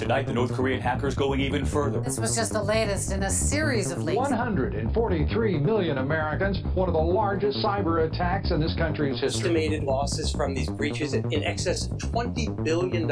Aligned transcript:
Tonight, 0.00 0.26
the 0.26 0.32
North 0.32 0.54
Korean 0.54 0.80
hackers 0.80 1.14
going 1.14 1.40
even 1.40 1.66
further. 1.66 2.00
This 2.00 2.18
was 2.18 2.34
just 2.34 2.54
the 2.54 2.62
latest 2.62 3.12
in 3.12 3.22
a 3.22 3.28
series 3.28 3.90
of 3.90 4.02
leaks. 4.02 4.16
143 4.16 5.58
million 5.58 5.98
Americans, 5.98 6.62
one 6.74 6.88
of 6.88 6.94
the 6.94 7.00
largest 7.00 7.58
cyber 7.58 8.10
attacks 8.10 8.50
in 8.50 8.60
this 8.60 8.74
country's 8.76 9.20
history. 9.20 9.50
Estimated 9.50 9.84
losses 9.84 10.32
from 10.32 10.54
these 10.54 10.70
breaches 10.70 11.12
in 11.12 11.44
excess 11.44 11.84
of 11.84 11.98
$20 11.98 12.64
billion. 12.64 13.06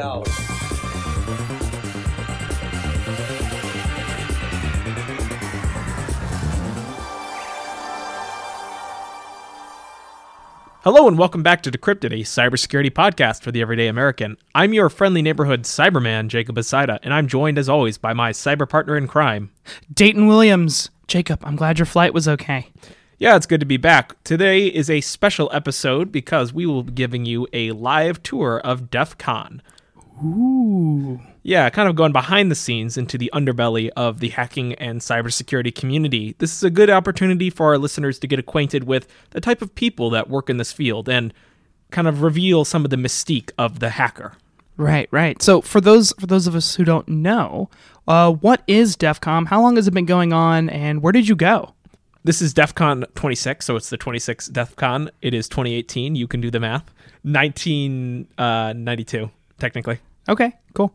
Hello 10.91 11.07
and 11.07 11.19
welcome 11.19 11.43
back 11.43 11.61
to 11.61 11.69
Decrypted, 11.69 12.05
a 12.05 12.23
cybersecurity 12.23 12.89
podcast 12.89 13.43
for 13.43 13.51
the 13.51 13.61
everyday 13.61 13.87
American. 13.89 14.37
I'm 14.55 14.73
your 14.73 14.89
friendly 14.89 15.21
neighborhood 15.21 15.61
cyberman, 15.61 16.29
Jacob 16.29 16.55
Asida, 16.55 16.97
and 17.03 17.13
I'm 17.13 17.27
joined 17.27 17.59
as 17.59 17.69
always 17.69 17.99
by 17.99 18.13
my 18.13 18.31
cyber 18.31 18.67
partner 18.67 18.97
in 18.97 19.07
crime. 19.07 19.51
Dayton 19.93 20.25
Williams. 20.25 20.89
Jacob, 21.05 21.41
I'm 21.43 21.55
glad 21.55 21.77
your 21.77 21.85
flight 21.85 22.11
was 22.11 22.27
okay. 22.27 22.71
Yeah, 23.19 23.35
it's 23.35 23.45
good 23.45 23.59
to 23.59 23.67
be 23.67 23.77
back. 23.77 24.15
Today 24.23 24.65
is 24.65 24.89
a 24.89 25.01
special 25.01 25.47
episode 25.53 26.11
because 26.11 26.53
we 26.53 26.65
will 26.65 26.81
be 26.81 26.93
giving 26.93 27.23
you 27.23 27.47
a 27.53 27.71
live 27.73 28.23
tour 28.23 28.59
of 28.59 28.89
DEF 28.89 29.15
CON. 29.19 29.61
Ooh. 30.25 31.21
Yeah, 31.41 31.69
kind 31.69 31.87
of 31.87 31.95
going 31.95 32.11
behind 32.11 32.51
the 32.51 32.55
scenes 32.55 32.97
into 32.97 33.17
the 33.17 33.31
underbelly 33.33 33.89
of 33.95 34.19
the 34.19 34.29
hacking 34.29 34.73
and 34.75 34.99
cybersecurity 34.99 35.73
community. 35.73 36.35
This 36.37 36.55
is 36.55 36.63
a 36.63 36.69
good 36.69 36.89
opportunity 36.89 37.49
for 37.49 37.67
our 37.67 37.77
listeners 37.77 38.19
to 38.19 38.27
get 38.27 38.39
acquainted 38.39 38.83
with 38.83 39.07
the 39.29 39.39
type 39.39 39.61
of 39.61 39.73
people 39.73 40.09
that 40.09 40.29
work 40.29 40.49
in 40.49 40.57
this 40.57 40.73
field 40.73 41.07
and 41.07 41.33
kind 41.91 42.07
of 42.07 42.21
reveal 42.21 42.65
some 42.65 42.83
of 42.83 42.91
the 42.91 42.97
mystique 42.97 43.51
of 43.57 43.79
the 43.79 43.91
hacker. 43.91 44.33
Right, 44.77 45.07
right. 45.11 45.41
So 45.41 45.61
for 45.61 45.81
those 45.81 46.13
for 46.19 46.27
those 46.27 46.47
of 46.47 46.55
us 46.55 46.75
who 46.75 46.85
don't 46.85 47.07
know, 47.07 47.69
uh, 48.07 48.31
what 48.31 48.63
is 48.67 48.95
DEF 48.95 49.19
CON? 49.19 49.45
How 49.45 49.61
long 49.61 49.75
has 49.75 49.87
it 49.87 49.93
been 49.93 50.05
going 50.05 50.31
on, 50.31 50.69
and 50.69 51.01
where 51.01 51.11
did 51.11 51.27
you 51.27 51.35
go? 51.35 51.73
This 52.23 52.41
is 52.41 52.53
DEF 52.53 52.75
CON 52.75 53.05
26, 53.15 53.65
so 53.65 53.75
it's 53.75 53.89
the 53.89 53.97
26th 53.97 54.53
DEF 54.53 54.75
CON. 54.75 55.09
It 55.21 55.33
is 55.33 55.49
2018. 55.49 56.15
You 56.15 56.27
can 56.27 56.41
do 56.41 56.51
the 56.51 56.59
math. 56.59 56.93
1992, 57.23 59.29
technically. 59.57 59.97
Okay, 60.27 60.53
cool. 60.73 60.93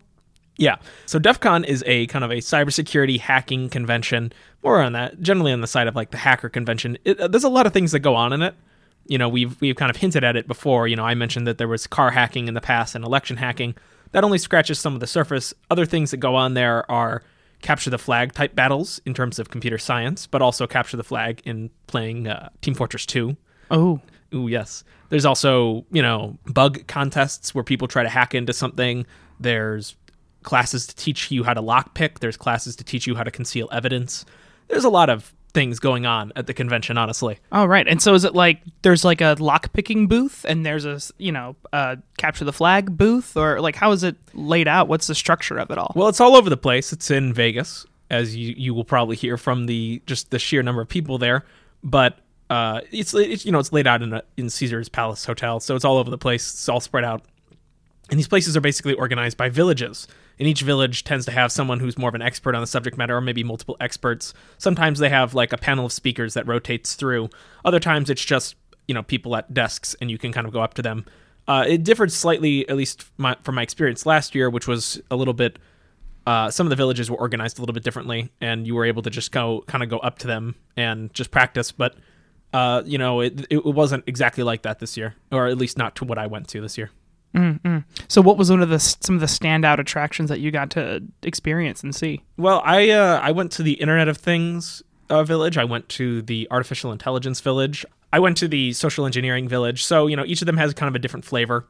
Yeah. 0.56 0.76
So 1.06 1.18
DEF 1.18 1.40
CON 1.40 1.64
is 1.64 1.82
a 1.86 2.06
kind 2.06 2.24
of 2.24 2.30
a 2.30 2.36
cybersecurity 2.36 3.18
hacking 3.18 3.68
convention, 3.68 4.32
more 4.62 4.80
on 4.80 4.92
that, 4.92 5.20
generally 5.20 5.52
on 5.52 5.60
the 5.60 5.66
side 5.66 5.88
of 5.88 5.96
like 5.96 6.10
the 6.10 6.16
hacker 6.16 6.48
convention. 6.48 6.96
It, 7.04 7.18
uh, 7.18 7.28
there's 7.28 7.44
a 7.44 7.48
lot 7.48 7.66
of 7.66 7.72
things 7.72 7.92
that 7.92 8.00
go 8.00 8.14
on 8.14 8.32
in 8.32 8.42
it. 8.42 8.54
You 9.06 9.18
know, 9.18 9.28
we've 9.28 9.60
we've 9.60 9.76
kind 9.76 9.90
of 9.90 9.96
hinted 9.96 10.24
at 10.24 10.36
it 10.36 10.46
before. 10.46 10.88
You 10.88 10.96
know, 10.96 11.04
I 11.04 11.14
mentioned 11.14 11.46
that 11.46 11.58
there 11.58 11.68
was 11.68 11.86
car 11.86 12.10
hacking 12.10 12.48
in 12.48 12.54
the 12.54 12.60
past 12.60 12.94
and 12.94 13.04
election 13.04 13.36
hacking. 13.36 13.74
That 14.12 14.24
only 14.24 14.38
scratches 14.38 14.78
some 14.78 14.94
of 14.94 15.00
the 15.00 15.06
surface. 15.06 15.52
Other 15.70 15.84
things 15.84 16.12
that 16.12 16.18
go 16.18 16.36
on 16.36 16.54
there 16.54 16.88
are 16.90 17.22
capture 17.60 17.90
the 17.90 17.98
flag 17.98 18.32
type 18.32 18.54
battles 18.54 19.00
in 19.04 19.12
terms 19.14 19.38
of 19.38 19.50
computer 19.50 19.78
science, 19.78 20.26
but 20.26 20.40
also 20.40 20.66
capture 20.66 20.96
the 20.96 21.04
flag 21.04 21.42
in 21.44 21.70
playing 21.86 22.28
uh, 22.28 22.50
Team 22.60 22.74
Fortress 22.74 23.06
2. 23.06 23.36
Oh, 23.70 24.00
Ooh, 24.34 24.48
yes. 24.48 24.84
There's 25.10 25.24
also, 25.24 25.86
you 25.90 26.02
know, 26.02 26.36
bug 26.46 26.86
contests 26.86 27.54
where 27.54 27.62
people 27.62 27.86
try 27.86 28.02
to 28.02 28.08
hack 28.08 28.34
into 28.34 28.52
something. 28.52 29.06
There's 29.38 29.94
classes 30.44 30.86
to 30.86 30.96
teach 30.96 31.30
you 31.30 31.42
how 31.42 31.54
to 31.54 31.62
lockpick. 31.62 32.20
There's 32.20 32.36
classes 32.36 32.76
to 32.76 32.84
teach 32.84 33.06
you 33.06 33.14
how 33.14 33.24
to 33.24 33.30
conceal 33.30 33.68
evidence. 33.72 34.24
There's 34.68 34.84
a 34.84 34.90
lot 34.90 35.10
of 35.10 35.34
things 35.54 35.78
going 35.78 36.04
on 36.04 36.32
at 36.36 36.46
the 36.46 36.52
convention, 36.52 36.98
honestly. 36.98 37.38
all 37.52 37.68
right. 37.68 37.86
And 37.86 38.02
so 38.02 38.14
is 38.14 38.24
it 38.24 38.34
like 38.34 38.60
there's 38.82 39.04
like 39.04 39.20
a 39.20 39.36
lockpicking 39.36 40.08
booth, 40.08 40.44
and 40.46 40.66
there's 40.66 40.84
a 40.84 41.00
you 41.18 41.32
know 41.32 41.56
uh, 41.72 41.96
capture 42.18 42.44
the 42.44 42.52
flag 42.52 42.96
booth, 42.96 43.36
or 43.36 43.60
like 43.60 43.76
how 43.76 43.92
is 43.92 44.02
it 44.02 44.16
laid 44.34 44.68
out? 44.68 44.88
What's 44.88 45.06
the 45.06 45.14
structure 45.14 45.56
of 45.58 45.70
it 45.70 45.78
all? 45.78 45.92
Well, 45.94 46.08
it's 46.08 46.20
all 46.20 46.36
over 46.36 46.50
the 46.50 46.56
place. 46.56 46.92
It's 46.92 47.10
in 47.10 47.32
Vegas, 47.32 47.86
as 48.10 48.36
you 48.36 48.54
you 48.56 48.74
will 48.74 48.84
probably 48.84 49.16
hear 49.16 49.36
from 49.36 49.66
the 49.66 50.02
just 50.06 50.30
the 50.30 50.38
sheer 50.38 50.62
number 50.62 50.82
of 50.82 50.88
people 50.88 51.18
there. 51.18 51.44
But 51.82 52.18
uh, 52.50 52.80
it's, 52.90 53.14
it's 53.14 53.46
you 53.46 53.52
know 53.52 53.58
it's 53.58 53.72
laid 53.72 53.86
out 53.86 54.02
in 54.02 54.12
a, 54.12 54.22
in 54.36 54.50
Caesar's 54.50 54.88
Palace 54.88 55.24
Hotel, 55.24 55.60
so 55.60 55.76
it's 55.76 55.84
all 55.84 55.96
over 55.96 56.10
the 56.10 56.18
place. 56.18 56.52
It's 56.52 56.68
all 56.68 56.80
spread 56.80 57.04
out, 57.04 57.22
and 58.10 58.18
these 58.18 58.28
places 58.28 58.56
are 58.56 58.60
basically 58.60 58.94
organized 58.94 59.36
by 59.36 59.48
villages. 59.48 60.08
And 60.38 60.48
each 60.48 60.62
village 60.62 61.04
tends 61.04 61.24
to 61.26 61.32
have 61.32 61.52
someone 61.52 61.80
who's 61.80 61.96
more 61.96 62.08
of 62.08 62.14
an 62.14 62.22
expert 62.22 62.54
on 62.54 62.60
the 62.60 62.66
subject 62.66 62.98
matter, 62.98 63.16
or 63.16 63.20
maybe 63.20 63.44
multiple 63.44 63.76
experts. 63.80 64.34
Sometimes 64.58 64.98
they 64.98 65.08
have 65.08 65.34
like 65.34 65.52
a 65.52 65.58
panel 65.58 65.86
of 65.86 65.92
speakers 65.92 66.34
that 66.34 66.46
rotates 66.46 66.94
through. 66.94 67.30
Other 67.64 67.80
times 67.80 68.10
it's 68.10 68.24
just 68.24 68.56
you 68.88 68.94
know 68.94 69.02
people 69.02 69.36
at 69.36 69.52
desks, 69.52 69.94
and 70.00 70.10
you 70.10 70.18
can 70.18 70.32
kind 70.32 70.46
of 70.46 70.52
go 70.52 70.60
up 70.60 70.74
to 70.74 70.82
them. 70.82 71.04
Uh, 71.46 71.64
it 71.68 71.84
differed 71.84 72.10
slightly, 72.10 72.66
at 72.70 72.76
least 72.76 73.04
my, 73.18 73.36
from 73.42 73.54
my 73.54 73.62
experience 73.62 74.06
last 74.06 74.34
year, 74.34 74.48
which 74.48 74.66
was 74.66 75.00
a 75.10 75.16
little 75.16 75.34
bit 75.34 75.58
uh, 76.26 76.50
some 76.50 76.66
of 76.66 76.70
the 76.70 76.76
villages 76.76 77.10
were 77.10 77.18
organized 77.18 77.58
a 77.58 77.62
little 77.62 77.74
bit 77.74 77.82
differently, 77.82 78.30
and 78.40 78.66
you 78.66 78.74
were 78.74 78.84
able 78.84 79.02
to 79.02 79.10
just 79.10 79.30
go 79.30 79.62
kind 79.66 79.82
of 79.82 79.90
go 79.90 79.98
up 79.98 80.18
to 80.20 80.26
them 80.26 80.54
and 80.76 81.12
just 81.12 81.30
practice. 81.30 81.70
But 81.70 81.96
uh, 82.52 82.82
you 82.86 82.98
know, 82.98 83.20
it 83.20 83.46
it 83.50 83.64
wasn't 83.64 84.04
exactly 84.06 84.42
like 84.42 84.62
that 84.62 84.78
this 84.78 84.96
year, 84.96 85.14
or 85.30 85.46
at 85.46 85.58
least 85.58 85.76
not 85.76 85.96
to 85.96 86.04
what 86.04 86.18
I 86.18 86.26
went 86.26 86.48
to 86.48 86.60
this 86.60 86.78
year. 86.78 86.90
So 88.08 88.22
what 88.22 88.36
was 88.36 88.50
one 88.50 88.62
of 88.62 88.68
the 88.68 88.78
some 88.78 89.14
of 89.16 89.20
the 89.20 89.26
standout 89.26 89.78
attractions 89.78 90.28
that 90.30 90.40
you 90.40 90.50
got 90.50 90.70
to 90.72 91.02
experience 91.22 91.82
and 91.82 91.94
see? 91.94 92.22
Well, 92.36 92.62
I 92.64 92.90
uh, 92.90 93.20
I 93.22 93.32
went 93.32 93.50
to 93.52 93.62
the 93.62 93.72
Internet 93.72 94.08
of 94.08 94.16
Things 94.16 94.82
uh, 95.10 95.24
village. 95.24 95.58
I 95.58 95.64
went 95.64 95.88
to 95.90 96.22
the 96.22 96.46
artificial 96.50 96.92
intelligence 96.92 97.40
village. 97.40 97.84
I 98.12 98.20
went 98.20 98.36
to 98.38 98.48
the 98.48 98.72
social 98.72 99.06
engineering 99.06 99.48
village. 99.48 99.84
So 99.84 100.06
you 100.06 100.16
know, 100.16 100.24
each 100.24 100.42
of 100.42 100.46
them 100.46 100.56
has 100.56 100.72
kind 100.74 100.88
of 100.88 100.94
a 100.94 100.98
different 101.00 101.24
flavor. 101.24 101.66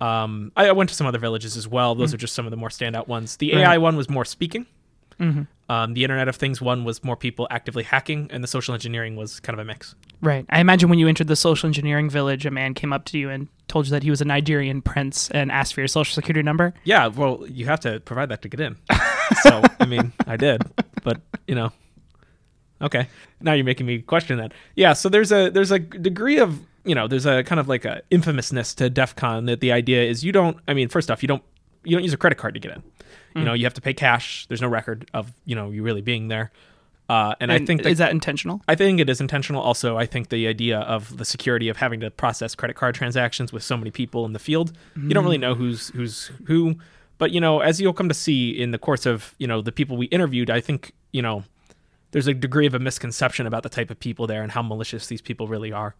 Um, 0.00 0.52
I, 0.56 0.68
I 0.68 0.72
went 0.72 0.90
to 0.90 0.94
some 0.96 1.06
other 1.06 1.18
villages 1.18 1.56
as 1.56 1.66
well. 1.66 1.94
Those 1.94 2.12
are 2.12 2.18
just 2.18 2.34
some 2.34 2.44
of 2.46 2.50
the 2.50 2.56
more 2.58 2.68
standout 2.68 3.08
ones. 3.08 3.38
The 3.38 3.54
AI 3.54 3.78
one 3.78 3.96
was 3.96 4.10
more 4.10 4.26
speaking. 4.26 4.66
Um, 5.68 5.94
the 5.94 6.04
Internet 6.04 6.28
of 6.28 6.36
Things 6.36 6.60
one 6.60 6.84
was 6.84 7.02
more 7.02 7.16
people 7.16 7.48
actively 7.50 7.82
hacking, 7.82 8.28
and 8.30 8.42
the 8.42 8.48
social 8.48 8.72
engineering 8.72 9.16
was 9.16 9.40
kind 9.40 9.58
of 9.58 9.64
a 9.64 9.66
mix. 9.66 9.94
Right. 10.20 10.46
I 10.48 10.60
imagine 10.60 10.88
when 10.88 10.98
you 10.98 11.08
entered 11.08 11.26
the 11.26 11.36
social 11.36 11.66
engineering 11.66 12.08
village, 12.08 12.46
a 12.46 12.50
man 12.50 12.74
came 12.74 12.92
up 12.92 13.04
to 13.06 13.18
you 13.18 13.30
and 13.30 13.48
told 13.68 13.86
you 13.86 13.90
that 13.90 14.02
he 14.02 14.10
was 14.10 14.20
a 14.20 14.24
Nigerian 14.24 14.80
prince 14.80 15.28
and 15.30 15.50
asked 15.50 15.74
for 15.74 15.80
your 15.80 15.88
social 15.88 16.14
security 16.14 16.42
number. 16.42 16.72
Yeah, 16.84 17.08
well, 17.08 17.44
you 17.48 17.66
have 17.66 17.80
to 17.80 18.00
provide 18.00 18.28
that 18.28 18.42
to 18.42 18.48
get 18.48 18.60
in. 18.60 18.76
so, 19.42 19.62
I 19.80 19.86
mean, 19.86 20.12
I 20.26 20.36
did, 20.36 20.62
but 21.02 21.20
you 21.48 21.56
know, 21.56 21.72
okay. 22.80 23.08
Now 23.40 23.52
you're 23.52 23.64
making 23.64 23.86
me 23.86 23.98
question 24.00 24.38
that. 24.38 24.52
Yeah, 24.76 24.92
so 24.92 25.08
there's 25.08 25.32
a 25.32 25.50
there's 25.50 25.72
a 25.72 25.80
degree 25.80 26.38
of 26.38 26.60
you 26.84 26.94
know 26.94 27.08
there's 27.08 27.26
a 27.26 27.42
kind 27.42 27.58
of 27.60 27.68
like 27.68 27.84
a 27.84 28.02
infamousness 28.10 28.74
to 28.76 28.88
DEF 28.88 29.16
CON 29.16 29.46
that 29.46 29.60
the 29.60 29.72
idea 29.72 30.04
is 30.04 30.24
you 30.24 30.32
don't. 30.32 30.58
I 30.68 30.74
mean, 30.74 30.88
first 30.88 31.10
off, 31.10 31.22
you 31.22 31.26
don't 31.26 31.42
you 31.84 31.96
don't 31.96 32.04
use 32.04 32.12
a 32.12 32.16
credit 32.16 32.38
card 32.38 32.54
to 32.54 32.60
get 32.60 32.72
in. 32.72 32.82
You 33.38 33.44
know, 33.44 33.52
you 33.54 33.64
have 33.64 33.74
to 33.74 33.80
pay 33.80 33.94
cash. 33.94 34.46
There's 34.46 34.62
no 34.62 34.68
record 34.68 35.08
of 35.14 35.32
you 35.44 35.54
know 35.54 35.70
you 35.70 35.82
really 35.82 36.02
being 36.02 36.28
there. 36.28 36.50
Uh, 37.08 37.36
and, 37.38 37.52
I 37.52 37.64
think 37.64 37.86
is 37.86 37.98
that 37.98 38.10
intentional? 38.10 38.62
I 38.66 38.74
think 38.74 38.98
it 38.98 39.08
is 39.08 39.20
intentional. 39.20 39.62
Also, 39.62 39.96
I 39.96 40.06
think 40.06 40.28
the 40.30 40.48
idea 40.48 40.80
of 40.80 41.18
the 41.18 41.24
security 41.24 41.68
of 41.68 41.76
having 41.76 42.00
to 42.00 42.10
process 42.10 42.56
credit 42.56 42.74
card 42.74 42.96
transactions 42.96 43.52
with 43.52 43.62
so 43.62 43.76
many 43.76 43.92
people 43.92 44.24
in 44.26 44.32
the 44.32 44.40
field, 44.40 44.72
you 44.96 45.10
don't 45.10 45.24
really 45.24 45.38
know 45.38 45.54
who's 45.54 45.88
who's 45.90 46.32
who. 46.46 46.74
But 47.18 47.30
you 47.30 47.40
know, 47.40 47.60
as 47.60 47.80
you'll 47.80 47.92
come 47.92 48.08
to 48.08 48.14
see 48.14 48.50
in 48.50 48.72
the 48.72 48.78
course 48.78 49.06
of 49.06 49.34
you 49.38 49.46
know 49.46 49.62
the 49.62 49.72
people 49.72 49.96
we 49.96 50.06
interviewed, 50.06 50.50
I 50.50 50.60
think 50.60 50.92
you 51.12 51.22
know 51.22 51.44
there's 52.10 52.26
a 52.26 52.34
degree 52.34 52.66
of 52.66 52.74
a 52.74 52.78
misconception 52.80 53.46
about 53.46 53.62
the 53.62 53.68
type 53.68 53.90
of 53.90 54.00
people 54.00 54.26
there 54.26 54.42
and 54.42 54.50
how 54.50 54.62
malicious 54.62 55.06
these 55.06 55.20
people 55.20 55.46
really 55.46 55.72
are. 55.72 55.94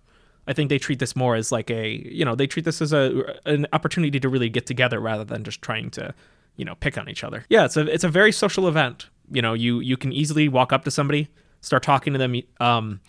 I 0.49 0.53
think 0.53 0.71
they 0.71 0.79
treat 0.79 0.99
this 0.99 1.15
more 1.15 1.37
as 1.37 1.53
like 1.53 1.71
a 1.71 1.89
you 1.89 2.25
know 2.25 2.35
they 2.35 2.47
treat 2.47 2.65
this 2.65 2.83
as 2.83 2.93
a 2.93 3.37
an 3.45 3.67
opportunity 3.73 4.19
to 4.19 4.29
really 4.29 4.49
get 4.49 4.67
together 4.67 4.99
rather 4.99 5.25
than 5.25 5.45
just 5.45 5.63
trying 5.63 5.91
to 5.93 6.15
you 6.57 6.65
know 6.65 6.75
pick 6.75 6.99
on 6.99 7.09
each 7.09 7.25
other. 7.25 7.45
Yeah, 7.49 7.65
it's 7.65 7.77
a 7.77 7.87
it's 7.93 8.05
a 8.05 8.09
very 8.09 8.33
social 8.33 8.69
event. 8.69 9.09
You 9.31 9.43
know, 9.43 9.55
you 9.55 9.81
you 9.81 9.97
can 9.97 10.13
easily 10.13 10.49
walk 10.49 10.73
up 10.73 10.85
to 10.85 10.91
somebody, 10.91 11.29
start 11.61 11.83
talking 11.83 12.13
to 12.13 12.19
them. 12.19 12.41
Um, 12.61 13.01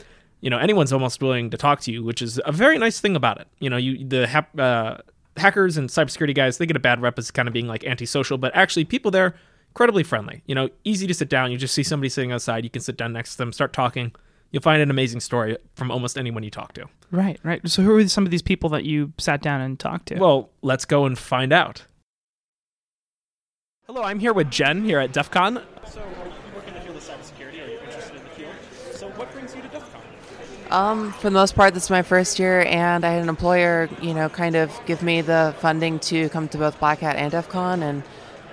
you 0.41 0.50
know, 0.50 0.58
anyone's 0.58 0.94
almost 0.94 1.22
willing 1.22 1.50
to 1.50 1.57
talk 1.57 1.81
to 1.81 1.91
you, 1.91 2.03
which 2.03 2.22
is 2.22 2.40
a 2.46 2.52
very 2.52 2.78
nice 2.78 3.00
thing 3.00 3.16
about 3.16 3.40
it. 3.40 3.47
You 3.59 3.69
know, 3.69 3.78
you 3.78 4.06
the 4.07 4.28
hap- 4.28 4.59
uh, 4.59 4.97
hackers 5.36 5.78
and 5.78 5.90
cybersecurity 5.90 6.36
guys 6.36 6.57
they 6.57 6.66
get 6.66 6.75
a 6.75 6.80
bad 6.80 7.01
rep 7.01 7.18
as 7.18 7.31
kind 7.31 7.48
of 7.48 7.54
being 7.54 7.68
like 7.68 7.83
antisocial, 7.83 8.38
but 8.38 8.56
actually 8.56 8.86
people 8.86 9.12
there 9.12 9.36
incredibly 9.69 10.04
friendly. 10.04 10.42
You 10.48 10.56
know, 10.56 10.69
easy 10.83 11.06
to 11.07 11.13
sit 11.13 11.30
down. 11.30 11.51
You 11.51 11.57
just 11.57 11.75
see 11.75 11.83
somebody 11.83 12.10
sitting 12.10 12.31
outside, 12.31 12.63
you 12.63 12.69
can 12.69 12.81
sit 12.81 12.98
down 12.98 13.13
next 13.13 13.33
to 13.33 13.38
them, 13.38 13.54
start 13.54 13.74
talking. 13.74 14.12
You'll 14.51 14.63
find 14.63 14.81
an 14.81 14.89
amazing 14.89 15.19
story 15.19 15.57
from 15.75 15.92
almost 15.92 16.18
anyone 16.18 16.42
you 16.42 16.50
talk 16.50 16.74
to. 16.74 16.86
Right, 17.12 17.38
right. 17.44 17.68
So 17.69 17.83
who 17.83 17.95
are 17.98 18.07
some 18.07 18.25
of 18.25 18.31
these 18.31 18.42
people 18.42 18.69
that 18.69 18.86
you 18.86 19.12
sat 19.18 19.42
down 19.42 19.62
and 19.62 19.77
talked 19.77 20.07
to? 20.07 20.16
Well, 20.18 20.50
let's 20.62 20.86
go 20.86 21.06
and 21.06 21.18
find 21.18 21.51
out. 21.51 21.83
Hello, 23.89 24.04
I'm 24.04 24.19
here 24.19 24.34
with 24.34 24.51
Jen 24.51 24.84
here 24.84 25.00
at 25.00 25.13
DEF 25.13 25.31
CON. 25.31 25.63
So, 25.89 26.01
are 26.01 26.04
you 26.04 26.34
working 26.54 26.74
in 26.74 26.74
the 26.74 26.81
field 26.81 26.98
of 26.98 27.04
cybersecurity? 27.04 27.66
Are 27.66 27.72
you 27.72 27.80
interested 27.80 28.18
in 28.18 28.24
the 28.24 28.30
field? 28.31 28.51
So, 28.92 29.07
what 29.12 29.31
brings 29.31 29.56
you 29.56 29.62
to 29.62 29.68
DEF 29.69 29.94
CON? 29.94 30.01
Um, 30.72 31.13
for 31.13 31.30
the 31.30 31.34
most 31.34 31.56
part, 31.56 31.74
this 31.74 31.86
is 31.86 31.89
my 31.89 32.01
first 32.01 32.38
year, 32.38 32.66
and 32.66 33.06
I 33.06 33.12
had 33.12 33.22
an 33.24 33.30
employer, 33.30 33.88
you 34.01 34.13
know, 34.13 34.28
kind 34.28 34.57
of 34.57 34.78
give 34.88 35.04
me 35.04 35.22
the 35.22 35.56
funding 35.60 36.00
to 36.00 36.28
come 36.28 36.50
to 36.50 36.57
both 36.57 36.78
Black 36.81 37.00
Hat 37.00 37.16
and 37.16 37.31
DEF 37.31 37.48
CON, 37.48 37.81
and 37.81 38.04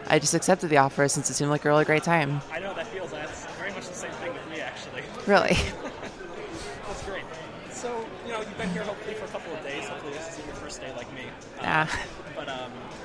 I 0.06 0.20
just 0.20 0.34
accepted 0.34 0.70
the 0.70 0.76
offer 0.76 1.08
since 1.08 1.28
it 1.28 1.34
seemed 1.34 1.50
like 1.50 1.64
a 1.64 1.68
really 1.68 1.84
great 1.84 2.04
time. 2.04 2.40
I 2.52 2.60
know 2.60 2.72
that 2.74 2.86
feels 2.86 3.10
that's 3.10 3.46
very 3.58 3.72
much 3.72 3.88
the 3.88 3.94
same 3.94 4.12
thing 4.12 4.32
with 4.32 4.48
me, 4.52 4.60
actually. 4.60 5.02
Really. 5.26 5.56
That's 6.86 7.02
great. 7.06 7.24
So, 7.72 8.06
you 8.24 8.32
know, 8.32 8.38
you've 8.38 8.56
been 8.56 8.70
here 8.70 8.84
hopefully 8.84 9.14
for 9.14 9.24
a 9.24 9.28
couple 9.28 9.52
of 9.52 9.64
days. 9.64 9.88
Hopefully, 9.88 10.12
this 10.12 10.28
isn't 10.34 10.46
your 10.46 10.54
first 10.54 10.80
day 10.80 10.92
like 10.96 11.12
me. 11.12 11.22
Yeah. 11.60 11.82
Um, 11.82 11.88
what 12.36 12.48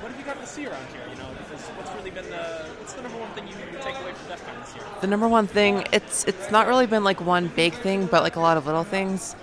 what 0.02 0.10
have 0.10 0.18
you 0.18 0.26
gotten 0.26 0.42
to 0.42 0.48
see 0.48 0.66
around 0.66 0.86
here? 0.90 1.06
You 1.08 1.16
know, 1.22 1.28
because 1.38 1.62
what's 1.78 1.92
really 1.94 2.10
been 2.10 2.26
the 2.28 2.66
what's 2.82 2.94
the 2.94 3.02
number 3.02 3.18
one 3.18 3.30
thing 3.38 3.46
you 3.46 3.54
take 3.78 3.94
away 4.02 4.10
from 4.10 4.26
DEF 4.26 4.42
CON 4.44 4.58
this 4.58 4.74
year? 4.74 4.84
The 5.00 5.06
number 5.06 5.28
one 5.28 5.46
thing, 5.46 5.86
it's 5.92 6.24
it's 6.24 6.50
not 6.50 6.66
really 6.66 6.86
been 6.86 7.04
like 7.04 7.20
one 7.20 7.48
big 7.48 7.72
thing, 7.72 8.06
but 8.06 8.22
like 8.22 8.36
a 8.36 8.40
lot 8.40 8.56
of 8.56 8.66
little 8.66 8.84
things. 8.84 9.34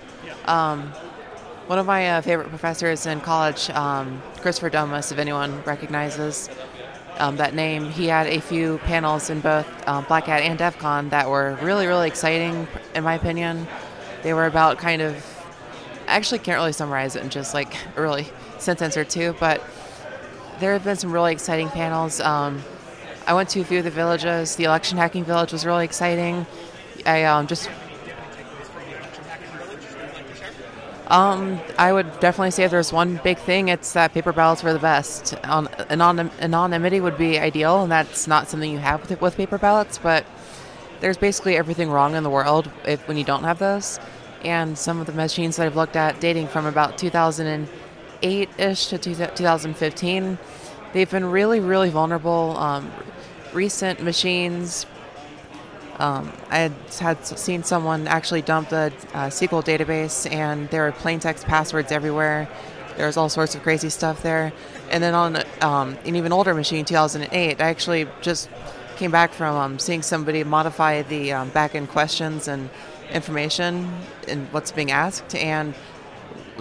Um, 0.46 0.94
one 1.66 1.80
of 1.80 1.86
my 1.86 2.10
uh, 2.10 2.22
favorite 2.22 2.50
professors 2.50 3.06
in 3.06 3.20
college, 3.22 3.70
um, 3.72 4.22
Christopher 4.40 4.70
Domas, 4.70 5.12
if 5.12 5.18
anyone 5.18 5.62
recognizes 5.64 6.50
um, 7.18 7.38
that 7.38 7.56
name, 7.56 7.90
he 7.90 8.06
had 8.06 8.28
a 8.28 8.40
few 8.40 8.78
panels 8.80 9.30
in 9.30 9.42
both 9.42 9.68
um, 9.88 10.06
Black 10.06 10.26
Hat 10.26 10.42
and 10.44 10.58
DEF 10.58 10.78
CON 10.78 11.10
that 11.10 11.30
were 11.30 11.58
really, 11.62 11.88
really 11.88 12.08
exciting, 12.08 12.68
in 12.96 13.04
my 13.04 13.16
opinion. 13.16 13.68
They 14.24 14.34
were 14.34 14.46
about 14.46 14.78
kind 14.78 15.02
of, 15.02 15.16
I 16.08 16.16
actually 16.16 16.40
can't 16.40 16.58
really 16.58 16.72
summarize 16.72 17.16
it 17.16 17.24
in 17.24 17.30
just 17.30 17.54
like 17.54 17.76
a 17.98 18.02
really 18.02 18.28
sentence 18.60 18.96
or 18.96 19.04
two, 19.04 19.36
but 19.40 19.62
there 20.60 20.74
have 20.74 20.84
been 20.84 20.96
some 20.96 21.12
really 21.12 21.34
exciting 21.34 21.70
panels. 21.70 22.22
I 23.28 23.34
went 23.34 23.50
to 23.50 23.60
a 23.60 23.66
few 23.66 23.80
of 23.80 23.84
the 23.84 23.92
villages. 23.92 24.56
The 24.56 24.64
election 24.64 24.98
hacking 24.98 25.26
village 25.26 25.52
was 25.52 25.66
really 25.66 25.86
exciting. 25.86 26.48
I 27.06 27.26
um, 27.26 27.46
just 27.46 27.70
Um, 31.08 31.60
I 31.78 31.94
would 31.94 32.20
definitely 32.20 32.52
say 32.52 32.66
if 32.66 32.72
there's 32.72 32.92
one 32.92 33.22
big 33.24 33.38
thing, 33.38 33.70
it's 33.70 33.94
that 33.94 34.14
paper 34.14 34.34
ballots 34.34 34.62
were 34.62 34.74
the 34.74 34.80
best. 34.80 35.36
Um, 35.44 35.70
anonym, 35.90 36.32
anonymity 36.40 37.00
would 37.00 37.18
be 37.18 37.40
ideal, 37.40 37.82
and 37.84 37.90
that's 37.92 38.28
not 38.28 38.50
something 38.50 38.70
you 38.70 38.80
have 38.80 39.10
with, 39.10 39.22
with 39.22 39.38
paper 39.38 39.58
ballots. 39.58 39.98
But 39.98 40.26
there's 41.00 41.16
basically 41.16 41.56
everything 41.56 41.90
wrong 41.90 42.16
in 42.16 42.24
the 42.24 42.30
world 42.30 42.70
if 42.86 43.08
when 43.08 43.16
you 43.16 43.24
don't 43.24 43.46
have 43.46 43.58
those. 43.58 44.02
And 44.44 44.78
some 44.78 45.00
of 45.00 45.08
the 45.08 45.14
machines 45.14 45.56
that 45.56 45.66
I've 45.66 45.78
looked 45.78 45.96
at, 45.96 46.20
dating 46.20 46.50
from 46.50 46.66
about 46.66 46.98
2008-ish 46.98 48.88
to 48.88 48.98
2015, 48.98 50.38
they've 50.92 51.10
been 51.10 51.26
really, 51.26 51.62
really 51.62 51.90
vulnerable. 51.90 52.58
Um, 52.58 52.92
recent 53.54 54.02
machines 54.02 54.86
um, 56.00 56.32
I 56.50 56.72
had, 57.00 57.26
seen 57.26 57.64
someone 57.64 58.08
actually 58.08 58.44
dump 58.44 58.70
the 58.70 58.94
uh, 59.14 59.28
SQL 59.28 59.64
database, 59.64 60.32
and 60.32 60.70
there 60.70 60.84
were 60.84 60.92
plain 60.92 61.20
text 61.20 61.46
passwords 61.46 61.92
everywhere. 61.92 62.48
There 62.98 63.08
was 63.08 63.18
all 63.18 63.30
sorts 63.30 63.56
of 63.56 63.64
crazy 63.64 63.90
stuff 63.90 64.22
there. 64.22 64.54
And 64.92 65.04
then 65.04 65.16
on 65.16 65.44
um, 65.62 65.98
an 66.06 66.16
even 66.16 66.32
older 66.32 66.54
machine, 66.54 66.86
2008, 66.86 67.60
I 67.60 67.64
actually 67.64 68.08
just 68.22 68.50
came 68.98 69.12
back 69.12 69.34
from 69.34 69.56
um, 69.56 69.80
seeing 69.80 70.02
somebody 70.02 70.44
modify 70.44 71.02
the 71.04 71.34
um, 71.34 71.50
back-end 71.50 71.90
questions 71.90 72.48
and 72.48 72.70
information 73.12 73.92
and 74.28 74.52
what's 74.52 74.72
being 74.72 74.92
asked. 74.92 75.36
And 75.36 75.74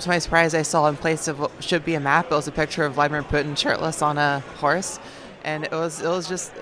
to 0.01 0.09
my 0.09 0.19
surprise, 0.19 0.55
I 0.55 0.63
saw 0.63 0.89
in 0.89 0.97
place 0.97 1.29
of 1.29 1.41
what 1.41 1.51
should 1.61 1.85
be 1.85 1.95
a 1.95 2.01
map, 2.01 2.27
it 2.27 2.35
was 2.35 2.49
a 2.49 2.53
picture 2.53 2.85
of 2.85 2.95
Vladimir 2.95 3.23
Putin 3.23 3.57
shirtless 3.57 4.03
on 4.03 4.19
a 4.19 4.41
horse, 4.59 4.99
and 5.45 5.65
it 5.65 5.73
was 5.73 6.03
it 6.03 6.09
was 6.09 6.29
just 6.29 6.53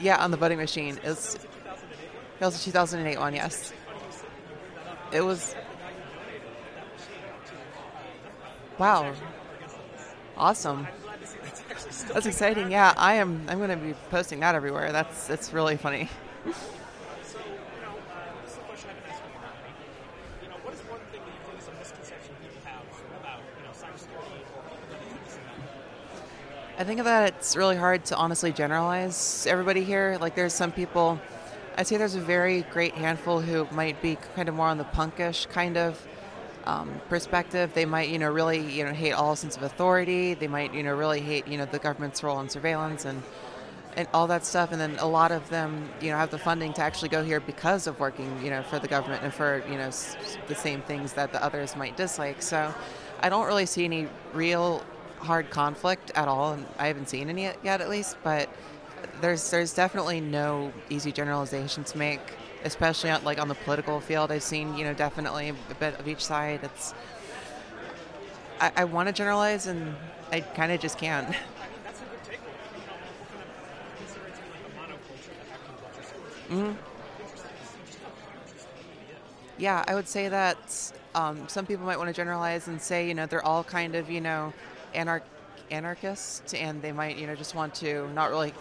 yeah 0.00 0.22
on 0.22 0.30
the 0.30 0.36
voting 0.36 0.58
machine. 0.58 0.98
It 1.04 1.08
was 1.08 1.34
it 1.34 2.44
was 2.44 2.60
a 2.60 2.64
2008 2.64 3.18
one, 3.18 3.34
yes. 3.34 3.72
It 5.12 5.22
was. 5.22 5.54
Wow. 8.78 9.12
Awesome. 10.36 10.86
That's 12.12 12.26
exciting. 12.26 12.70
Yeah, 12.70 12.94
I 12.96 13.14
am. 13.14 13.44
I'm 13.48 13.58
going 13.58 13.70
to 13.70 13.76
be 13.76 13.94
posting 14.10 14.40
that 14.40 14.54
everywhere. 14.54 14.92
That's 14.92 15.26
that's 15.26 15.52
really 15.52 15.76
funny. 15.76 16.08
I 26.78 26.84
think 26.84 27.02
that 27.02 27.34
it's 27.34 27.56
really 27.56 27.74
hard 27.76 28.04
to 28.06 28.16
honestly 28.16 28.52
generalize 28.52 29.46
everybody 29.50 29.82
here. 29.82 30.16
Like, 30.20 30.36
there's 30.36 30.54
some 30.54 30.70
people 30.70 31.20
I'd 31.76 31.86
say 31.86 31.96
there's 31.96 32.16
a 32.16 32.20
very 32.20 32.62
great 32.72 32.94
handful 32.94 33.40
who 33.40 33.66
might 33.70 34.00
be 34.02 34.16
kind 34.34 34.48
of 34.48 34.54
more 34.56 34.66
on 34.66 34.78
the 34.78 34.84
punkish 34.84 35.48
kind 35.48 35.76
of 35.76 36.00
um, 36.64 37.00
perspective. 37.08 37.72
They 37.72 37.84
might, 37.84 38.08
you 38.08 38.18
know, 38.18 38.30
really, 38.30 38.58
you 38.58 38.84
know, 38.84 38.92
hate 38.92 39.12
all 39.12 39.36
sense 39.36 39.56
of 39.56 39.62
authority. 39.62 40.34
They 40.34 40.48
might, 40.48 40.74
you 40.74 40.82
know, 40.82 40.94
really 40.96 41.20
hate, 41.20 41.46
you 41.46 41.56
know, 41.56 41.66
the 41.66 41.78
government's 41.78 42.22
role 42.22 42.40
in 42.40 42.48
surveillance 42.48 43.04
and 43.04 43.22
and 43.96 44.06
all 44.12 44.26
that 44.28 44.44
stuff. 44.44 44.70
And 44.70 44.80
then 44.80 44.96
a 45.00 45.06
lot 45.06 45.32
of 45.32 45.48
them, 45.50 45.88
you 46.00 46.10
know, 46.10 46.16
have 46.16 46.30
the 46.30 46.38
funding 46.38 46.72
to 46.74 46.82
actually 46.82 47.08
go 47.08 47.24
here 47.24 47.40
because 47.40 47.86
of 47.88 47.98
working, 47.98 48.40
you 48.44 48.50
know, 48.50 48.62
for 48.62 48.78
the 48.78 48.86
government 48.86 49.22
and 49.24 49.32
for, 49.32 49.64
you 49.68 49.76
know, 49.76 49.88
s- 49.88 50.16
the 50.46 50.54
same 50.54 50.82
things 50.82 51.14
that 51.14 51.32
the 51.32 51.42
others 51.42 51.74
might 51.74 51.96
dislike. 51.96 52.42
So 52.42 52.72
I 53.20 53.28
don't 53.28 53.46
really 53.46 53.66
see 53.66 53.84
any 53.84 54.08
real 54.32 54.84
hard 55.20 55.50
conflict 55.50 56.10
at 56.14 56.28
all, 56.28 56.52
and 56.52 56.66
I 56.78 56.86
haven't 56.88 57.08
seen 57.08 57.28
any 57.28 57.44
yet, 57.44 57.80
at 57.80 57.88
least. 57.88 58.16
But 58.22 58.48
there's 59.20 59.50
there's 59.50 59.74
definitely 59.74 60.20
no 60.20 60.72
easy 60.90 61.12
generalization 61.12 61.84
to 61.84 61.98
make, 61.98 62.20
especially 62.64 63.10
on, 63.10 63.24
like 63.24 63.40
on 63.40 63.48
the 63.48 63.54
political 63.54 64.00
field. 64.00 64.30
I've 64.32 64.42
seen 64.42 64.76
you 64.76 64.84
know 64.84 64.94
definitely 64.94 65.50
a 65.50 65.74
bit 65.74 65.98
of 65.98 66.08
each 66.08 66.24
side. 66.24 66.60
It's 66.62 66.94
I, 68.60 68.72
I 68.76 68.84
want 68.84 69.08
to 69.08 69.12
generalize 69.12 69.66
and 69.66 69.96
I 70.32 70.40
kind 70.40 70.72
of 70.72 70.80
just 70.80 70.98
can't. 70.98 71.34
hmm 76.48 76.72
Yeah, 79.58 79.84
I 79.88 79.94
would 79.94 80.08
say 80.08 80.28
that 80.28 80.92
um, 81.14 81.48
some 81.48 81.66
people 81.66 81.84
might 81.84 81.96
want 81.98 82.08
to 82.08 82.14
generalize 82.14 82.68
and 82.68 82.80
say, 82.80 83.08
you 83.08 83.14
know, 83.14 83.26
they're 83.26 83.44
all 83.44 83.64
kind 83.64 83.94
of, 83.94 84.08
you 84.10 84.20
know, 84.20 84.52
anarch- 84.94 85.24
anarchists, 85.70 86.54
and 86.54 86.80
they 86.82 86.92
might, 86.92 87.16
you 87.16 87.26
know, 87.26 87.34
just 87.34 87.54
want 87.54 87.74
to 87.76 88.08
not 88.14 88.30
really 88.30 88.52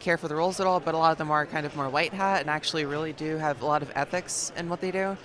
care 0.00 0.18
for 0.18 0.28
the 0.28 0.34
rules 0.34 0.60
at 0.60 0.66
all, 0.66 0.80
but 0.80 0.94
a 0.94 0.98
lot 0.98 1.12
of 1.12 1.18
them 1.18 1.30
are 1.30 1.46
kind 1.46 1.64
of 1.64 1.74
more 1.76 1.88
white 1.88 2.12
hat 2.12 2.40
and 2.40 2.50
actually 2.50 2.84
really 2.84 3.12
do 3.12 3.36
have 3.36 3.62
a 3.62 3.66
lot 3.66 3.82
of 3.82 3.92
ethics 3.94 4.52
in 4.56 4.68
what 4.68 4.80
they 4.80 4.90
do. 4.90 5.16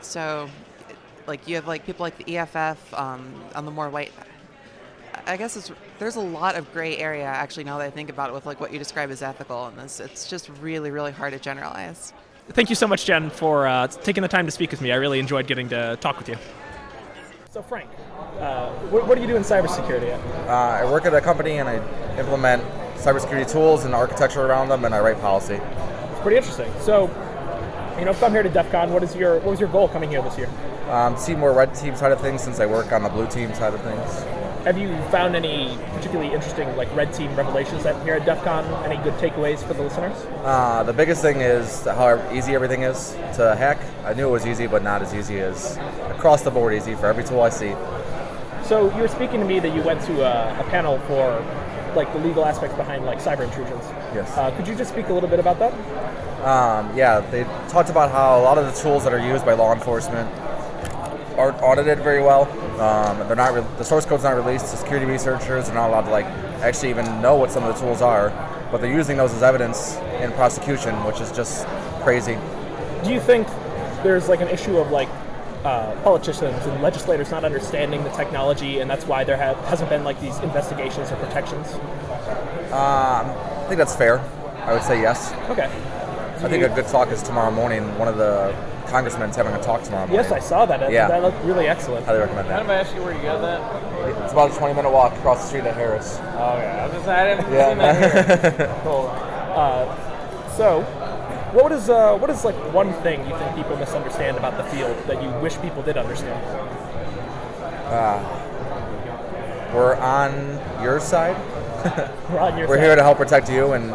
So, 0.00 0.48
like 1.26 1.46
you 1.48 1.56
have 1.56 1.66
like 1.66 1.84
people 1.84 2.04
like 2.04 2.16
the 2.16 2.36
EFF 2.38 2.94
um, 2.94 3.34
on 3.54 3.64
the 3.64 3.70
more 3.70 3.90
white. 3.90 4.12
I 5.26 5.36
guess 5.36 5.70
there's 5.98 6.16
a 6.16 6.20
lot 6.20 6.54
of 6.54 6.72
gray 6.72 6.96
area 6.96 7.24
actually 7.24 7.64
now 7.64 7.76
that 7.78 7.84
I 7.84 7.90
think 7.90 8.08
about 8.08 8.30
it 8.30 8.32
with 8.32 8.46
like 8.46 8.60
what 8.60 8.72
you 8.72 8.78
describe 8.78 9.10
as 9.10 9.20
ethical, 9.20 9.66
and 9.66 9.76
this 9.76 10.00
it's 10.00 10.30
just 10.30 10.48
really 10.60 10.90
really 10.90 11.12
hard 11.12 11.32
to 11.32 11.38
generalize. 11.38 12.12
Thank 12.50 12.70
you 12.70 12.76
so 12.76 12.86
much, 12.86 13.04
Jen, 13.04 13.28
for 13.28 13.66
uh, 13.66 13.88
taking 13.88 14.22
the 14.22 14.28
time 14.28 14.46
to 14.46 14.52
speak 14.52 14.70
with 14.70 14.80
me. 14.80 14.90
I 14.90 14.96
really 14.96 15.18
enjoyed 15.18 15.46
getting 15.46 15.68
to 15.68 15.98
talk 16.00 16.16
with 16.16 16.30
you. 16.30 16.36
So, 17.50 17.62
Frank, 17.62 17.88
uh, 18.40 18.70
what, 18.90 19.06
what, 19.08 19.14
do 19.14 19.22
you 19.22 19.26
do 19.26 19.34
in 19.34 19.42
cybersecurity? 19.42 20.12
Uh, 20.46 20.50
I 20.50 20.84
work 20.84 21.06
at 21.06 21.14
a 21.14 21.20
company 21.20 21.52
and 21.52 21.66
I 21.66 21.76
implement 22.18 22.62
cybersecurity 22.96 23.50
tools 23.50 23.86
and 23.86 23.94
architecture 23.94 24.42
around 24.42 24.68
them, 24.68 24.84
and 24.84 24.94
I 24.94 25.00
write 25.00 25.18
policy. 25.22 25.54
It's 25.54 26.20
pretty 26.20 26.36
interesting. 26.36 26.70
So, 26.80 27.04
you 27.98 28.04
know, 28.04 28.12
come 28.12 28.32
here 28.32 28.42
to 28.42 28.50
DEF 28.50 28.70
CON. 28.70 28.92
What 28.92 29.02
is 29.02 29.16
your 29.16 29.36
what 29.36 29.46
was 29.46 29.60
your 29.60 29.70
goal 29.70 29.88
coming 29.88 30.10
here 30.10 30.20
this 30.20 30.36
year? 30.36 30.50
Um, 30.90 31.16
see 31.16 31.34
more 31.34 31.54
red 31.54 31.74
team 31.74 31.96
side 31.96 32.12
of 32.12 32.20
things 32.20 32.42
since 32.42 32.60
I 32.60 32.66
work 32.66 32.92
on 32.92 33.02
the 33.02 33.08
blue 33.08 33.26
team 33.26 33.54
side 33.54 33.72
of 33.72 33.80
things. 33.80 34.37
Have 34.68 34.76
you 34.76 34.94
found 35.10 35.34
any 35.34 35.78
particularly 35.94 36.30
interesting 36.30 36.76
like 36.76 36.94
red 36.94 37.14
team 37.14 37.34
revelations 37.34 37.86
at, 37.86 38.04
here 38.04 38.12
at 38.12 38.26
DEF 38.26 38.44
CON? 38.44 38.66
Any 38.84 39.02
good 39.02 39.14
takeaways 39.14 39.66
for 39.66 39.72
the 39.72 39.82
listeners? 39.82 40.14
Uh, 40.44 40.82
the 40.82 40.92
biggest 40.92 41.22
thing 41.22 41.40
is 41.40 41.84
how 41.84 42.20
easy 42.34 42.54
everything 42.54 42.82
is 42.82 43.12
to 43.36 43.56
hack. 43.56 43.78
I 44.04 44.12
knew 44.12 44.28
it 44.28 44.30
was 44.30 44.44
easy, 44.44 44.66
but 44.66 44.82
not 44.82 45.00
as 45.00 45.14
easy 45.14 45.40
as 45.40 45.78
across 46.10 46.42
the 46.42 46.50
board 46.50 46.74
easy 46.74 46.94
for 46.94 47.06
every 47.06 47.24
tool 47.24 47.40
I 47.40 47.48
see. 47.48 47.74
So 48.62 48.94
you 48.94 49.00
were 49.00 49.08
speaking 49.08 49.40
to 49.40 49.46
me 49.46 49.58
that 49.58 49.74
you 49.74 49.82
went 49.82 50.02
to 50.02 50.20
a, 50.20 50.60
a 50.60 50.64
panel 50.64 50.98
for 51.08 51.42
like 51.96 52.12
the 52.12 52.18
legal 52.18 52.44
aspects 52.44 52.76
behind 52.76 53.06
like 53.06 53.20
cyber 53.20 53.44
intrusions. 53.44 53.84
Yes. 54.14 54.36
Uh, 54.36 54.54
could 54.54 54.68
you 54.68 54.74
just 54.74 54.92
speak 54.92 55.08
a 55.08 55.14
little 55.14 55.30
bit 55.30 55.40
about 55.40 55.58
that? 55.60 55.72
Um, 56.44 56.94
yeah, 56.94 57.20
they 57.30 57.44
talked 57.70 57.88
about 57.88 58.10
how 58.10 58.38
a 58.38 58.42
lot 58.42 58.58
of 58.58 58.66
the 58.66 58.78
tools 58.82 59.04
that 59.04 59.14
are 59.14 59.18
used 59.18 59.46
by 59.46 59.54
law 59.54 59.72
enforcement 59.72 60.28
aren't 61.38 61.62
audited 61.62 62.00
very 62.00 62.20
well. 62.20 62.42
Um, 62.80 63.26
they're 63.26 63.36
not 63.36 63.54
re- 63.54 63.64
the 63.78 63.84
source 63.84 64.04
code's 64.04 64.24
not 64.24 64.36
released 64.36 64.70
to 64.72 64.76
security 64.76 65.06
researchers. 65.06 65.66
They're 65.66 65.74
not 65.74 65.88
allowed 65.88 66.02
to 66.02 66.10
like 66.10 66.26
actually 66.60 66.90
even 66.90 67.22
know 67.22 67.36
what 67.36 67.50
some 67.50 67.64
of 67.64 67.74
the 67.74 67.80
tools 67.80 68.02
are, 68.02 68.30
but 68.70 68.80
they're 68.80 68.92
using 68.92 69.16
those 69.16 69.32
as 69.32 69.42
evidence 69.42 69.96
in 70.20 70.32
prosecution, 70.32 70.94
which 71.04 71.20
is 71.20 71.30
just 71.32 71.66
crazy. 72.02 72.36
Do 73.04 73.12
you 73.12 73.20
think 73.20 73.46
there's 74.02 74.28
like 74.28 74.40
an 74.40 74.48
issue 74.48 74.76
of 74.78 74.90
like 74.90 75.08
uh, 75.64 75.94
politicians 76.02 76.66
and 76.66 76.82
legislators 76.82 77.30
not 77.30 77.44
understanding 77.44 78.02
the 78.02 78.10
technology, 78.10 78.80
and 78.80 78.90
that's 78.90 79.06
why 79.06 79.24
there 79.24 79.36
ha- 79.36 79.60
hasn't 79.66 79.88
been 79.88 80.04
like 80.04 80.20
these 80.20 80.36
investigations 80.38 81.10
or 81.12 81.16
protections? 81.16 81.72
Um, 82.72 83.30
I 83.30 83.64
think 83.68 83.78
that's 83.78 83.94
fair. 83.94 84.18
I 84.64 84.72
would 84.72 84.82
say 84.82 85.00
yes. 85.00 85.32
Okay. 85.48 85.64
I 85.64 86.48
think 86.48 86.62
a 86.62 86.68
good 86.68 86.86
talk 86.86 87.08
is 87.08 87.22
tomorrow 87.22 87.50
morning. 87.50 87.96
One 87.98 88.06
of 88.06 88.16
the 88.16 88.54
congressmen's 88.88 89.36
having 89.36 89.52
a 89.54 89.62
talk 89.62 89.82
tomorrow 89.82 90.06
morning. 90.06 90.16
Yes, 90.24 90.32
I 90.32 90.38
saw 90.40 90.66
that. 90.66 90.90
Yeah. 90.90 91.08
That 91.08 91.22
looked 91.22 91.42
really 91.44 91.66
excellent. 91.68 92.06
Highly 92.06 92.20
recommend 92.20 92.48
that. 92.48 92.60
Can 92.62 92.70
I 92.70 92.74
ask 92.74 92.94
you 92.94 93.02
where 93.02 93.14
you 93.14 93.22
got 93.22 93.40
that? 93.40 94.22
It's 94.24 94.32
about 94.32 94.50
a 94.50 94.54
20 94.54 94.74
minute 94.74 94.90
walk 94.90 95.12
across 95.14 95.42
the 95.42 95.48
street 95.48 95.64
at 95.64 95.74
Harris. 95.74 96.16
Oh, 96.20 96.24
yeah. 96.58 96.82
I 96.84 96.86
was 96.86 96.96
just, 96.96 97.08
I 97.08 97.34
didn't 97.34 97.52
Yeah. 97.52 97.72
see 97.72 97.78
that 97.78 98.56
here. 98.56 98.80
Cool. 98.84 99.06
Uh, 99.54 100.48
so, 100.56 100.82
what 101.52 101.72
is 101.72 101.88
uh, 101.88 102.16
what 102.18 102.30
is 102.30 102.44
like 102.44 102.54
one 102.74 102.92
thing 103.02 103.26
you 103.28 103.36
think 103.38 103.54
people 103.56 103.76
misunderstand 103.76 104.36
about 104.36 104.56
the 104.56 104.64
field 104.64 104.96
that 105.06 105.22
you 105.22 105.30
wish 105.40 105.58
people 105.60 105.82
did 105.82 105.96
understand? 105.96 106.42
Uh, 107.88 108.20
we're 109.74 109.96
on 109.96 110.60
your 110.82 111.00
side. 111.00 111.36
We're 112.30 112.40
on 112.40 112.58
your 112.58 112.66
We're 112.68 112.76
side. 112.76 112.84
here 112.84 112.96
to 112.96 113.02
help 113.04 113.18
protect 113.18 113.48
you 113.48 113.72
and 113.74 113.90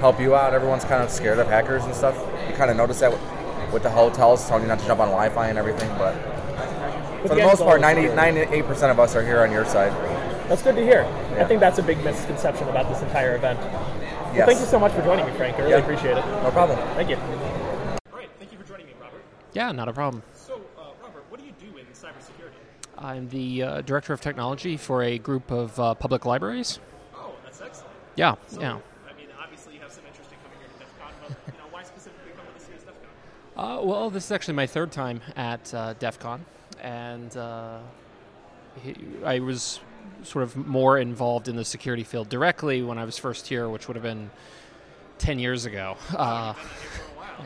help 0.00 0.18
you 0.18 0.34
out. 0.34 0.54
Everyone's 0.54 0.84
kind 0.84 1.02
of 1.02 1.10
scared 1.10 1.38
of 1.38 1.46
hackers 1.48 1.84
and 1.84 1.94
stuff. 1.94 2.16
You 2.48 2.54
kind 2.56 2.70
of 2.70 2.76
notice 2.78 3.00
that 3.00 3.12
with, 3.66 3.72
with 3.74 3.82
the 3.82 3.90
hotels 3.90 4.46
telling 4.48 4.62
you 4.62 4.68
not 4.68 4.78
to 4.78 4.86
jump 4.86 5.00
on 5.00 5.08
Wi-Fi 5.08 5.48
and 5.48 5.58
everything, 5.58 5.88
but 5.98 6.14
But 7.22 7.28
for 7.28 7.34
the 7.34 7.40
end 7.42 7.50
most 7.50 7.60
part, 7.62 7.78
is 7.80 8.14
90, 8.14 8.42
98% 8.42 8.90
of 8.90 9.00
us 9.00 9.14
are 9.16 9.24
here 9.24 9.40
on 9.40 9.50
your 9.50 9.64
side. 9.64 9.92
That's 10.48 10.62
good 10.62 10.76
to 10.76 10.82
hear. 10.82 11.02
I 11.38 11.44
think 11.44 11.60
that's 11.60 11.78
a 11.78 11.82
big 11.82 12.02
misconception 12.04 12.68
about 12.68 12.88
this 12.88 13.02
entire 13.02 13.34
event. 13.36 13.58
Well, 13.60 14.34
Yes. 14.34 14.46
thank 14.46 14.60
you 14.60 14.66
so 14.66 14.78
much 14.78 14.92
for 14.92 15.02
joining 15.02 15.24
me, 15.26 15.32
Frank. 15.32 15.56
I 15.56 15.60
really 15.60 15.70
Yeah. 15.72 15.78
appreciate 15.78 16.16
it. 16.18 16.24
No 16.42 16.50
problem. 16.50 16.78
Thank 16.94 17.08
you. 17.10 17.16
All 17.16 18.18
right, 18.18 18.28
thank 18.38 18.52
you 18.52 18.58
for 18.58 18.64
joining 18.68 18.86
me, 18.86 18.92
Robert. 19.00 19.22
Yeah, 19.54 19.72
not 19.72 19.88
a 19.88 19.92
problem. 19.92 20.22
So, 20.34 20.54
uh, 20.78 20.82
Robert, 21.02 21.24
what 21.30 21.40
do 21.40 21.46
you 21.46 21.52
do 21.58 21.76
in 21.78 21.86
cybersecurity? 21.86 22.60
I'm 22.98 23.28
the 23.30 23.62
uh, 23.62 23.80
director 23.80 24.12
of 24.12 24.20
technology 24.20 24.76
for 24.76 25.02
a 25.02 25.18
group 25.18 25.50
of 25.50 25.78
uh, 25.80 25.94
public 25.94 26.24
libraries. 26.26 26.78
Oh, 27.16 27.30
that's 27.44 27.60
excellent. 27.62 27.90
Yeah, 28.16 28.34
So, 28.46 28.60
yeah. 28.60 28.72
I 29.08 29.16
mean, 29.16 29.28
obviously 29.42 29.74
you 29.74 29.80
have 29.80 29.90
some 29.92 30.04
interest 30.06 30.30
in 30.30 30.38
coming 30.44 30.58
here 30.60 30.68
to 30.68 30.78
DEF 30.84 30.92
CON, 31.00 31.12
but 31.22 31.52
you 31.54 31.58
know, 31.58 31.66
why 31.70 31.82
specifically 31.82 32.32
come 32.36 32.44
to 32.46 32.52
this 32.60 32.68
year's 32.68 32.82
DEF 32.84 32.92
CON? 32.94 33.10
Uh, 33.56 33.80
well, 33.82 34.10
this 34.10 34.26
is 34.26 34.32
actually 34.32 34.52
my 34.52 34.66
third 34.66 34.92
time 34.92 35.22
at 35.34 35.72
uh, 35.72 35.94
DEF 35.94 36.18
CON, 36.18 36.44
and 36.82 37.34
uh, 37.38 37.78
I 39.24 39.38
was 39.38 39.80
sort 40.22 40.42
of 40.42 40.56
more 40.56 40.98
involved 40.98 41.48
in 41.48 41.56
the 41.56 41.64
security 41.64 42.04
field 42.04 42.28
directly 42.28 42.82
when 42.82 42.98
I 42.98 43.06
was 43.06 43.16
first 43.16 43.46
here, 43.46 43.70
which 43.70 43.88
would 43.88 43.96
have 43.96 44.02
been 44.02 44.30
10 45.18 45.38
years 45.38 45.64
ago. 45.64 45.96
Uh, 46.14 46.52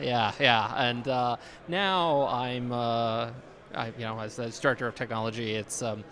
yeah, 0.01 0.33
yeah. 0.39 0.73
And 0.77 1.07
uh, 1.07 1.37
now 1.69 2.27
I'm, 2.27 2.73
uh, 2.73 3.29
I, 3.73 3.87
you 3.97 4.03
know, 4.03 4.19
as, 4.19 4.37
as 4.37 4.59
director 4.59 4.87
of 4.87 4.95
technology, 4.95 5.55
it's 5.55 5.81
um, 5.81 6.03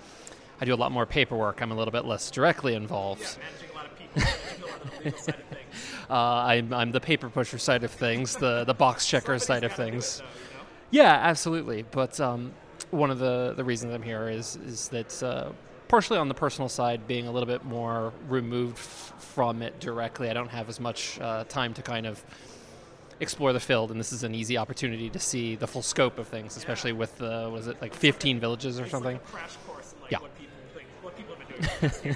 I 0.61 0.65
do 0.65 0.73
a 0.73 0.75
lot 0.75 0.93
more 0.93 1.05
paperwork. 1.05 1.61
I'm 1.61 1.71
a 1.71 1.75
little 1.75 1.91
bit 1.91 2.05
less 2.05 2.31
directly 2.31 2.75
involved. 2.75 3.37
Managing 5.03 5.35
Uh, 6.09 6.13
I'm, 6.13 6.73
I'm 6.73 6.91
the 6.91 6.99
paper 6.99 7.29
pusher 7.29 7.57
side 7.59 7.83
of 7.83 7.91
things, 7.91 8.35
the, 8.35 8.63
the 8.63 8.73
box 8.73 9.05
checker 9.07 9.37
side 9.39 9.63
of 9.63 9.73
things. 9.73 10.23
Yeah, 10.91 11.13
absolutely. 11.13 11.83
But 11.83 12.19
um, 12.19 12.51
one 12.89 13.11
of 13.11 13.19
the, 13.19 13.53
the 13.55 13.63
reasons 13.63 13.93
I'm 13.93 14.01
here 14.01 14.27
is 14.27 14.55
is 14.55 14.87
that 14.89 15.21
uh, 15.21 15.51
partially 15.87 16.17
on 16.17 16.27
the 16.27 16.33
personal 16.33 16.67
side, 16.67 17.07
being 17.07 17.27
a 17.27 17.31
little 17.31 17.45
bit 17.47 17.63
more 17.63 18.11
removed 18.27 18.77
f- 18.79 19.13
from 19.19 19.61
it 19.61 19.79
directly, 19.79 20.29
I 20.29 20.33
don't 20.33 20.49
have 20.49 20.67
as 20.67 20.79
much 20.79 21.19
uh, 21.19 21.43
time 21.43 21.73
to 21.75 21.83
kind 21.83 22.07
of 22.07 22.23
explore 23.19 23.53
the 23.53 23.59
field, 23.59 23.91
and 23.91 23.99
this 23.99 24.11
is 24.13 24.23
an 24.23 24.33
easy 24.33 24.57
opportunity 24.57 25.09
to 25.11 25.19
see 25.19 25.55
the 25.55 25.67
full 25.67 25.81
scope 25.83 26.17
of 26.17 26.27
things, 26.27 26.57
especially 26.57 26.93
with 26.93 27.15
the 27.19 27.49
was 27.53 27.67
it 27.67 27.79
like 27.81 27.93
15 27.93 28.39
villages 28.39 28.79
or 28.79 28.87
something. 28.89 29.19
Crash 29.25 29.57
course 29.67 29.93
like 30.01 30.11
Yeah. 30.11 30.19
what 30.21 30.31
people 30.37 30.55
what 31.01 31.15
people 31.17 32.15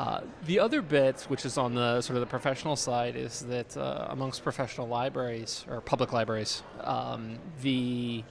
Uh, 0.00 0.22
the 0.46 0.58
other 0.58 0.80
bit, 0.80 1.20
which 1.28 1.44
is 1.44 1.58
on 1.58 1.74
the 1.74 2.00
sort 2.00 2.16
of 2.16 2.20
the 2.20 2.26
professional 2.26 2.74
side, 2.74 3.16
is 3.16 3.40
that 3.40 3.76
uh, 3.76 4.06
amongst 4.08 4.42
professional 4.42 4.88
libraries 4.88 5.66
or 5.68 5.82
public 5.82 6.10
libraries, 6.10 6.62
um, 6.84 7.38
the 7.60 8.24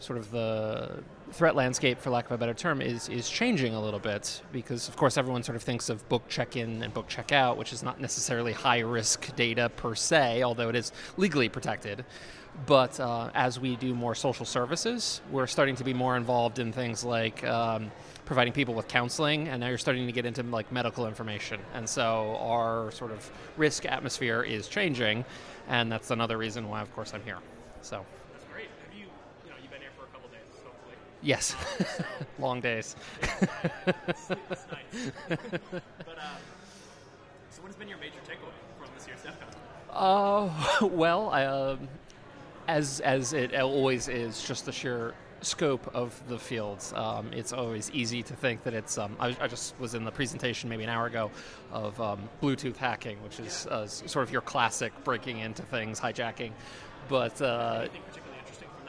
sort 0.00 0.18
of 0.18 0.32
the 0.32 1.00
threat 1.30 1.54
landscape, 1.54 2.00
for 2.00 2.10
lack 2.10 2.24
of 2.24 2.32
a 2.32 2.36
better 2.36 2.52
term, 2.52 2.82
is 2.82 3.08
is 3.08 3.30
changing 3.30 3.76
a 3.76 3.80
little 3.80 4.00
bit 4.00 4.42
because, 4.50 4.88
of 4.88 4.96
course, 4.96 5.16
everyone 5.16 5.44
sort 5.44 5.54
of 5.54 5.62
thinks 5.62 5.88
of 5.88 5.96
book 6.08 6.28
check-in 6.28 6.82
and 6.82 6.92
book 6.92 7.06
check-out, 7.06 7.56
which 7.56 7.72
is 7.72 7.84
not 7.84 8.00
necessarily 8.00 8.52
high-risk 8.52 9.36
data 9.36 9.70
per 9.76 9.94
se, 9.94 10.42
although 10.42 10.68
it 10.68 10.74
is 10.74 10.90
legally 11.16 11.48
protected. 11.48 12.04
But 12.66 13.00
uh, 13.00 13.30
as 13.34 13.58
we 13.58 13.76
do 13.76 13.94
more 13.94 14.14
social 14.14 14.44
services, 14.44 15.20
we're 15.30 15.46
starting 15.46 15.74
to 15.76 15.84
be 15.84 15.94
more 15.94 16.16
involved 16.16 16.58
in 16.58 16.72
things 16.72 17.02
like 17.02 17.42
um, 17.44 17.90
providing 18.24 18.52
people 18.52 18.74
with 18.74 18.88
counseling, 18.88 19.48
and 19.48 19.60
now 19.60 19.68
you're 19.68 19.78
starting 19.78 20.06
to 20.06 20.12
get 20.12 20.26
into 20.26 20.42
like 20.42 20.70
medical 20.70 21.06
information. 21.06 21.60
And 21.74 21.88
so 21.88 22.36
our 22.40 22.90
sort 22.92 23.10
of 23.10 23.28
risk 23.56 23.86
atmosphere 23.86 24.42
is 24.42 24.68
changing, 24.68 25.24
and 25.68 25.90
that's 25.90 26.10
another 26.10 26.36
reason 26.36 26.68
why, 26.68 26.82
of 26.82 26.94
course, 26.94 27.14
I'm 27.14 27.22
here. 27.24 27.38
So. 27.80 28.04
That's 28.32 28.44
great. 28.52 28.68
Have 28.86 28.98
you, 28.98 29.06
you 29.44 29.50
know, 29.50 29.56
you've 29.60 29.70
been 29.70 29.80
here 29.80 29.90
for 29.96 30.04
a 30.04 30.08
couple 30.08 30.28
days, 30.28 30.40
hopefully. 30.62 30.94
Yes, 31.22 31.56
long 32.38 32.60
days. 32.60 32.96
But, 35.28 36.18
uh, 36.18 36.36
so 37.50 37.62
what 37.62 37.68
has 37.68 37.76
been 37.76 37.88
your 37.88 37.98
major 37.98 38.18
takeaway 38.26 38.52
from 38.78 38.88
this 38.94 39.06
year's 39.06 39.22
DEF 39.22 39.34
CON? 39.40 39.48
Uh, 39.92 40.86
well, 40.86 41.30
I, 41.30 41.44
um, 41.44 41.88
as 42.68 43.00
as 43.00 43.32
it 43.32 43.54
always 43.54 44.08
is, 44.08 44.42
just 44.42 44.66
the 44.66 44.72
sheer 44.72 45.14
scope 45.42 45.90
of 45.94 46.20
the 46.28 46.38
fields. 46.38 46.92
Um, 46.94 47.30
it's 47.32 47.52
always 47.52 47.90
easy 47.90 48.22
to 48.22 48.34
think 48.34 48.62
that 48.64 48.74
it's. 48.74 48.98
Um, 48.98 49.16
I, 49.18 49.36
I 49.40 49.48
just 49.48 49.78
was 49.78 49.94
in 49.94 50.04
the 50.04 50.12
presentation 50.12 50.68
maybe 50.70 50.84
an 50.84 50.90
hour 50.90 51.06
ago 51.06 51.30
of 51.72 52.00
um, 52.00 52.28
Bluetooth 52.42 52.76
hacking, 52.76 53.22
which 53.22 53.40
is 53.40 53.66
uh, 53.66 53.86
sort 53.86 54.24
of 54.24 54.32
your 54.32 54.42
classic 54.42 54.92
breaking 55.04 55.38
into 55.38 55.62
things, 55.62 56.00
hijacking. 56.00 56.52
But 57.08 57.40
uh, 57.42 57.80
Anything 57.80 58.02
particularly 58.02 58.38
interesting 58.40 58.68
from 58.76 58.86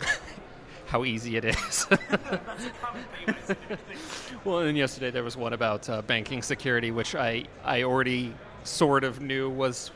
that 0.00 0.06
uh, 0.06 0.10
how 0.86 1.04
easy 1.04 1.36
it 1.36 1.44
is. 1.44 1.86
That's 1.88 2.12
a 2.12 2.70
common 2.80 3.04
theme 3.24 3.34
I 3.36 3.46
see 3.46 3.54
in 3.70 3.76
things. 3.76 4.32
Well, 4.44 4.60
and 4.60 4.76
yesterday 4.76 5.10
there 5.10 5.22
was 5.22 5.36
one 5.36 5.52
about 5.52 5.88
uh, 5.90 6.00
banking 6.00 6.40
security, 6.40 6.90
which 6.90 7.14
I, 7.14 7.44
I 7.62 7.82
already 7.82 8.34
sort 8.64 9.04
of 9.04 9.20
knew 9.20 9.50
was 9.50 9.90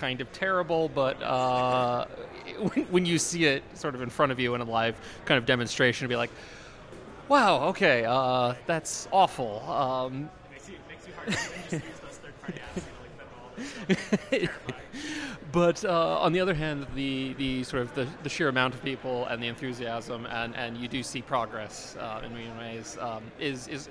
kind 0.00 0.20
of 0.22 0.32
terrible, 0.32 0.88
but 0.88 1.22
uh, 1.22 2.06
when, 2.90 3.04
you 3.04 3.18
see 3.18 3.44
it 3.44 3.62
sort 3.74 3.94
of 3.94 4.00
in 4.00 4.08
front 4.08 4.32
of 4.32 4.40
you 4.40 4.54
in 4.54 4.62
a 4.62 4.64
live 4.64 4.96
kind 5.26 5.36
of 5.36 5.44
demonstration, 5.44 6.08
be 6.08 6.16
like, 6.16 6.30
wow, 7.28 7.64
okay, 7.64 8.06
uh, 8.06 8.54
that's 8.66 9.06
awful. 9.12 9.60
Um, 9.70 10.30
but 15.52 15.84
uh, 15.84 16.18
on 16.18 16.32
the 16.32 16.40
other 16.40 16.54
hand, 16.54 16.86
the, 16.94 17.34
the 17.34 17.62
sort 17.64 17.82
of 17.82 17.94
the, 17.94 18.08
the 18.22 18.30
sheer 18.30 18.48
amount 18.48 18.74
of 18.74 18.82
people 18.82 19.26
and 19.26 19.42
the 19.42 19.48
enthusiasm, 19.48 20.26
and, 20.30 20.56
and 20.56 20.78
you 20.78 20.88
do 20.88 21.02
see 21.02 21.20
progress 21.20 21.94
uh, 22.00 22.22
in 22.24 22.32
many 22.32 22.48
ways, 22.58 22.96
um, 23.00 23.22
is 23.38 23.68
is 23.68 23.90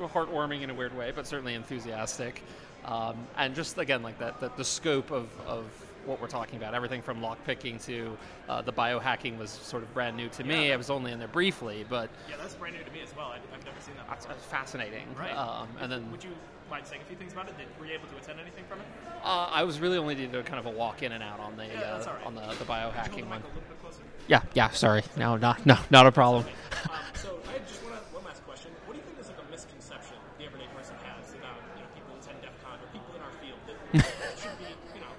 heartwarming 0.00 0.62
in 0.62 0.70
a 0.70 0.74
weird 0.74 0.96
way, 0.96 1.12
but 1.14 1.26
certainly 1.26 1.54
enthusiastic. 1.54 2.42
Um, 2.84 3.16
and 3.36 3.54
just 3.54 3.78
again, 3.78 4.02
like 4.02 4.18
that, 4.18 4.40
that 4.40 4.56
the 4.56 4.64
scope 4.64 5.10
of, 5.10 5.28
of 5.46 5.64
what 6.04 6.20
we're 6.20 6.28
talking 6.28 6.56
about, 6.56 6.74
everything 6.74 7.00
from 7.00 7.20
lockpicking 7.22 7.82
to 7.86 8.16
uh, 8.48 8.60
the 8.60 8.72
biohacking 8.72 9.38
was 9.38 9.48
sort 9.50 9.82
of 9.82 9.92
brand 9.94 10.16
new 10.16 10.28
to 10.30 10.44
me. 10.44 10.70
I 10.72 10.76
was 10.76 10.90
only 10.90 11.12
in 11.12 11.18
there 11.18 11.28
briefly, 11.28 11.86
but 11.88 12.10
Yeah, 12.28 12.36
that's 12.36 12.54
brand 12.54 12.76
new 12.76 12.84
to 12.84 12.90
me 12.90 13.00
as 13.02 13.16
well. 13.16 13.28
I, 13.28 13.36
I've 13.54 13.64
never 13.64 13.80
seen 13.80 13.94
that 13.96 14.06
that's, 14.08 14.26
before. 14.26 14.36
that's 14.36 14.46
fascinating. 14.46 15.06
Right. 15.18 15.34
Um, 15.34 15.68
and 15.80 15.90
then 15.90 16.10
Would 16.10 16.22
you 16.22 16.30
mind 16.70 16.86
saying 16.86 17.00
a 17.00 17.04
few 17.06 17.16
things 17.16 17.32
about 17.32 17.48
it? 17.48 17.56
Did, 17.56 17.68
were 17.80 17.86
you 17.86 17.94
able 17.94 18.08
to 18.08 18.16
attend 18.18 18.38
anything 18.38 18.64
from 18.68 18.80
it? 18.80 18.86
uh, 19.22 19.48
I 19.50 19.62
was 19.64 19.80
really 19.80 19.96
only 19.96 20.22
a 20.22 20.42
kind 20.42 20.58
of 20.58 20.66
a 20.66 20.70
walk 20.70 21.02
in 21.02 21.12
and 21.12 21.22
out 21.22 21.40
on 21.40 21.56
the 21.56 21.64
Yeah, 21.66 21.80
uh, 21.80 22.04
right. 22.06 22.26
on 22.26 22.34
the, 22.34 22.42
the 22.58 22.64
biohacking 22.66 23.26
one. 23.26 23.40
mic 23.40 23.44
a 23.44 23.48
little 23.48 23.62
bit 23.68 23.80
closer? 23.80 24.02
Yeah, 24.28 24.42
yeah. 24.52 24.68
Sorry, 24.70 25.02
no, 25.16 25.36
not 25.38 25.64
no, 25.64 25.78
not 25.90 26.06
a 26.06 26.12
problem. 26.12 26.44
Um, 26.84 26.90
so 27.14 27.38
I 27.48 27.52
had 27.52 27.66
just 27.66 27.82
one, 27.82 27.92
one 28.12 28.24
last 28.24 28.44
question. 28.44 28.70
What 28.84 28.92
do 28.92 28.98
you 29.00 29.04
think 29.08 29.18
is 29.20 29.28
like 29.28 29.40
a 29.40 29.50
misconception 29.50 30.16
the 30.38 30.44
everyday 30.44 30.66
person 30.76 30.96
has 31.04 31.32
about 31.32 31.56
you 31.76 31.80
know 31.80 31.88
people 31.96 32.12
who 32.12 32.20
attend 32.20 32.40
DEF 32.44 32.52
CON 32.64 32.76
or 32.76 32.88
people 32.92 33.12
in 33.16 33.22
our 33.24 33.32
field 33.40 33.60
that, 33.68 33.76
that 34.04 34.36
should 34.40 34.56
be 34.60 34.64
you 34.68 34.72
know 34.72 34.76
corrected 34.76 34.82
or 34.84 34.92
you 34.92 35.00
know, 35.00 35.00
something 35.00 35.00
they 35.00 35.00
should 35.00 35.00
know 35.00 35.00
about 35.00 35.04
security? 35.04 35.13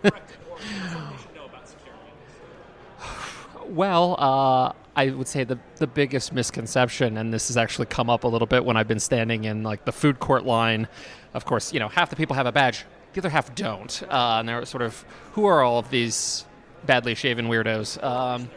Well, 3.67 4.15
uh, 4.17 4.73
I 4.95 5.09
would 5.09 5.27
say 5.27 5.43
the 5.43 5.59
the 5.77 5.87
biggest 5.87 6.31
misconception, 6.31 7.17
and 7.17 7.33
this 7.33 7.47
has 7.49 7.57
actually 7.57 7.87
come 7.87 8.09
up 8.09 8.23
a 8.23 8.27
little 8.27 8.47
bit 8.47 8.63
when 8.63 8.77
I've 8.77 8.87
been 8.87 8.99
standing 8.99 9.43
in 9.43 9.63
like 9.63 9.85
the 9.85 9.91
food 9.91 10.19
court 10.19 10.45
line. 10.45 10.87
Of 11.33 11.45
course, 11.45 11.73
you 11.73 11.79
know 11.79 11.89
half 11.89 12.09
the 12.09 12.15
people 12.15 12.35
have 12.35 12.45
a 12.45 12.51
badge, 12.51 12.85
the 13.13 13.21
other 13.21 13.29
half 13.29 13.53
don't, 13.55 14.03
uh, 14.03 14.37
and 14.39 14.47
they're 14.47 14.65
sort 14.65 14.83
of 14.83 15.03
who 15.33 15.45
are 15.45 15.61
all 15.61 15.79
of 15.79 15.89
these 15.89 16.45
badly 16.85 17.15
shaven 17.15 17.47
weirdos? 17.47 18.01
Um, 18.01 18.49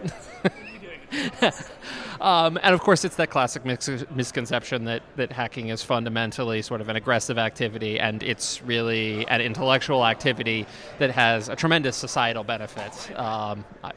um, 2.21 2.59
and 2.63 2.75
of 2.75 2.81
course, 2.81 3.05
it's 3.05 3.17
that 3.17 3.31
classic 3.31 3.65
mix- 3.65 4.05
misconception 4.15 4.85
that, 4.85 5.03
that 5.17 5.33
hacking 5.33 5.69
is 5.69 5.83
fundamentally 5.83 6.63
sort 6.63 6.81
of 6.81 6.89
an 6.89 6.97
aggressive 6.97 7.39
activity, 7.39 7.99
and 7.99 8.23
it's 8.23 8.63
really 8.63 9.27
an 9.29 9.41
intellectual 9.41 10.05
activity 10.05 10.67
that 10.99 11.11
has 11.11 11.49
a 11.49 11.57
tremendous 11.57 11.97
societal 11.97 12.45
benefit. 12.45 13.19
Um, 13.19 13.65
I, 13.83 13.93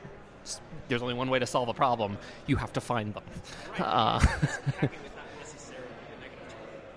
there's 0.87 1.01
only 1.01 1.13
one 1.13 1.29
way 1.29 1.39
to 1.39 1.47
solve 1.47 1.69
a 1.69 1.73
problem 1.73 2.17
you 2.47 2.57
have 2.57 2.73
to 2.73 2.81
find 2.81 3.13
them. 3.13 3.23
Uh, 3.79 4.25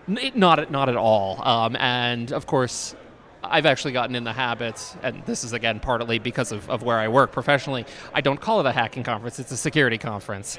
it- 0.09 0.37
not 0.37 0.59
at, 0.59 0.71
not 0.71 0.89
at 0.89 0.97
all. 0.97 1.47
Um, 1.47 1.77
and 1.77 2.33
of 2.33 2.47
course, 2.47 2.95
I've 3.51 3.67
actually 3.67 3.93
gotten 3.93 4.15
in 4.15 4.25
the 4.25 4.33
habit, 4.33 4.81
and 5.03 5.25
this 5.27 5.45
is 5.45 5.53
again 5.53 5.81
partly 5.81 6.19
because 6.19 6.53
of, 6.53 6.69
of 6.71 6.83
where 6.83 6.99
I 6.99 7.09
work 7.09 7.33
professionally. 7.33 7.85
I 8.13 8.21
don't 8.21 8.41
call 8.41 8.61
it 8.61 8.67
a 8.67 8.73
hacking 8.73 9.03
conference; 9.03 9.39
it's 9.39 9.53
a 9.53 9.57
security 9.57 9.99
conference. 9.99 10.59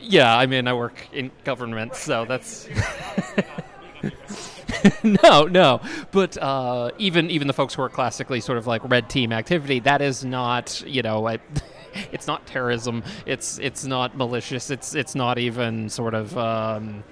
Yeah, 0.00 0.36
I 0.36 0.46
mean, 0.46 0.66
I 0.66 0.72
work 0.72 1.08
in 1.12 1.30
government, 1.44 1.94
so 1.94 2.24
that's. 2.24 2.68
no, 5.02 5.44
no, 5.44 5.80
but 6.10 6.36
uh, 6.38 6.90
even 6.98 7.30
even 7.30 7.46
the 7.46 7.52
folks 7.52 7.74
who 7.74 7.82
are 7.82 7.88
classically 7.88 8.40
sort 8.40 8.58
of 8.58 8.66
like 8.66 8.88
red 8.88 9.10
team 9.10 9.32
activity, 9.32 9.80
that 9.80 10.00
is 10.00 10.24
not 10.24 10.82
you 10.86 11.02
know. 11.02 11.26
I, 11.26 11.38
it's 12.12 12.26
not 12.26 12.46
terrorism. 12.46 13.02
It's 13.26 13.58
it's 13.58 13.84
not 13.84 14.16
malicious. 14.16 14.70
It's 14.70 14.94
it's 14.94 15.14
not 15.14 15.38
even 15.38 15.88
sort 15.88 16.14
of 16.14 16.36
um, 16.36 17.04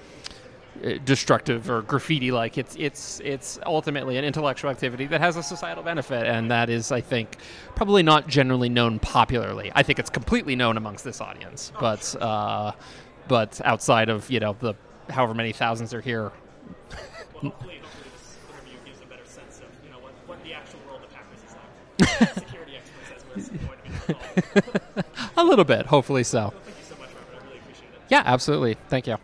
destructive 1.04 1.70
or 1.70 1.82
graffiti 1.82 2.30
like. 2.30 2.58
It's 2.58 2.76
it's 2.78 3.20
it's 3.24 3.58
ultimately 3.66 4.16
an 4.16 4.24
intellectual 4.24 4.70
activity 4.70 5.06
that 5.06 5.20
has 5.20 5.36
a 5.36 5.42
societal 5.42 5.82
benefit, 5.82 6.26
and 6.26 6.50
that 6.50 6.70
is, 6.70 6.92
I 6.92 7.00
think, 7.00 7.38
probably 7.74 8.02
not 8.02 8.26
generally 8.28 8.68
known 8.68 8.98
popularly. 8.98 9.72
I 9.74 9.82
think 9.82 9.98
it's 9.98 10.10
completely 10.10 10.56
known 10.56 10.76
amongst 10.76 11.04
this 11.04 11.20
audience, 11.20 11.72
but 11.80 12.14
uh, 12.20 12.72
but 13.28 13.60
outside 13.64 14.08
of 14.08 14.30
you 14.30 14.40
know 14.40 14.56
the 14.58 14.74
however 15.10 15.34
many 15.34 15.52
thousands 15.52 15.94
are 15.94 16.00
here. 16.00 16.32
Well, 17.42 17.52
hopefully, 17.52 17.80
hopefully 17.82 18.10
this 18.12 18.36
interview 18.50 18.78
gives 18.84 19.00
a 19.00 19.06
better 19.06 19.24
sense 19.24 19.58
of 19.58 19.66
you 19.84 19.90
know 19.90 19.98
what, 19.98 20.12
what 20.26 20.42
the 20.44 20.54
actual 20.54 20.80
world 20.88 21.02
of 21.04 21.12
hackers 21.12 21.40
is 21.46 21.54
like. 22.18 22.34
Security 22.34 22.72
experts, 22.76 23.24
as 23.36 23.50
we're 23.50 23.66
going 23.66 23.78
to 23.78 24.42
be 24.42 24.62
called. 24.92 25.04
a 25.36 25.44
little 25.44 25.64
bit, 25.64 25.86
hopefully 25.86 26.24
so. 26.24 26.52
Thank 26.64 26.78
you 26.78 26.84
so 26.84 26.96
much, 27.00 27.10
Robert. 27.14 27.42
I 27.42 27.46
really 27.46 27.58
appreciate 27.58 27.88
it. 27.88 28.00
Yeah, 28.08 28.22
absolutely. 28.24 28.76
Thank 28.88 29.06
you. 29.06 29.18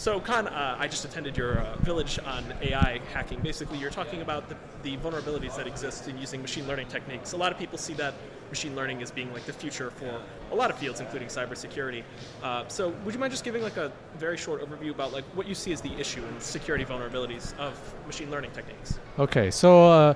So, 0.00 0.18
Kang, 0.18 0.46
uh, 0.46 0.76
I 0.78 0.88
just 0.88 1.04
attended 1.04 1.36
your 1.36 1.58
uh, 1.58 1.76
village 1.80 2.18
on 2.20 2.42
AI 2.62 3.02
hacking. 3.12 3.38
Basically, 3.40 3.76
you're 3.76 3.90
talking 3.90 4.22
about 4.22 4.48
the, 4.48 4.56
the 4.82 4.96
vulnerabilities 4.96 5.56
that 5.56 5.66
exist 5.66 6.08
in 6.08 6.16
using 6.16 6.40
machine 6.40 6.66
learning 6.66 6.88
techniques. 6.88 7.34
A 7.34 7.36
lot 7.36 7.52
of 7.52 7.58
people 7.58 7.76
see 7.76 7.92
that 7.94 8.14
machine 8.48 8.74
learning 8.74 9.02
as 9.02 9.10
being 9.10 9.30
like 9.34 9.44
the 9.44 9.52
future 9.52 9.90
for 9.90 10.22
a 10.52 10.54
lot 10.54 10.70
of 10.70 10.78
fields, 10.78 11.00
including 11.00 11.28
cybersecurity. 11.28 12.02
Uh, 12.42 12.66
so, 12.68 12.88
would 13.04 13.12
you 13.12 13.20
mind 13.20 13.30
just 13.30 13.44
giving 13.44 13.62
like 13.62 13.76
a 13.76 13.92
very 14.16 14.38
short 14.38 14.66
overview 14.66 14.90
about 14.90 15.12
like 15.12 15.24
what 15.34 15.46
you 15.46 15.54
see 15.54 15.70
as 15.70 15.82
the 15.82 15.92
issue 16.00 16.24
in 16.24 16.40
security 16.40 16.82
vulnerabilities 16.86 17.54
of 17.58 17.78
machine 18.06 18.30
learning 18.30 18.52
techniques? 18.52 18.98
Okay, 19.18 19.50
so 19.50 19.86
uh, 19.86 20.14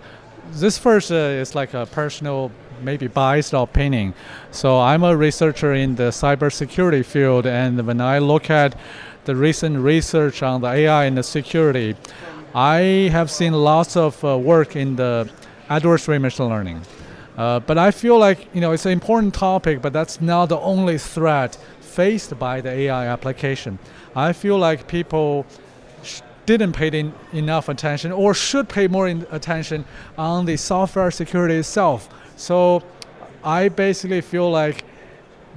this 0.52 0.78
first 0.78 1.12
uh, 1.12 1.14
is 1.14 1.54
like 1.54 1.74
a 1.74 1.84
personal, 1.84 2.50
maybe 2.80 3.06
biased 3.06 3.52
opinion. 3.52 4.14
So 4.50 4.80
I'm 4.80 5.04
a 5.04 5.14
researcher 5.14 5.74
in 5.74 5.94
the 5.94 6.04
cybersecurity 6.04 7.04
field, 7.04 7.46
and 7.46 7.86
when 7.86 8.00
I 8.00 8.18
look 8.18 8.48
at 8.48 8.76
the 9.24 9.36
recent 9.36 9.78
research 9.78 10.42
on 10.42 10.60
the 10.60 10.68
AI 10.68 11.04
and 11.04 11.16
the 11.16 11.22
security, 11.22 11.96
I 12.54 13.08
have 13.10 13.30
seen 13.30 13.52
lots 13.52 13.96
of 13.96 14.22
uh, 14.24 14.38
work 14.38 14.76
in 14.76 14.96
the 14.96 15.30
adversary 15.68 16.18
machine 16.18 16.48
learning. 16.48 16.82
Uh, 17.36 17.58
but 17.60 17.78
I 17.78 17.90
feel 17.90 18.18
like 18.18 18.46
you 18.54 18.60
know 18.60 18.72
it's 18.72 18.86
an 18.86 18.92
important 18.92 19.34
topic, 19.34 19.82
but 19.82 19.92
that's 19.92 20.20
not 20.20 20.48
the 20.48 20.58
only 20.60 20.98
threat 20.98 21.58
faced 21.80 22.38
by 22.38 22.60
the 22.60 22.70
AI 22.70 23.06
application. 23.06 23.78
I 24.14 24.32
feel 24.32 24.58
like 24.58 24.86
people 24.86 25.46
didn't 26.46 26.72
pay 26.72 26.88
in 26.88 27.12
enough 27.32 27.68
attention 27.68 28.12
or 28.12 28.34
should 28.34 28.68
pay 28.68 28.86
more 28.86 29.08
attention 29.08 29.84
on 30.18 30.44
the 30.44 30.56
software 30.56 31.10
security 31.10 31.54
itself. 31.54 32.08
So 32.36 32.82
I 33.42 33.68
basically 33.68 34.20
feel 34.20 34.50
like 34.50 34.84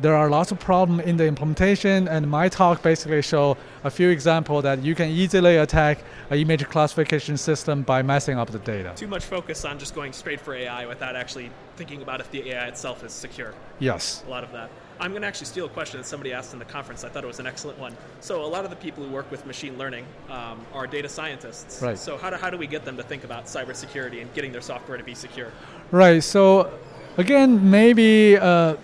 there 0.02 0.16
are 0.16 0.30
lots 0.30 0.52
of 0.52 0.60
problems 0.60 1.04
in 1.04 1.18
the 1.18 1.26
implementation 1.26 2.08
and 2.08 2.30
my 2.30 2.48
talk 2.50 2.84
basically 2.84 3.22
show 3.22 3.58
a 3.84 3.90
few 3.90 4.10
examples 4.10 4.64
that 4.64 4.84
you 4.84 4.94
can 4.94 5.10
easily 5.10 5.58
attack 5.58 6.00
an 6.30 6.38
image 6.38 6.68
classification 6.70 7.38
system 7.38 7.82
by 7.82 8.02
messing 8.02 8.38
up 8.38 8.50
the 8.50 8.60
data. 8.60 8.94
Too 8.96 9.08
much 9.08 9.26
focus 9.26 9.66
on 9.66 9.80
just 9.80 9.96
going 9.96 10.14
straight 10.14 10.40
for 10.40 10.54
AI 10.54 10.86
without 10.86 11.16
actually 11.16 11.50
thinking 11.78 12.02
about 12.02 12.20
if 12.20 12.30
the 12.32 12.52
AI 12.52 12.68
itself 12.68 13.04
is 13.04 13.12
secure. 13.12 13.54
Yes. 13.80 14.24
A 14.28 14.30
lot 14.30 14.44
of 14.44 14.52
that. 14.52 14.70
I'm 15.00 15.12
going 15.12 15.22
to 15.22 15.28
actually 15.28 15.46
steal 15.46 15.66
a 15.66 15.70
question 15.70 16.00
that 16.00 16.06
somebody 16.06 16.34
asked 16.34 16.54
in 16.54 16.60
the 16.60 16.66
conference. 16.66 17.04
I 17.04 17.10
thought 17.10 17.24
it 17.24 17.28
was 17.28 17.40
an 17.40 17.46
excellent 17.46 17.78
one. 17.78 17.96
So, 18.20 18.44
a 18.44 18.48
lot 18.48 18.64
of 18.64 18.72
the 18.72 18.76
people 18.76 19.04
who 19.04 19.12
work 19.12 19.30
with 19.30 19.46
machine 19.46 19.78
learning 19.78 20.06
um, 20.28 20.66
are 20.74 20.88
data 20.88 21.08
scientists. 21.08 21.84
Right. 21.84 22.00
So, 22.00 22.18
how 22.18 22.32
do, 22.32 22.36
how 22.36 22.50
do 22.50 22.58
we 22.58 22.66
get 22.66 22.84
them 22.84 22.98
to 22.98 23.04
think 23.04 23.24
about 23.24 23.46
cybersecurity 23.46 24.22
and 24.22 24.34
getting 24.34 24.52
their 24.52 24.62
software 24.62 24.98
to 24.98 25.04
be 25.04 25.14
secure? 25.14 25.52
Right. 25.92 26.24
So, 26.24 26.72
again, 27.18 27.70
maybe 27.70 28.38
uh, 28.38 28.78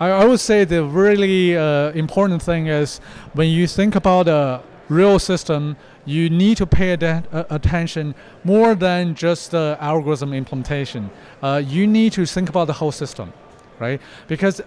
I, 0.00 0.10
I 0.10 0.24
would 0.24 0.40
say 0.40 0.64
the 0.64 0.84
really 0.84 1.56
uh, 1.56 1.90
important 1.90 2.42
thing 2.42 2.68
is 2.68 2.98
when 3.34 3.48
you 3.48 3.66
think 3.66 3.94
about 3.96 4.28
a 4.28 4.62
real 4.88 5.18
system, 5.18 5.76
you 6.04 6.30
need 6.30 6.56
to 6.56 6.66
pay 6.66 6.92
atten- 6.92 7.26
uh, 7.32 7.44
attention 7.50 8.14
more 8.44 8.74
than 8.74 9.14
just 9.14 9.50
the 9.50 9.76
algorithm 9.80 10.32
implementation. 10.32 11.10
Uh, 11.42 11.62
you 11.64 11.86
need 11.86 12.12
to 12.12 12.24
think 12.24 12.48
about 12.48 12.66
the 12.66 12.72
whole 12.72 12.92
system, 12.92 13.32
right? 13.78 14.00
Because 14.28 14.60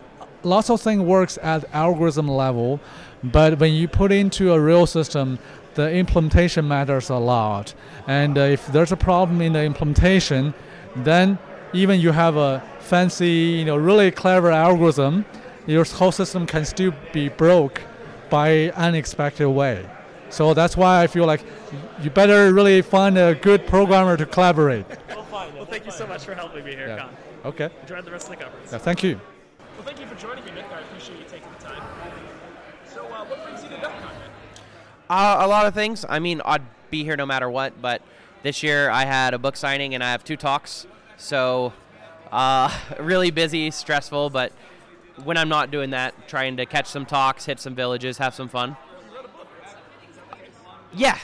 lots 0.44 0.70
of 0.70 0.82
things 0.82 1.02
works 1.02 1.40
at 1.42 1.66
algorithm 1.74 2.28
level, 2.28 2.80
but 3.24 3.60
when 3.60 3.74
you 3.74 3.88
put 3.88 4.12
into 4.12 4.54
a 4.54 4.60
real 4.60 4.86
system, 4.86 5.40
the 5.76 5.90
implementation 5.92 6.68
matters 6.68 7.10
a 7.10 7.16
lot. 7.16 7.74
And 8.08 8.38
uh, 8.38 8.42
if 8.42 8.68
there's 8.68 8.92
a 8.92 8.98
problem 8.98 9.42
in 9.42 9.54
the 9.54 9.64
implementation, 9.64 10.54
then 10.96 11.40
even 11.74 12.00
you 12.02 12.12
have 12.12 12.36
a 12.36 12.62
fancy, 12.92 13.56
you 13.60 13.64
know, 13.64 13.78
really 13.78 14.12
clever 14.12 14.52
algorithm, 14.52 15.24
your 15.66 15.86
whole 15.86 16.12
system 16.12 16.46
can 16.46 16.66
still 16.66 16.94
be 17.14 17.30
broke 17.30 17.82
by 18.30 18.70
unexpected 18.72 19.48
way. 19.48 19.90
So 20.30 20.54
that's 20.54 20.76
why 20.76 21.02
I 21.02 21.08
feel 21.08 21.26
like 21.26 21.42
you 22.02 22.10
better 22.10 22.54
really 22.54 22.82
find 22.82 23.18
a 23.18 23.34
good 23.34 23.66
programmer 23.66 24.18
to 24.18 24.26
collaborate. 24.26 24.86
Well, 25.08 25.24
fine. 25.24 25.56
Well, 25.56 25.66
thank 25.66 25.86
you 25.86 25.92
so 25.94 26.06
much 26.06 26.26
for 26.26 26.36
helping 26.36 26.66
me 26.66 26.76
here, 26.76 26.88
Yeah. 26.90 26.98
Kang. 26.98 27.10
Okay. 27.46 27.70
Enjoy 27.84 28.02
the 28.02 28.12
rest 28.12 28.30
of 28.30 28.38
the 28.38 28.44
conference. 28.44 28.72
Yeah, 28.74 28.78
thank 28.80 29.04
you. 29.04 29.22
Well, 29.78 29.88
thank 29.88 30.00
you 30.02 30.06
for 30.06 30.16
joining 30.16 30.44
me, 30.44 30.52
Nick. 30.52 30.66
I 30.70 30.82
appreciate 30.82 31.18
you 31.18 31.26
taking 31.32 31.48
the 31.60 31.64
time. 31.66 31.82
So, 32.94 33.06
uh, 33.06 33.24
what 33.24 33.42
brings 33.46 33.64
you 33.64 33.70
to 33.70 33.76
DEF 33.76 33.84
CON, 33.84 34.14
Nick? 34.20 34.32
Uh, 35.10 35.38
a 35.40 35.48
lot 35.48 35.66
of 35.66 35.74
things. 35.74 36.06
I 36.10 36.20
mean, 36.20 36.42
I'd 36.44 36.66
be 36.90 37.06
here 37.06 37.16
no 37.16 37.26
matter 37.26 37.50
what, 37.50 37.82
but 37.82 38.02
this 38.44 38.62
year 38.64 38.90
I 38.90 39.06
had 39.06 39.34
a 39.34 39.40
book 39.40 39.56
signing 39.56 39.96
and 39.96 40.04
I 40.04 40.12
have 40.12 40.26
two 40.26 40.36
talks. 40.36 40.86
So, 41.16 41.72
uh, 42.32 42.76
really 43.00 43.32
busy, 43.32 43.72
stressful, 43.72 44.30
but 44.30 44.52
when 45.24 45.38
I'm 45.38 45.50
not 45.50 45.72
doing 45.72 45.92
that, 45.92 46.28
trying 46.28 46.58
to 46.58 46.66
catch 46.66 46.88
some 46.88 47.06
talks, 47.06 47.46
hit 47.46 47.60
some 47.60 47.76
villages, 47.76 48.18
have 48.18 48.34
some 48.34 48.48
fun. 48.48 48.78
Yeah. 50.94 51.18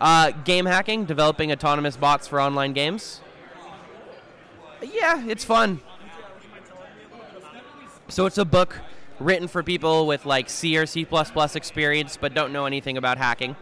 Uh, 0.00 0.30
game 0.30 0.66
hacking, 0.66 1.04
developing 1.04 1.52
autonomous 1.52 1.96
bots 1.96 2.26
for 2.26 2.40
online 2.40 2.72
games. 2.72 3.20
Yeah, 4.82 5.26
it's 5.26 5.44
fun. 5.44 5.80
So 8.08 8.26
it's 8.26 8.38
a 8.38 8.44
book 8.44 8.78
written 9.18 9.46
for 9.46 9.62
people 9.62 10.06
with 10.06 10.24
like 10.24 10.48
C 10.48 10.76
or 10.78 10.86
C++ 10.86 11.06
experience 11.54 12.16
but 12.16 12.32
don't 12.34 12.52
know 12.52 12.64
anything 12.64 12.96
about 12.96 13.18
hacking. 13.18 13.56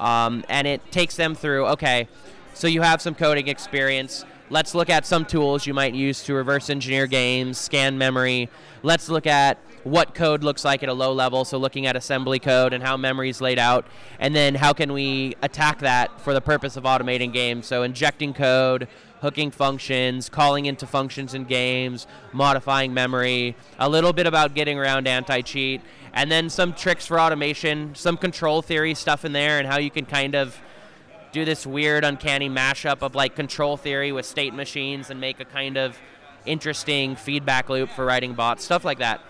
Um, 0.00 0.44
and 0.48 0.66
it 0.66 0.90
takes 0.90 1.16
them 1.16 1.34
through, 1.34 1.66
okay, 1.66 2.08
so 2.54 2.66
you 2.66 2.82
have 2.82 3.02
some 3.02 3.14
coding 3.14 3.48
experience. 3.48 4.24
Let's 4.50 4.74
look 4.74 4.88
at 4.88 5.04
some 5.04 5.26
tools 5.26 5.66
you 5.66 5.74
might 5.74 5.94
use 5.94 6.22
to 6.24 6.32
reverse 6.32 6.70
engineer 6.70 7.06
games, 7.06 7.58
scan 7.58 7.98
memory. 7.98 8.48
Let's 8.82 9.10
look 9.10 9.26
at 9.26 9.58
what 9.84 10.14
code 10.14 10.42
looks 10.42 10.64
like 10.64 10.82
at 10.82 10.88
a 10.88 10.94
low 10.94 11.12
level, 11.12 11.44
so 11.44 11.58
looking 11.58 11.86
at 11.86 11.96
assembly 11.96 12.38
code 12.38 12.72
and 12.72 12.82
how 12.82 12.96
memory 12.96 13.28
is 13.28 13.42
laid 13.42 13.58
out, 13.58 13.86
and 14.18 14.34
then 14.34 14.54
how 14.54 14.72
can 14.72 14.94
we 14.94 15.34
attack 15.42 15.80
that 15.80 16.18
for 16.22 16.32
the 16.32 16.40
purpose 16.40 16.76
of 16.76 16.84
automating 16.84 17.30
games. 17.30 17.66
So 17.66 17.82
injecting 17.82 18.32
code, 18.32 18.88
hooking 19.20 19.50
functions, 19.50 20.30
calling 20.30 20.64
into 20.64 20.86
functions 20.86 21.34
in 21.34 21.44
games, 21.44 22.06
modifying 22.32 22.94
memory, 22.94 23.54
a 23.78 23.88
little 23.88 24.14
bit 24.14 24.26
about 24.26 24.54
getting 24.54 24.78
around 24.78 25.06
anti 25.06 25.42
cheat, 25.42 25.82
and 26.14 26.32
then 26.32 26.48
some 26.48 26.72
tricks 26.72 27.06
for 27.06 27.20
automation, 27.20 27.94
some 27.94 28.16
control 28.16 28.62
theory 28.62 28.94
stuff 28.94 29.26
in 29.26 29.32
there, 29.32 29.58
and 29.58 29.68
how 29.68 29.78
you 29.78 29.90
can 29.90 30.06
kind 30.06 30.34
of 30.34 30.58
do 31.32 31.44
this 31.44 31.66
weird, 31.66 32.04
uncanny 32.04 32.48
mashup 32.48 33.02
of 33.02 33.14
like 33.14 33.34
control 33.36 33.76
theory 33.76 34.12
with 34.12 34.26
state 34.26 34.54
machines 34.54 35.10
and 35.10 35.20
make 35.20 35.40
a 35.40 35.44
kind 35.44 35.76
of 35.76 35.98
interesting 36.46 37.16
feedback 37.16 37.68
loop 37.68 37.90
for 37.90 38.04
writing 38.04 38.34
bots, 38.34 38.64
stuff 38.64 38.84
like 38.84 38.98
that. 38.98 39.20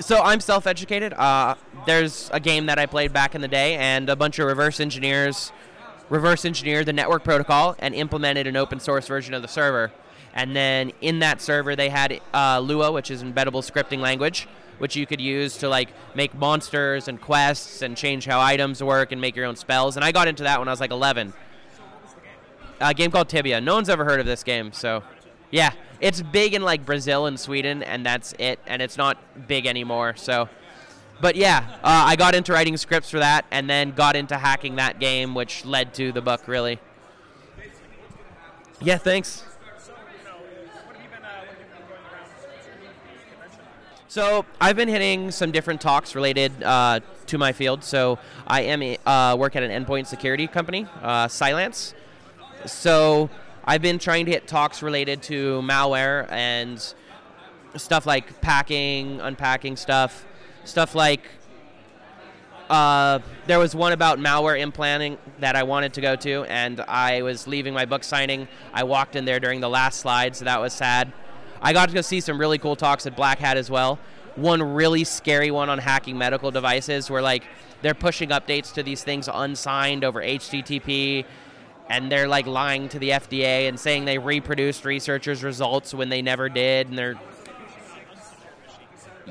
So 0.00 0.22
I'm 0.22 0.40
self-educated. 0.40 1.12
Uh, 1.12 1.56
there's 1.84 2.30
a 2.32 2.38
game 2.38 2.66
that 2.66 2.78
I 2.78 2.86
played 2.86 3.12
back 3.12 3.34
in 3.34 3.40
the 3.40 3.48
day, 3.48 3.74
and 3.74 4.08
a 4.08 4.16
bunch 4.16 4.38
of 4.38 4.46
reverse 4.46 4.78
engineers 4.78 5.52
reverse 6.08 6.44
engineered 6.44 6.86
the 6.86 6.92
network 6.92 7.24
protocol 7.24 7.76
and 7.78 7.94
implemented 7.94 8.46
an 8.46 8.56
open 8.56 8.80
source 8.80 9.06
version 9.06 9.34
of 9.34 9.42
the 9.42 9.48
server. 9.48 9.92
And 10.34 10.54
then 10.54 10.92
in 11.00 11.18
that 11.18 11.40
server, 11.40 11.74
they 11.74 11.88
had 11.88 12.20
uh, 12.32 12.60
Lua, 12.60 12.92
which 12.92 13.10
is 13.10 13.22
embeddable 13.22 13.68
scripting 13.68 13.98
language, 13.98 14.46
which 14.78 14.96
you 14.96 15.06
could 15.06 15.20
use 15.20 15.56
to 15.58 15.68
like 15.68 15.88
make 16.14 16.34
monsters 16.34 17.08
and 17.08 17.20
quests 17.20 17.82
and 17.82 17.96
change 17.96 18.26
how 18.26 18.40
items 18.40 18.82
work 18.82 19.12
and 19.12 19.20
make 19.20 19.36
your 19.36 19.44
own 19.44 19.56
spells. 19.56 19.96
And 19.96 20.04
I 20.04 20.12
got 20.12 20.28
into 20.28 20.44
that 20.44 20.58
when 20.58 20.68
I 20.68 20.72
was 20.72 20.80
like 20.80 20.90
11. 20.90 21.32
A 22.80 22.94
game 22.94 23.10
called 23.10 23.28
Tibia. 23.28 23.60
No 23.60 23.74
one's 23.74 23.88
ever 23.88 24.04
heard 24.04 24.20
of 24.20 24.26
this 24.26 24.44
game, 24.44 24.72
so 24.72 25.02
yeah, 25.50 25.70
it's 26.00 26.22
big 26.22 26.54
in 26.54 26.62
like 26.62 26.84
Brazil 26.84 27.26
and 27.26 27.38
Sweden, 27.38 27.82
and 27.82 28.04
that's 28.04 28.34
it. 28.38 28.60
And 28.66 28.80
it's 28.82 28.96
not 28.96 29.18
big 29.48 29.66
anymore. 29.66 30.14
So, 30.16 30.48
but 31.20 31.34
yeah, 31.34 31.64
uh, 31.82 32.04
I 32.06 32.16
got 32.16 32.34
into 32.34 32.52
writing 32.52 32.76
scripts 32.76 33.10
for 33.10 33.18
that, 33.18 33.44
and 33.50 33.68
then 33.68 33.92
got 33.92 34.14
into 34.14 34.36
hacking 34.36 34.76
that 34.76 35.00
game, 35.00 35.34
which 35.34 35.64
led 35.64 35.94
to 35.94 36.12
the 36.12 36.20
book. 36.22 36.46
Really. 36.46 36.78
Yeah. 38.80 38.98
Thanks. 38.98 39.44
So 44.18 44.44
I've 44.60 44.74
been 44.74 44.88
hitting 44.88 45.30
some 45.30 45.52
different 45.52 45.80
talks 45.80 46.16
related 46.16 46.60
uh, 46.64 46.98
to 47.26 47.38
my 47.38 47.52
field. 47.52 47.84
So 47.84 48.18
I 48.48 48.62
am 48.62 48.96
uh, 49.06 49.36
work 49.36 49.54
at 49.54 49.62
an 49.62 49.70
endpoint 49.70 50.08
security 50.08 50.48
company, 50.48 50.88
uh, 51.02 51.28
Cylance. 51.28 51.94
So 52.66 53.30
I've 53.64 53.80
been 53.80 54.00
trying 54.00 54.24
to 54.26 54.32
hit 54.32 54.48
talks 54.48 54.82
related 54.82 55.22
to 55.22 55.62
malware 55.62 56.28
and 56.32 56.82
stuff 57.76 58.06
like 58.06 58.40
packing, 58.40 59.20
unpacking 59.20 59.76
stuff, 59.76 60.26
stuff 60.64 60.96
like 60.96 61.22
uh, 62.68 63.20
there 63.46 63.60
was 63.60 63.76
one 63.76 63.92
about 63.92 64.18
malware 64.18 64.58
implanting 64.58 65.16
that 65.38 65.54
I 65.54 65.62
wanted 65.62 65.92
to 65.92 66.00
go 66.00 66.16
to, 66.16 66.42
and 66.46 66.80
I 66.80 67.22
was 67.22 67.46
leaving 67.46 67.72
my 67.72 67.84
book 67.84 68.02
signing. 68.02 68.48
I 68.74 68.82
walked 68.82 69.14
in 69.14 69.26
there 69.26 69.38
during 69.38 69.60
the 69.60 69.70
last 69.70 70.00
slide, 70.00 70.34
so 70.34 70.44
that 70.44 70.60
was 70.60 70.72
sad. 70.72 71.12
I 71.60 71.72
got 71.72 71.88
to 71.88 71.94
go 71.94 72.00
see 72.00 72.20
some 72.20 72.38
really 72.38 72.58
cool 72.58 72.76
talks 72.76 73.06
at 73.06 73.16
Black 73.16 73.38
Hat 73.38 73.56
as 73.56 73.70
well. 73.70 73.98
One 74.36 74.62
really 74.62 75.04
scary 75.04 75.50
one 75.50 75.68
on 75.68 75.78
hacking 75.78 76.16
medical 76.16 76.50
devices, 76.50 77.10
where 77.10 77.22
like 77.22 77.44
they're 77.82 77.94
pushing 77.94 78.30
updates 78.30 78.72
to 78.74 78.82
these 78.82 79.02
things 79.02 79.28
unsigned 79.32 80.04
over 80.04 80.20
HTTP, 80.22 81.24
and 81.88 82.10
they're 82.10 82.28
like 82.28 82.46
lying 82.46 82.88
to 82.90 82.98
the 82.98 83.10
FDA 83.10 83.68
and 83.68 83.78
saying 83.78 84.04
they 84.04 84.18
reproduced 84.18 84.84
researchers' 84.84 85.42
results 85.42 85.92
when 85.92 86.08
they 86.08 86.22
never 86.22 86.48
did, 86.48 86.88
and 86.88 86.98
they're 86.98 87.18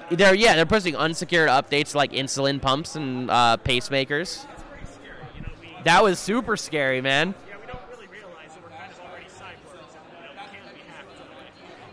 they're 0.10 0.36
yeah 0.36 0.56
they're 0.56 0.66
pushing 0.66 0.96
unsecured 0.96 1.50
updates 1.50 1.94
like 1.96 2.12
insulin 2.12 2.62
pumps 2.62 2.96
and 2.96 3.30
uh, 3.30 3.58
pacemakers. 3.64 4.46
That 5.84 6.04
was 6.04 6.20
super 6.20 6.58
scary, 6.58 7.02
man. 7.02 7.34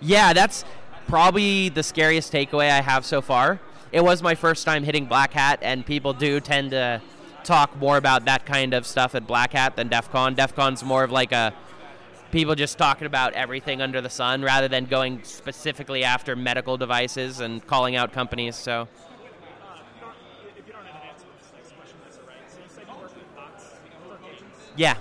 Yeah, 0.04 0.34
that's 0.34 0.66
probably 1.06 1.70
the 1.70 1.82
scariest 1.82 2.30
takeaway 2.30 2.70
I 2.70 2.82
have 2.82 3.06
so 3.06 3.22
far. 3.22 3.58
It 3.90 4.04
was 4.04 4.22
my 4.22 4.34
first 4.34 4.66
time 4.66 4.84
hitting 4.84 5.06
Black 5.06 5.32
Hat, 5.32 5.60
and 5.62 5.86
people 5.86 6.12
do 6.12 6.40
tend 6.40 6.72
to 6.72 7.00
talk 7.42 7.74
more 7.78 7.96
about 7.96 8.26
that 8.26 8.44
kind 8.44 8.74
of 8.74 8.86
stuff 8.86 9.14
at 9.14 9.26
Black 9.26 9.52
Hat 9.54 9.76
than 9.76 9.88
DEF 9.88 10.10
CON. 10.10 10.34
DEF 10.34 10.54
CON's 10.54 10.84
more 10.84 11.04
of 11.04 11.10
like 11.10 11.32
a 11.32 11.54
people 12.32 12.54
just 12.54 12.76
talking 12.76 13.06
about 13.06 13.32
everything 13.32 13.80
under 13.80 14.02
the 14.02 14.10
sun 14.10 14.42
rather 14.42 14.68
than 14.68 14.84
going 14.84 15.22
specifically 15.22 16.04
after 16.04 16.36
medical 16.36 16.76
devices 16.76 17.40
and 17.40 17.66
calling 17.66 17.96
out 17.96 18.12
companies. 18.12 18.56
So. 18.56 18.88
Yeah. 24.76 24.96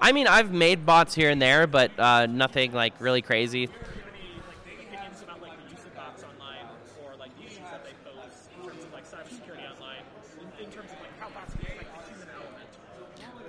I 0.00 0.12
mean, 0.12 0.26
I've 0.26 0.52
made 0.52 0.86
bots 0.86 1.14
here 1.14 1.30
and 1.30 1.40
there, 1.40 1.66
but 1.66 1.98
uh, 1.98 2.26
nothing 2.26 2.72
like 2.72 2.94
really 3.00 3.22
crazy. 3.22 3.68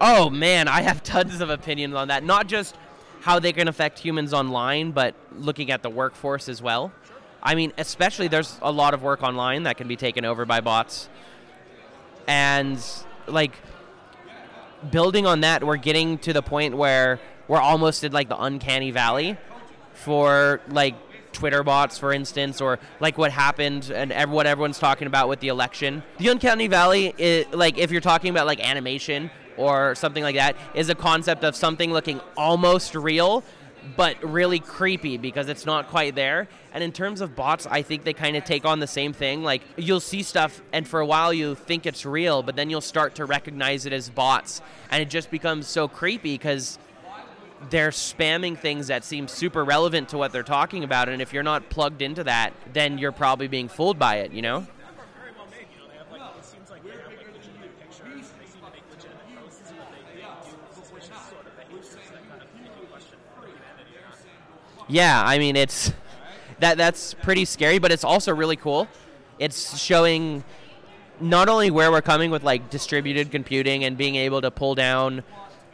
Oh 0.04 0.32
man, 0.32 0.68
I 0.68 0.82
have 0.82 1.04
tons 1.04 1.40
of 1.42 1.50
opinions 1.52 1.94
on 1.94 2.08
that. 2.10 2.24
Not 2.24 2.48
just 2.48 2.76
how 3.22 3.40
they 3.40 3.54
can 3.54 3.68
affect 3.68 4.00
humans 4.00 4.34
online, 4.34 4.92
but 4.92 5.14
looking 5.32 5.70
at 5.70 5.84
the 5.84 5.92
workforce 5.92 6.50
as 6.50 6.62
well. 6.62 6.92
I 7.44 7.56
mean, 7.56 7.72
especially 7.78 8.28
there's 8.28 8.58
a 8.62 8.72
lot 8.72 8.94
of 8.94 9.04
work 9.04 9.24
online 9.24 9.64
that 9.64 9.78
can 9.78 9.88
be 9.88 9.96
taken 9.96 10.26
over 10.26 10.46
by 10.46 10.60
bots. 10.60 11.08
And 12.28 12.84
like 13.28 13.54
building 14.89 15.26
on 15.26 15.41
that, 15.41 15.63
we're 15.63 15.78
getting 15.78 16.17
to 16.20 16.34
the 16.34 16.41
point 16.41 16.76
where 16.76 17.20
we're 17.48 17.60
almost 17.60 18.04
at 18.04 18.13
like 18.13 18.30
the 18.30 18.41
uncanny 18.41 18.91
valley 18.91 19.38
for 19.94 20.62
like 20.70 20.96
Twitter 21.34 21.63
bots, 21.63 21.98
for 21.98 22.13
instance, 22.13 22.62
or 22.62 22.80
like 23.00 23.17
what 23.17 23.32
happened 23.32 23.91
and 23.94 24.12
ev- 24.12 24.30
what 24.30 24.48
everyone's 24.48 24.80
talking 24.80 25.08
about 25.08 25.30
with 25.30 25.39
the 25.39 25.48
election. 25.48 26.04
The 26.17 26.30
uncanny 26.30 26.67
valley, 26.67 27.13
is, 27.17 27.46
like 27.54 27.78
if 27.78 27.91
you're 27.91 28.02
talking 28.02 28.30
about 28.30 28.48
like 28.48 28.60
animation 28.60 29.32
or 29.58 29.96
something 29.96 30.24
like 30.24 30.36
that, 30.36 30.56
is 30.74 30.89
a 30.89 30.96
concept 30.96 31.44
of 31.44 31.56
something 31.56 31.91
looking 31.91 32.22
almost 32.36 32.96
real. 32.96 33.44
But 33.98 34.24
really 34.24 34.60
creepy 34.60 35.17
because 35.17 35.50
it's 35.50 35.65
not 35.65 35.89
quite 35.89 36.15
there. 36.15 36.48
And 36.74 36.84
in 36.84 36.91
terms 36.91 37.22
of 37.22 37.36
bots, 37.36 37.65
I 37.65 37.82
think 37.82 38.04
they 38.04 38.13
kind 38.13 38.38
of 38.38 38.44
take 38.44 38.63
on 38.63 38.80
the 38.80 38.88
same 38.88 39.12
thing. 39.12 39.44
Like, 39.44 39.62
you'll 39.76 40.00
see 40.00 40.24
stuff, 40.24 40.62
and 40.72 40.88
for 40.88 41.00
a 41.00 41.06
while 41.06 41.34
you 41.34 41.56
think 41.56 41.86
it's 41.86 42.06
real, 42.06 42.44
but 42.44 42.56
then 42.56 42.70
you'll 42.70 42.82
start 42.82 43.15
to 43.15 43.26
recognize 43.26 43.86
it 43.86 43.94
as 43.94 44.10
bots. 44.10 44.62
And 44.91 45.02
it 45.02 45.10
just 45.10 45.32
becomes 45.32 45.67
so 45.67 45.88
creepy 45.88 46.36
because 46.36 46.78
they're 47.70 47.91
spamming 47.91 48.58
things 48.58 48.88
that 48.88 49.04
seem 49.04 49.28
super 49.28 49.63
relevant 49.63 50.10
to 50.10 50.17
what 50.17 50.32
they're 50.32 50.41
talking 50.41 50.84
about 50.84 51.08
and 51.10 51.22
if 51.22 51.32
you're 51.32 51.44
not 51.44 51.70
plugged 51.70 52.02
into 52.02 52.24
that 52.24 52.54
then 52.74 52.98
you're 52.98 53.12
probably 53.12 53.48
being 53.48 53.67
fooled 53.67 54.00
by 54.00 54.15
it 54.15 54.32
you 54.32 54.41
know 54.41 54.65
yeah 64.91 65.23
i 65.25 65.39
mean 65.39 65.56
it's 65.56 65.91
that 66.62 66.77
that's 66.77 67.15
pretty 67.15 67.43
scary 67.43 67.80
but 67.80 67.91
it's 67.91 68.04
also 68.04 68.34
really 68.34 68.56
cool. 68.56 68.88
It's 69.39 69.77
showing 69.77 70.43
not 71.19 71.49
only 71.49 71.71
where 71.71 71.91
we're 71.91 72.01
coming 72.01 72.32
with 72.32 72.43
like 72.43 72.69
distributed 72.69 73.32
computing 73.32 73.84
and 73.84 73.97
being 73.97 74.15
able 74.15 74.41
to 74.41 74.51
pull 74.51 74.75
down 74.75 75.23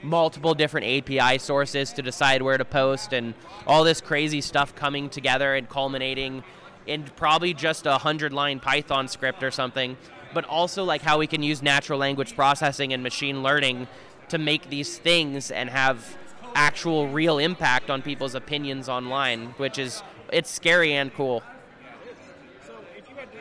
multiple 0.01 0.53
different 0.53 0.87
API 0.87 1.37
sources 1.37 1.91
to 1.93 2.01
decide 2.01 2.41
where 2.41 2.57
to 2.57 2.65
post 2.65 3.13
and 3.13 3.33
all 3.65 3.83
this 3.83 3.99
crazy 3.99 4.41
stuff 4.41 4.75
coming 4.75 5.09
together 5.09 5.55
and 5.55 5.67
culminating 5.67 6.43
in 6.85 7.03
probably 7.15 7.53
just 7.53 7.85
a 7.85 7.97
hundred 7.97 8.31
line 8.31 8.59
Python 8.59 9.09
script 9.09 9.43
or 9.43 9.51
something, 9.51 9.97
but 10.33 10.45
also 10.45 10.85
like 10.85 11.01
how 11.01 11.17
we 11.17 11.27
can 11.27 11.43
use 11.43 11.61
natural 11.61 11.99
language 11.99 12.35
processing 12.35 12.93
and 12.93 13.03
machine 13.03 13.43
learning 13.43 13.87
to 14.29 14.37
make 14.37 14.69
these 14.69 14.97
things 14.97 15.51
and 15.51 15.69
have 15.69 16.17
actual 16.57 17.07
real 17.07 17.37
impact 17.37 17.89
on 17.91 18.01
people's 18.01 18.33
opinions 18.33 18.89
online, 18.89 19.53
which 19.57 19.77
is 19.77 20.01
it's 20.33 20.49
scary 20.49 20.91
and 20.91 21.13
cool. 21.13 21.43
So 22.65 22.73
if 22.97 23.07
you 23.07 23.15
had 23.15 23.31
to, 23.31 23.37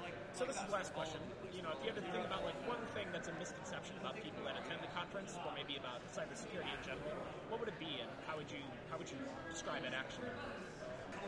like, 0.00 0.14
so 0.32 0.44
this 0.44 0.56
is 0.56 0.62
the 0.62 0.72
last 0.72 0.94
question. 0.94 1.18
You 1.52 1.62
know, 1.62 1.70
if 1.72 1.84
you 1.84 1.92
had 1.92 1.96
to 1.96 2.12
think 2.12 2.24
about 2.24 2.44
like 2.44 2.54
one 2.68 2.78
thing 2.94 3.08
that's 3.12 3.26
a 3.26 3.32
misconception 3.32 3.96
about 4.00 4.14
people 4.14 4.44
that 4.44 4.54
attend 4.64 4.80
the 4.80 4.86
conference, 4.94 5.34
or 5.44 5.52
maybe 5.56 5.76
about 5.76 6.00
cybersecurity 6.14 6.70
in 6.70 6.82
general, 6.86 7.10
what 7.50 7.58
would 7.58 7.68
it 7.68 7.78
be, 7.80 7.98
and 8.00 8.08
how 8.28 8.36
would 8.36 8.50
you 8.50 8.62
how 8.90 8.96
would 8.96 9.10
you 9.10 9.18
describe 9.50 9.82
it 9.84 9.92
actually? 9.92 10.28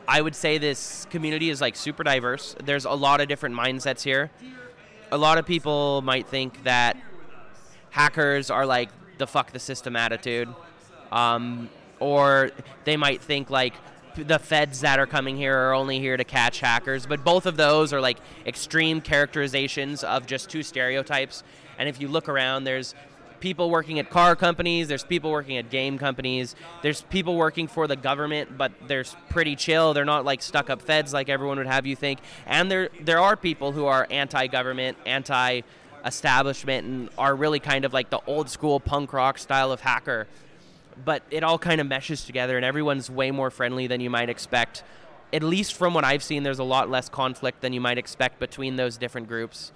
I 0.06 0.20
would 0.20 0.36
say 0.36 0.58
this 0.58 1.06
community 1.10 1.50
is 1.50 1.60
like 1.60 1.74
super 1.74 2.04
diverse. 2.04 2.54
There's 2.62 2.84
a 2.84 2.92
lot 2.92 3.20
of 3.20 3.26
different 3.26 3.56
mindsets 3.56 4.02
here. 4.02 4.30
A 5.10 5.18
lot 5.18 5.38
of 5.38 5.46
people 5.46 6.00
might 6.02 6.28
think 6.28 6.62
that 6.62 6.96
hackers 7.90 8.50
are 8.50 8.66
like 8.66 8.90
the 9.18 9.26
fuck 9.26 9.52
the 9.52 9.58
system 9.58 9.96
attitude, 9.96 10.48
um, 11.14 11.70
or 12.00 12.50
they 12.84 12.98
might 12.98 13.22
think 13.22 13.48
like 13.48 13.72
the 14.16 14.38
feds 14.38 14.80
that 14.80 14.98
are 14.98 15.06
coming 15.06 15.36
here 15.36 15.56
are 15.56 15.72
only 15.72 15.98
here 15.98 16.16
to 16.16 16.24
catch 16.24 16.60
hackers. 16.60 17.06
But 17.06 17.24
both 17.24 17.46
of 17.46 17.56
those 17.56 17.92
are 17.92 18.00
like 18.00 18.18
extreme 18.46 19.00
characterizations 19.00 20.04
of 20.04 20.26
just 20.26 20.50
two 20.50 20.62
stereotypes. 20.62 21.42
And 21.78 21.88
if 21.88 22.00
you 22.00 22.08
look 22.08 22.28
around, 22.28 22.64
there's 22.64 22.94
people 23.40 23.70
working 23.70 23.98
at 23.98 24.08
car 24.08 24.34
companies, 24.36 24.88
there's 24.88 25.04
people 25.04 25.30
working 25.30 25.58
at 25.58 25.68
game 25.68 25.98
companies, 25.98 26.54
there's 26.82 27.02
people 27.02 27.36
working 27.36 27.66
for 27.66 27.86
the 27.86 27.96
government, 27.96 28.56
but 28.56 28.72
they're 28.86 29.04
pretty 29.28 29.54
chill. 29.56 29.92
They're 29.92 30.04
not 30.04 30.24
like 30.24 30.40
stuck 30.42 30.70
up 30.70 30.80
feds 30.80 31.12
like 31.12 31.28
everyone 31.28 31.58
would 31.58 31.66
have 31.66 31.86
you 31.86 31.96
think. 31.96 32.20
And 32.46 32.70
there 32.70 32.88
there 33.00 33.18
are 33.18 33.36
people 33.36 33.72
who 33.72 33.86
are 33.86 34.06
anti-government, 34.10 34.96
anti-establishment, 35.04 36.86
and 36.86 37.10
are 37.18 37.34
really 37.34 37.60
kind 37.60 37.84
of 37.84 37.92
like 37.92 38.10
the 38.10 38.20
old 38.26 38.48
school 38.48 38.80
punk 38.80 39.12
rock 39.12 39.38
style 39.38 39.72
of 39.72 39.80
hacker. 39.80 40.26
But 41.02 41.22
it 41.30 41.42
all 41.42 41.58
kind 41.58 41.80
of 41.80 41.86
meshes 41.86 42.24
together, 42.24 42.56
and 42.56 42.64
everyone's 42.64 43.10
way 43.10 43.30
more 43.30 43.50
friendly 43.50 43.86
than 43.86 44.00
you 44.00 44.10
might 44.10 44.28
expect. 44.28 44.82
At 45.32 45.42
least 45.42 45.74
from 45.74 45.94
what 45.94 46.04
I've 46.04 46.22
seen, 46.22 46.42
there's 46.42 46.58
a 46.58 46.64
lot 46.64 46.90
less 46.90 47.08
conflict 47.08 47.60
than 47.60 47.72
you 47.72 47.80
might 47.80 47.98
expect 47.98 48.38
between 48.38 48.76
those 48.76 48.96
different 48.96 49.26
groups 49.28 49.72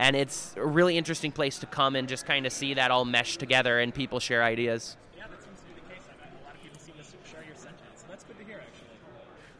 and 0.00 0.16
it's 0.16 0.54
a 0.56 0.64
really 0.64 0.96
interesting 0.96 1.30
place 1.30 1.58
to 1.58 1.66
come 1.66 1.94
and 1.94 2.08
just 2.08 2.24
kind 2.24 2.46
of 2.46 2.52
see 2.52 2.72
that 2.72 2.90
all 2.90 3.04
mesh 3.04 3.36
together 3.36 3.78
and 3.78 3.94
people 3.94 4.18
share 4.18 4.42
ideas. 4.42 4.96
Yeah, 5.14 5.24
that 5.30 5.42
seems 5.42 5.60
to 5.60 5.66
be 5.66 5.74
the 5.74 5.94
case. 5.94 6.08
I 6.08 6.24
mean, 6.24 6.40
a 6.40 6.46
lot 6.46 6.54
of 6.54 6.62
people 6.62 6.78
seem 6.80 6.94
to 6.94 7.28
share 7.30 7.44
your 7.46 7.54
sentiments, 7.54 8.00
so 8.00 8.06
that's 8.08 8.24
good 8.24 8.38
to 8.38 8.44
hear, 8.44 8.56
actually. 8.56 8.96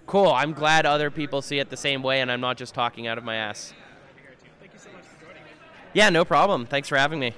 Cool. 0.07 0.29
I'm 0.29 0.55
glad 0.55 0.87
other 0.87 1.11
people 1.11 1.43
see 1.43 1.59
it 1.59 1.69
the 1.69 1.77
same 1.77 2.03
way, 2.03 2.23
and 2.23 2.33
I'm 2.33 2.41
not 2.41 2.57
just 2.57 2.73
talking 2.73 3.07
out 3.07 3.19
of 3.19 3.25
my 3.25 3.37
ass. 3.37 3.75
Thank 4.61 4.73
you 4.73 4.79
so 4.79 4.91
much 4.93 5.03
for 5.05 5.27
joining 5.27 5.43
me. 5.43 5.51
Yeah, 5.93 6.09
no 6.09 6.25
problem. 6.25 6.65
Thanks 6.65 6.89
for 6.89 6.97
having 6.97 7.21
me. 7.21 7.35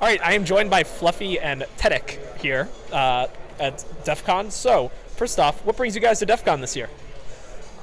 All 0.00 0.08
right, 0.08 0.20
I 0.22 0.32
am 0.34 0.44
joined 0.44 0.70
by 0.70 0.82
Fluffy 0.82 1.38
and 1.38 1.62
Tedek 1.78 2.38
here 2.38 2.68
uh, 2.92 3.28
at 3.60 3.84
DEF 4.04 4.24
CON. 4.24 4.50
So, 4.50 4.90
first 5.14 5.38
off, 5.38 5.64
what 5.64 5.76
brings 5.76 5.94
you 5.94 6.00
guys 6.00 6.18
to 6.18 6.26
DEF 6.26 6.44
CON 6.44 6.60
this 6.60 6.74
year? 6.74 6.90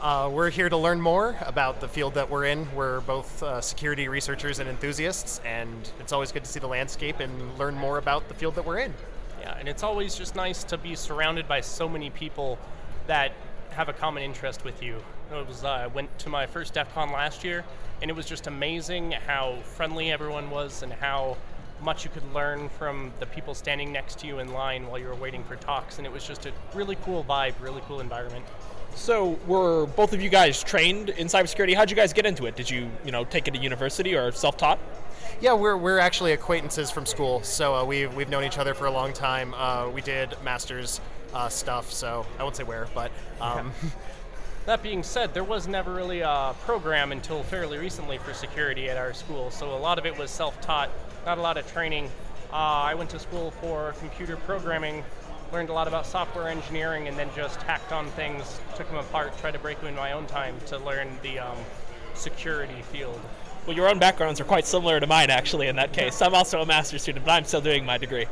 Uh, 0.01 0.29
we're 0.31 0.49
here 0.49 0.67
to 0.67 0.75
learn 0.75 0.99
more 0.99 1.37
about 1.41 1.79
the 1.79 1.87
field 1.87 2.15
that 2.15 2.29
we're 2.29 2.45
in. 2.45 2.67
We're 2.75 2.99
both 2.99 3.41
uh, 3.41 3.61
security 3.61 4.09
researchers 4.09 4.59
and 4.59 4.69
enthusiasts, 4.69 5.39
and 5.45 5.89
it's 6.01 6.11
always 6.11 6.33
good 6.33 6.43
to 6.43 6.51
see 6.51 6.59
the 6.59 6.67
landscape 6.67 7.21
and 7.21 7.57
learn 7.57 7.75
more 7.75 7.97
about 7.97 8.27
the 8.27 8.33
field 8.33 8.55
that 8.55 8.65
we're 8.65 8.79
in. 8.79 8.93
Yeah, 9.39 9.55
and 9.57 9.69
it's 9.69 9.81
always 9.81 10.13
just 10.13 10.35
nice 10.35 10.65
to 10.65 10.77
be 10.77 10.95
surrounded 10.95 11.47
by 11.47 11.61
so 11.61 11.87
many 11.87 12.09
people 12.09 12.59
that 13.07 13.31
have 13.69 13.87
a 13.87 13.93
common 13.93 14.21
interest 14.21 14.65
with 14.65 14.83
you. 14.83 14.97
It 15.31 15.47
was 15.47 15.63
uh, 15.63 15.69
I 15.69 15.87
went 15.87 16.19
to 16.19 16.29
my 16.29 16.45
first 16.45 16.73
DEF 16.73 16.93
CON 16.93 17.13
last 17.13 17.45
year, 17.45 17.63
and 18.01 18.11
it 18.11 18.13
was 18.13 18.25
just 18.25 18.47
amazing 18.47 19.13
how 19.13 19.59
friendly 19.63 20.11
everyone 20.11 20.49
was 20.49 20.83
and 20.83 20.91
how 20.91 21.37
much 21.81 22.03
you 22.03 22.11
could 22.11 22.33
learn 22.33 22.69
from 22.69 23.11
the 23.19 23.25
people 23.25 23.53
standing 23.53 23.91
next 23.91 24.19
to 24.19 24.27
you 24.27 24.39
in 24.39 24.53
line 24.53 24.87
while 24.87 24.99
you 24.99 25.07
were 25.07 25.15
waiting 25.15 25.43
for 25.43 25.55
talks. 25.55 25.97
And 25.97 26.05
it 26.05 26.13
was 26.13 26.25
just 26.25 26.45
a 26.45 26.51
really 26.73 26.97
cool 27.03 27.23
vibe, 27.23 27.53
really 27.59 27.81
cool 27.87 27.99
environment. 27.99 28.45
So, 28.93 29.39
were 29.47 29.85
both 29.85 30.11
of 30.11 30.21
you 30.21 30.29
guys 30.29 30.61
trained 30.61 31.09
in 31.09 31.27
cybersecurity? 31.27 31.75
How'd 31.75 31.89
you 31.89 31.95
guys 31.95 32.11
get 32.11 32.25
into 32.25 32.45
it? 32.45 32.57
Did 32.57 32.69
you, 32.69 32.89
you 33.05 33.11
know, 33.11 33.23
take 33.23 33.47
it 33.47 33.55
at 33.55 33.63
university 33.63 34.15
or 34.15 34.31
self-taught? 34.33 34.79
Yeah, 35.39 35.53
we're, 35.53 35.77
we're 35.77 35.99
actually 35.99 36.33
acquaintances 36.33 36.91
from 36.91 37.05
school, 37.05 37.41
so 37.41 37.73
uh, 37.73 37.85
we've, 37.85 38.13
we've 38.13 38.29
known 38.29 38.43
each 38.43 38.57
other 38.57 38.73
for 38.73 38.87
a 38.87 38.91
long 38.91 39.13
time. 39.13 39.53
Uh, 39.55 39.89
we 39.89 40.01
did 40.01 40.35
master's 40.43 40.99
uh, 41.33 41.47
stuff, 41.47 41.91
so 41.91 42.25
I 42.37 42.43
won't 42.43 42.57
say 42.57 42.63
where, 42.63 42.87
but 42.93 43.11
um, 43.39 43.71
That 44.67 44.83
being 44.83 45.01
said, 45.01 45.33
there 45.33 45.43
was 45.43 45.67
never 45.67 45.91
really 45.91 46.19
a 46.19 46.53
program 46.65 47.11
until 47.11 47.41
fairly 47.41 47.79
recently 47.79 48.19
for 48.19 48.31
security 48.31 48.89
at 48.89 48.97
our 48.97 49.11
school, 49.11 49.49
so 49.49 49.75
a 49.75 49.77
lot 49.77 49.97
of 49.97 50.05
it 50.05 50.15
was 50.15 50.29
self-taught, 50.29 50.91
not 51.25 51.37
a 51.37 51.41
lot 51.41 51.57
of 51.57 51.71
training. 51.71 52.05
Uh, 52.51 52.55
I 52.55 52.95
went 52.95 53.09
to 53.11 53.19
school 53.19 53.51
for 53.51 53.93
computer 53.99 54.35
programming, 54.35 55.03
learned 55.53 55.69
a 55.69 55.73
lot 55.73 55.87
about 55.87 56.05
software 56.05 56.47
engineering, 56.47 57.07
and 57.07 57.17
then 57.17 57.29
just 57.35 57.61
hacked 57.63 57.91
on 57.91 58.07
things, 58.11 58.59
took 58.75 58.87
them 58.87 58.97
apart, 58.97 59.37
tried 59.37 59.51
to 59.51 59.59
break 59.59 59.79
them 59.79 59.87
in 59.87 59.95
my 59.95 60.11
own 60.11 60.25
time 60.25 60.55
to 60.67 60.77
learn 60.79 61.07
the 61.23 61.39
um, 61.39 61.57
security 62.13 62.81
field. 62.91 63.19
Well, 63.65 63.75
your 63.75 63.87
own 63.89 63.99
backgrounds 63.99 64.41
are 64.41 64.43
quite 64.43 64.65
similar 64.65 64.99
to 64.99 65.07
mine, 65.07 65.29
actually. 65.29 65.67
In 65.67 65.75
that 65.75 65.93
case, 65.93 66.21
I'm 66.21 66.33
also 66.33 66.61
a 66.61 66.65
master's 66.65 67.03
student, 67.03 67.25
but 67.25 67.31
I'm 67.31 67.45
still 67.45 67.61
doing 67.61 67.85
my 67.85 67.97
degree. 67.97 68.25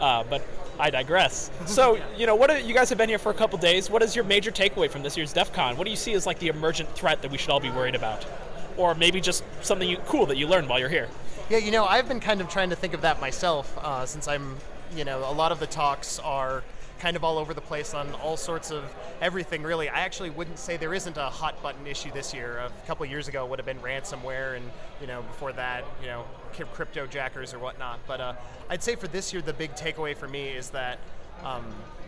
Uh, 0.00 0.24
but 0.28 0.42
I 0.78 0.88
digress. 0.88 1.50
So, 1.66 2.00
you 2.16 2.26
know, 2.26 2.34
what 2.34 2.50
are, 2.50 2.58
you 2.58 2.72
guys 2.72 2.88
have 2.88 2.98
been 2.98 3.08
here 3.08 3.18
for 3.18 3.30
a 3.30 3.34
couple 3.34 3.58
days. 3.58 3.90
What 3.90 4.02
is 4.02 4.16
your 4.16 4.24
major 4.24 4.50
takeaway 4.50 4.90
from 4.90 5.02
this 5.02 5.16
year's 5.16 5.32
DEF 5.32 5.52
CON? 5.52 5.76
What 5.76 5.84
do 5.84 5.90
you 5.90 5.96
see 5.96 6.14
as 6.14 6.26
like 6.26 6.38
the 6.38 6.48
emergent 6.48 6.88
threat 6.94 7.20
that 7.22 7.30
we 7.30 7.36
should 7.36 7.50
all 7.50 7.60
be 7.60 7.70
worried 7.70 7.94
about, 7.94 8.26
or 8.78 8.94
maybe 8.94 9.20
just 9.20 9.44
something 9.60 9.88
you, 9.88 9.98
cool 10.06 10.26
that 10.26 10.38
you 10.38 10.48
learned 10.48 10.68
while 10.68 10.80
you're 10.80 10.88
here? 10.88 11.08
Yeah, 11.50 11.58
you 11.58 11.72
know, 11.72 11.84
I've 11.84 12.06
been 12.06 12.20
kind 12.20 12.40
of 12.40 12.48
trying 12.48 12.70
to 12.70 12.76
think 12.76 12.94
of 12.94 13.00
that 13.00 13.20
myself 13.20 13.76
uh, 13.78 14.06
since 14.06 14.28
I'm, 14.28 14.56
you 14.94 15.04
know, 15.04 15.28
a 15.28 15.34
lot 15.34 15.50
of 15.50 15.58
the 15.58 15.66
talks 15.66 16.20
are 16.20 16.62
kind 17.00 17.16
of 17.16 17.24
all 17.24 17.38
over 17.38 17.54
the 17.54 17.60
place 17.60 17.92
on 17.92 18.14
all 18.22 18.36
sorts 18.36 18.70
of 18.70 18.84
everything, 19.20 19.64
really. 19.64 19.88
I 19.88 19.98
actually 20.02 20.30
wouldn't 20.30 20.60
say 20.60 20.76
there 20.76 20.94
isn't 20.94 21.16
a 21.16 21.24
hot 21.24 21.60
button 21.60 21.88
issue 21.88 22.12
this 22.12 22.32
year. 22.32 22.58
A 22.58 22.70
couple 22.86 23.04
years 23.04 23.26
ago 23.26 23.44
would 23.46 23.58
have 23.58 23.66
been 23.66 23.80
ransomware, 23.80 24.58
and, 24.58 24.70
you 25.00 25.08
know, 25.08 25.22
before 25.22 25.52
that, 25.54 25.82
you 26.00 26.06
know, 26.06 26.24
crypto 26.72 27.08
jackers 27.08 27.52
or 27.52 27.58
whatnot. 27.58 27.98
But 28.06 28.20
uh, 28.20 28.34
I'd 28.68 28.84
say 28.84 28.94
for 28.94 29.08
this 29.08 29.32
year, 29.32 29.42
the 29.42 29.52
big 29.52 29.72
takeaway 29.74 30.16
for 30.16 30.28
me 30.28 30.50
is 30.50 30.70
that. 30.70 31.00
Um, 31.42 31.64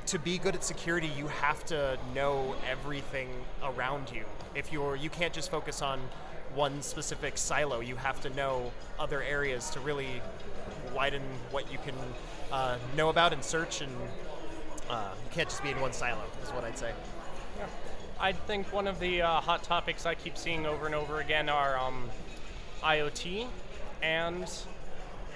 to 0.06 0.18
be 0.18 0.36
good 0.36 0.54
at 0.56 0.64
security, 0.64 1.10
you 1.16 1.28
have 1.28 1.64
to 1.66 1.96
know 2.12 2.56
everything 2.68 3.28
around 3.62 4.10
you. 4.12 4.24
If 4.54 4.72
you're, 4.72 4.96
you 4.96 5.08
can't 5.08 5.32
just 5.32 5.48
focus 5.50 5.80
on 5.80 6.00
one 6.54 6.82
specific 6.82 7.38
silo. 7.38 7.80
You 7.80 7.96
have 7.96 8.20
to 8.22 8.30
know 8.30 8.72
other 8.98 9.22
areas 9.22 9.70
to 9.70 9.80
really 9.80 10.20
widen 10.94 11.22
what 11.50 11.70
you 11.72 11.78
can 11.78 11.94
uh, 12.50 12.76
know 12.96 13.08
about 13.08 13.32
and 13.32 13.42
search, 13.42 13.80
and 13.80 13.92
uh, 14.90 15.10
you 15.24 15.30
can't 15.30 15.48
just 15.48 15.62
be 15.62 15.70
in 15.70 15.80
one 15.80 15.92
silo. 15.92 16.22
Is 16.42 16.50
what 16.50 16.64
I'd 16.64 16.78
say. 16.78 16.92
I 18.20 18.32
think 18.32 18.72
one 18.72 18.86
of 18.86 19.00
the 19.00 19.22
uh, 19.22 19.40
hot 19.40 19.62
topics 19.64 20.06
I 20.06 20.14
keep 20.14 20.36
seeing 20.36 20.66
over 20.66 20.86
and 20.86 20.94
over 20.94 21.20
again 21.20 21.48
are 21.48 21.76
um, 21.76 22.08
IoT 22.82 23.46
and 24.02 24.48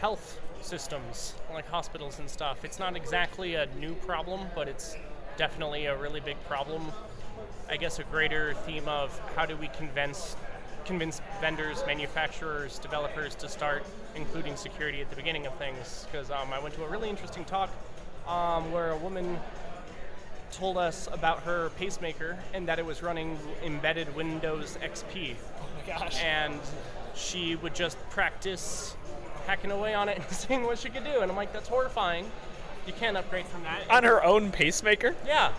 health 0.01 0.41
systems, 0.61 1.35
like 1.53 1.67
hospitals 1.69 2.19
and 2.19 2.29
stuff. 2.29 2.65
It's 2.65 2.79
not 2.79 2.97
exactly 2.97 3.55
a 3.55 3.67
new 3.79 3.95
problem, 3.95 4.41
but 4.55 4.69
it's 4.69 4.97
definitely 5.37 5.87
a 5.87 5.97
really 5.97 6.21
big 6.21 6.37
problem. 6.47 6.93
I 7.69 7.77
guess 7.77 7.99
a 7.99 8.05
greater 8.05 8.55
theme 8.55 8.89
of 8.89 9.19
how 9.35 9.47
do 9.47 9.57
we 9.57 9.69
convince 9.69 10.37
convince 10.87 11.21
vendors, 11.41 11.83
manufacturers, 11.87 12.79
developers 12.79 13.35
to 13.35 13.49
start 13.49 13.85
including 14.15 14.57
security 14.57 15.01
at 15.01 15.11
the 15.11 15.17
beginning 15.17 15.47
of 15.47 15.55
things. 15.57 16.07
Because 16.11 16.31
um, 16.31 16.53
I 16.53 16.59
went 16.59 16.75
to 16.77 16.85
a 16.85 16.89
really 16.89 17.11
interesting 17.11 17.45
talk 17.45 17.71
um, 18.27 18.73
where 18.73 18.93
a 18.93 18.97
woman 18.97 19.39
told 20.53 20.79
us 20.79 21.09
about 21.13 21.43
her 21.43 21.71
pacemaker 21.71 22.39
and 22.55 22.67
that 22.69 22.79
it 22.79 22.87
was 22.87 23.03
running 23.03 23.39
embedded 23.65 24.15
Windows 24.15 24.79
XP. 24.83 25.35
Oh 25.61 25.67
my 25.77 25.99
gosh. 25.99 26.21
And 26.23 26.59
she 27.15 27.57
would 27.57 27.75
just 27.75 27.99
practice 28.11 28.97
hacking 29.47 29.71
away 29.71 29.95
on 29.95 30.09
it 30.09 30.19
and 30.29 30.31
seeing 30.31 30.65
what 30.65 30.79
she 30.79 30.89
could 30.89 31.05
do. 31.05 31.21
And 31.21 31.31
I'm 31.31 31.37
like, 31.37 31.53
that's 31.53 31.69
horrifying. 31.69 32.31
You 32.87 32.93
can't 32.93 33.17
upgrade 33.17 33.47
from 33.47 33.65
that. 33.65 33.91
On 33.91 34.05
her 34.05 34.23
own 34.23 34.53
pacemaker? 34.53 35.15
Yeah. 35.27 35.53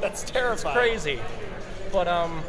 That's 0.00 0.22
terrifying. 0.22 0.94
It's 0.94 1.02
crazy. 1.04 1.20
But 1.92 2.06
um, 2.06 2.42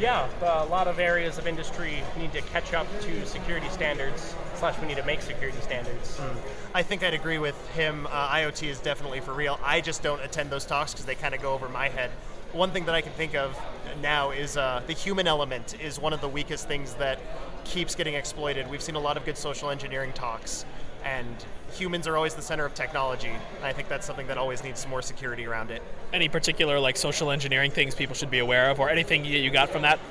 yeah, 0.00 0.28
a 0.42 0.66
lot 0.66 0.88
of 0.88 0.98
areas 0.98 1.38
of 1.38 1.46
industry 1.46 2.02
need 2.18 2.32
to 2.32 2.42
catch 2.42 2.74
up 2.74 2.86
to 3.02 3.26
security 3.26 3.68
standards. 3.70 4.34
Slash, 4.56 4.78
we 4.80 4.86
need 4.86 4.96
to 4.96 5.04
make 5.04 5.22
security 5.22 5.60
standards. 5.60 6.18
Mm. 6.18 6.36
I 6.74 6.82
think 6.82 7.02
I'd 7.02 7.14
agree 7.14 7.38
with 7.38 7.56
him. 7.70 8.06
Uh, 8.10 8.28
IoT 8.28 8.68
is 8.68 8.80
definitely 8.80 9.20
for 9.20 9.32
real. 9.32 9.58
I 9.62 9.80
just 9.80 10.02
don't 10.02 10.20
attend 10.22 10.50
those 10.50 10.64
talks 10.64 10.92
because 10.92 11.06
they 11.06 11.14
kind 11.14 11.34
of 11.34 11.42
go 11.42 11.52
over 11.52 11.68
my 11.68 11.88
head. 11.88 12.10
One 12.52 12.70
thing 12.70 12.86
that 12.86 12.94
I 12.94 13.00
can 13.00 13.12
think 13.12 13.34
of 13.34 13.58
now 14.00 14.30
is 14.30 14.56
uh, 14.56 14.82
the 14.86 14.92
human 14.92 15.26
element 15.26 15.80
is 15.80 15.98
one 15.98 16.12
of 16.12 16.20
the 16.20 16.28
weakest 16.28 16.68
things 16.68 16.94
that 16.94 17.18
keeps 17.64 17.94
getting 17.94 18.14
exploited. 18.14 18.70
We've 18.70 18.82
seen 18.82 18.94
a 18.94 19.00
lot 19.00 19.16
of 19.16 19.24
good 19.24 19.36
social 19.36 19.70
engineering 19.70 20.12
talks, 20.12 20.64
and 21.04 21.44
humans 21.76 22.06
are 22.06 22.16
always 22.16 22.34
the 22.34 22.42
center 22.42 22.64
of 22.64 22.74
technology. 22.74 23.32
I 23.62 23.72
think 23.72 23.88
that's 23.88 24.06
something 24.06 24.26
that 24.28 24.38
always 24.38 24.64
needs 24.64 24.86
more 24.88 25.02
security 25.02 25.46
around 25.46 25.70
it. 25.70 25.82
Any 26.12 26.28
particular 26.28 26.80
like 26.80 26.96
social 26.96 27.30
engineering 27.30 27.70
things 27.70 27.94
people 27.94 28.14
should 28.14 28.30
be 28.30 28.38
aware 28.38 28.70
of, 28.70 28.80
or 28.80 28.88
anything 28.88 29.24
you 29.24 29.38
you 29.38 29.50
got 29.50 29.68
from 29.70 29.82
that? 29.82 29.98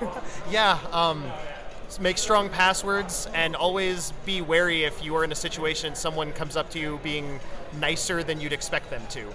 Yeah. 0.51 0.79
Um, 0.91 1.23
make 1.99 2.17
strong 2.17 2.49
passwords 2.49 3.27
and 3.33 3.55
always 3.55 4.11
be 4.25 4.41
wary 4.41 4.83
if 4.83 5.03
you 5.03 5.15
are 5.15 5.23
in 5.23 5.31
a 5.31 5.35
situation 5.35 5.95
someone 5.95 6.31
comes 6.33 6.57
up 6.57 6.69
to 6.69 6.79
you 6.79 6.99
being 7.03 7.39
nicer 7.79 8.21
than 8.21 8.39
you'd 8.41 8.53
expect 8.53 8.89
them 8.89 9.01
to. 9.09 9.25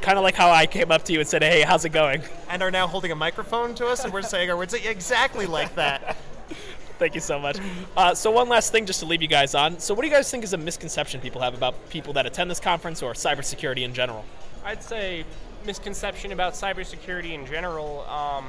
Kind 0.00 0.16
of 0.18 0.24
like 0.24 0.34
how 0.34 0.50
I 0.50 0.66
came 0.66 0.90
up 0.90 1.04
to 1.04 1.12
you 1.12 1.20
and 1.20 1.28
said, 1.28 1.42
"Hey, 1.42 1.62
how's 1.62 1.84
it 1.84 1.90
going?" 1.90 2.22
And 2.48 2.62
are 2.62 2.70
now 2.70 2.86
holding 2.86 3.12
a 3.12 3.16
microphone 3.16 3.74
to 3.76 3.86
us 3.86 4.04
and 4.04 4.12
we're 4.12 4.22
saying 4.22 4.50
our 4.50 4.56
words 4.56 4.74
exactly 4.74 5.46
like 5.46 5.74
that. 5.76 6.16
Thank 6.98 7.14
you 7.14 7.20
so 7.20 7.38
much. 7.38 7.58
Uh, 7.96 8.14
so 8.14 8.30
one 8.30 8.48
last 8.48 8.72
thing, 8.72 8.86
just 8.86 9.00
to 9.00 9.06
leave 9.06 9.20
you 9.20 9.28
guys 9.28 9.54
on. 9.54 9.78
So, 9.78 9.92
what 9.92 10.02
do 10.02 10.08
you 10.08 10.14
guys 10.14 10.30
think 10.30 10.44
is 10.44 10.52
a 10.52 10.58
misconception 10.58 11.20
people 11.20 11.42
have 11.42 11.54
about 11.54 11.90
people 11.90 12.12
that 12.14 12.26
attend 12.26 12.50
this 12.50 12.60
conference 12.60 13.02
or 13.02 13.12
cybersecurity 13.12 13.82
in 13.82 13.92
general? 13.92 14.24
I'd 14.64 14.82
say 14.82 15.24
misconception 15.66 16.32
about 16.32 16.54
cybersecurity 16.54 17.32
in 17.32 17.44
general. 17.46 18.06
Um, 18.08 18.46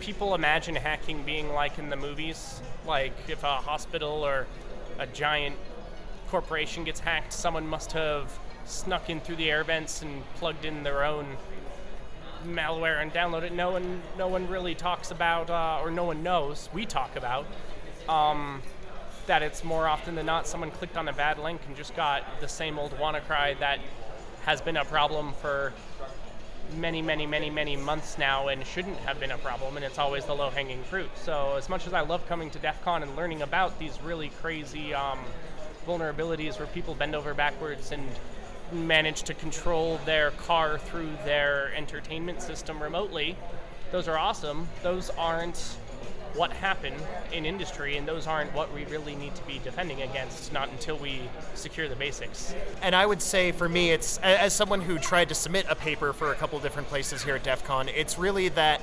people 0.00 0.34
imagine 0.34 0.74
hacking 0.74 1.22
being 1.22 1.52
like 1.52 1.78
in 1.78 1.88
the 1.88 1.96
movies, 1.96 2.60
like 2.86 3.12
if 3.28 3.44
a 3.44 3.56
hospital 3.56 4.24
or 4.24 4.46
a 4.98 5.06
giant 5.06 5.56
corporation 6.28 6.82
gets 6.82 6.98
hacked, 6.98 7.32
someone 7.32 7.66
must 7.66 7.92
have 7.92 8.38
snuck 8.64 9.10
in 9.10 9.20
through 9.20 9.36
the 9.36 9.50
air 9.50 9.62
vents 9.62 10.02
and 10.02 10.22
plugged 10.36 10.64
in 10.64 10.82
their 10.82 11.04
own 11.04 11.36
malware 12.44 13.00
and 13.02 13.12
download 13.12 13.42
it. 13.42 13.52
No 13.52 13.70
one, 13.70 14.02
no 14.18 14.28
one 14.28 14.48
really 14.48 14.74
talks 14.74 15.10
about, 15.10 15.50
uh, 15.50 15.80
or 15.82 15.90
no 15.90 16.04
one 16.04 16.22
knows. 16.22 16.68
We 16.72 16.86
talk 16.86 17.16
about 17.16 17.46
um, 18.08 18.62
that 19.26 19.42
it's 19.42 19.64
more 19.64 19.88
often 19.88 20.14
than 20.14 20.26
not 20.26 20.46
someone 20.46 20.70
clicked 20.70 20.96
on 20.96 21.08
a 21.08 21.12
bad 21.12 21.38
link 21.38 21.60
and 21.66 21.76
just 21.76 21.94
got 21.94 22.24
the 22.40 22.48
same 22.48 22.78
old 22.78 22.92
WannaCry 22.92 23.58
that 23.60 23.78
has 24.44 24.60
been 24.60 24.76
a 24.76 24.84
problem 24.84 25.32
for 25.40 25.72
many, 26.76 27.02
many, 27.02 27.26
many, 27.26 27.50
many 27.50 27.76
months 27.76 28.18
now 28.18 28.48
and 28.48 28.64
shouldn't 28.66 28.96
have 28.98 29.20
been 29.20 29.30
a 29.30 29.38
problem, 29.38 29.76
and 29.76 29.84
it's 29.84 29.98
always 29.98 30.24
the 30.24 30.34
low 30.34 30.50
hanging 30.50 30.82
fruit. 30.84 31.10
So, 31.16 31.56
as 31.56 31.68
much 31.68 31.86
as 31.86 31.92
I 31.92 32.00
love 32.00 32.26
coming 32.28 32.50
to 32.50 32.58
DEF 32.58 32.82
CON 32.82 33.02
and 33.02 33.14
learning 33.16 33.42
about 33.42 33.78
these 33.78 34.00
really 34.02 34.30
crazy 34.40 34.94
um, 34.94 35.18
vulnerabilities 35.86 36.58
where 36.58 36.66
people 36.68 36.94
bend 36.94 37.14
over 37.14 37.34
backwards 37.34 37.92
and 37.92 38.06
manage 38.72 39.22
to 39.24 39.34
control 39.34 40.00
their 40.04 40.30
car 40.32 40.78
through 40.78 41.10
their 41.24 41.72
entertainment 41.74 42.42
system 42.42 42.82
remotely, 42.82 43.36
those 43.90 44.08
are 44.08 44.18
awesome. 44.18 44.68
Those 44.82 45.10
aren't 45.10 45.58
what 46.34 46.50
happen 46.50 46.94
in 47.30 47.44
industry, 47.44 47.96
and 47.96 48.08
those 48.08 48.26
aren't 48.26 48.54
what 48.54 48.72
we 48.72 48.86
really 48.86 49.14
need 49.14 49.34
to 49.34 49.42
be 49.42 49.60
defending 49.62 50.00
against, 50.00 50.52
not 50.52 50.70
until 50.70 50.96
we 50.96 51.20
secure 51.54 51.88
the 51.88 51.96
basics. 51.96 52.54
And 52.80 52.94
I 52.94 53.04
would 53.04 53.20
say 53.20 53.52
for 53.52 53.68
me, 53.68 53.90
it's 53.90 54.18
as 54.18 54.54
someone 54.54 54.80
who 54.80 54.98
tried 54.98 55.28
to 55.28 55.34
submit 55.34 55.66
a 55.68 55.74
paper 55.74 56.14
for 56.14 56.32
a 56.32 56.34
couple 56.34 56.58
different 56.58 56.88
places 56.88 57.22
here 57.22 57.34
at 57.34 57.42
DEF 57.42 57.64
CON, 57.64 57.88
it's 57.90 58.18
really 58.18 58.48
that 58.50 58.80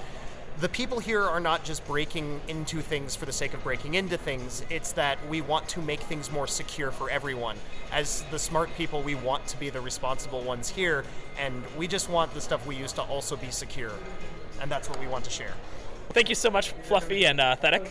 the 0.60 0.68
people 0.70 1.00
here 1.00 1.24
are 1.24 1.40
not 1.40 1.64
just 1.64 1.86
breaking 1.86 2.42
into 2.50 2.82
things 2.82 3.16
for 3.16 3.26
the 3.26 3.32
sake 3.32 3.54
of 3.54 3.64
breaking 3.64 3.94
into 3.94 4.18
things. 4.18 4.64
It's 4.70 4.92
that 4.94 5.18
we 5.30 5.40
want 5.40 5.70
to 5.70 5.82
make 5.82 6.02
things 6.02 6.30
more 6.32 6.48
secure 6.48 6.92
for 6.92 7.10
everyone. 7.10 7.56
As 7.94 8.24
the 8.30 8.40
smart 8.40 8.70
people, 8.76 9.02
we 9.02 9.16
want 9.16 9.48
to 9.48 9.58
be 9.58 9.70
the 9.70 9.80
responsible 9.80 10.42
ones 10.42 10.68
here, 10.68 11.06
and 11.40 11.64
we 11.78 11.88
just 11.88 12.10
want 12.10 12.34
the 12.34 12.42
stuff 12.42 12.68
we 12.68 12.76
use 12.76 12.92
to 12.94 13.02
also 13.04 13.38
be 13.38 13.52
secure. 13.52 13.92
And 14.62 14.70
that's 14.70 14.90
what 14.90 15.00
we 15.00 15.08
want 15.08 15.24
to 15.26 15.32
share. 15.32 15.54
Thank 16.10 16.28
you 16.28 16.36
so 16.36 16.50
much, 16.50 16.72
Fluffy 16.84 17.26
and 17.26 17.40
uh, 17.40 17.56
Thedic. 17.56 17.90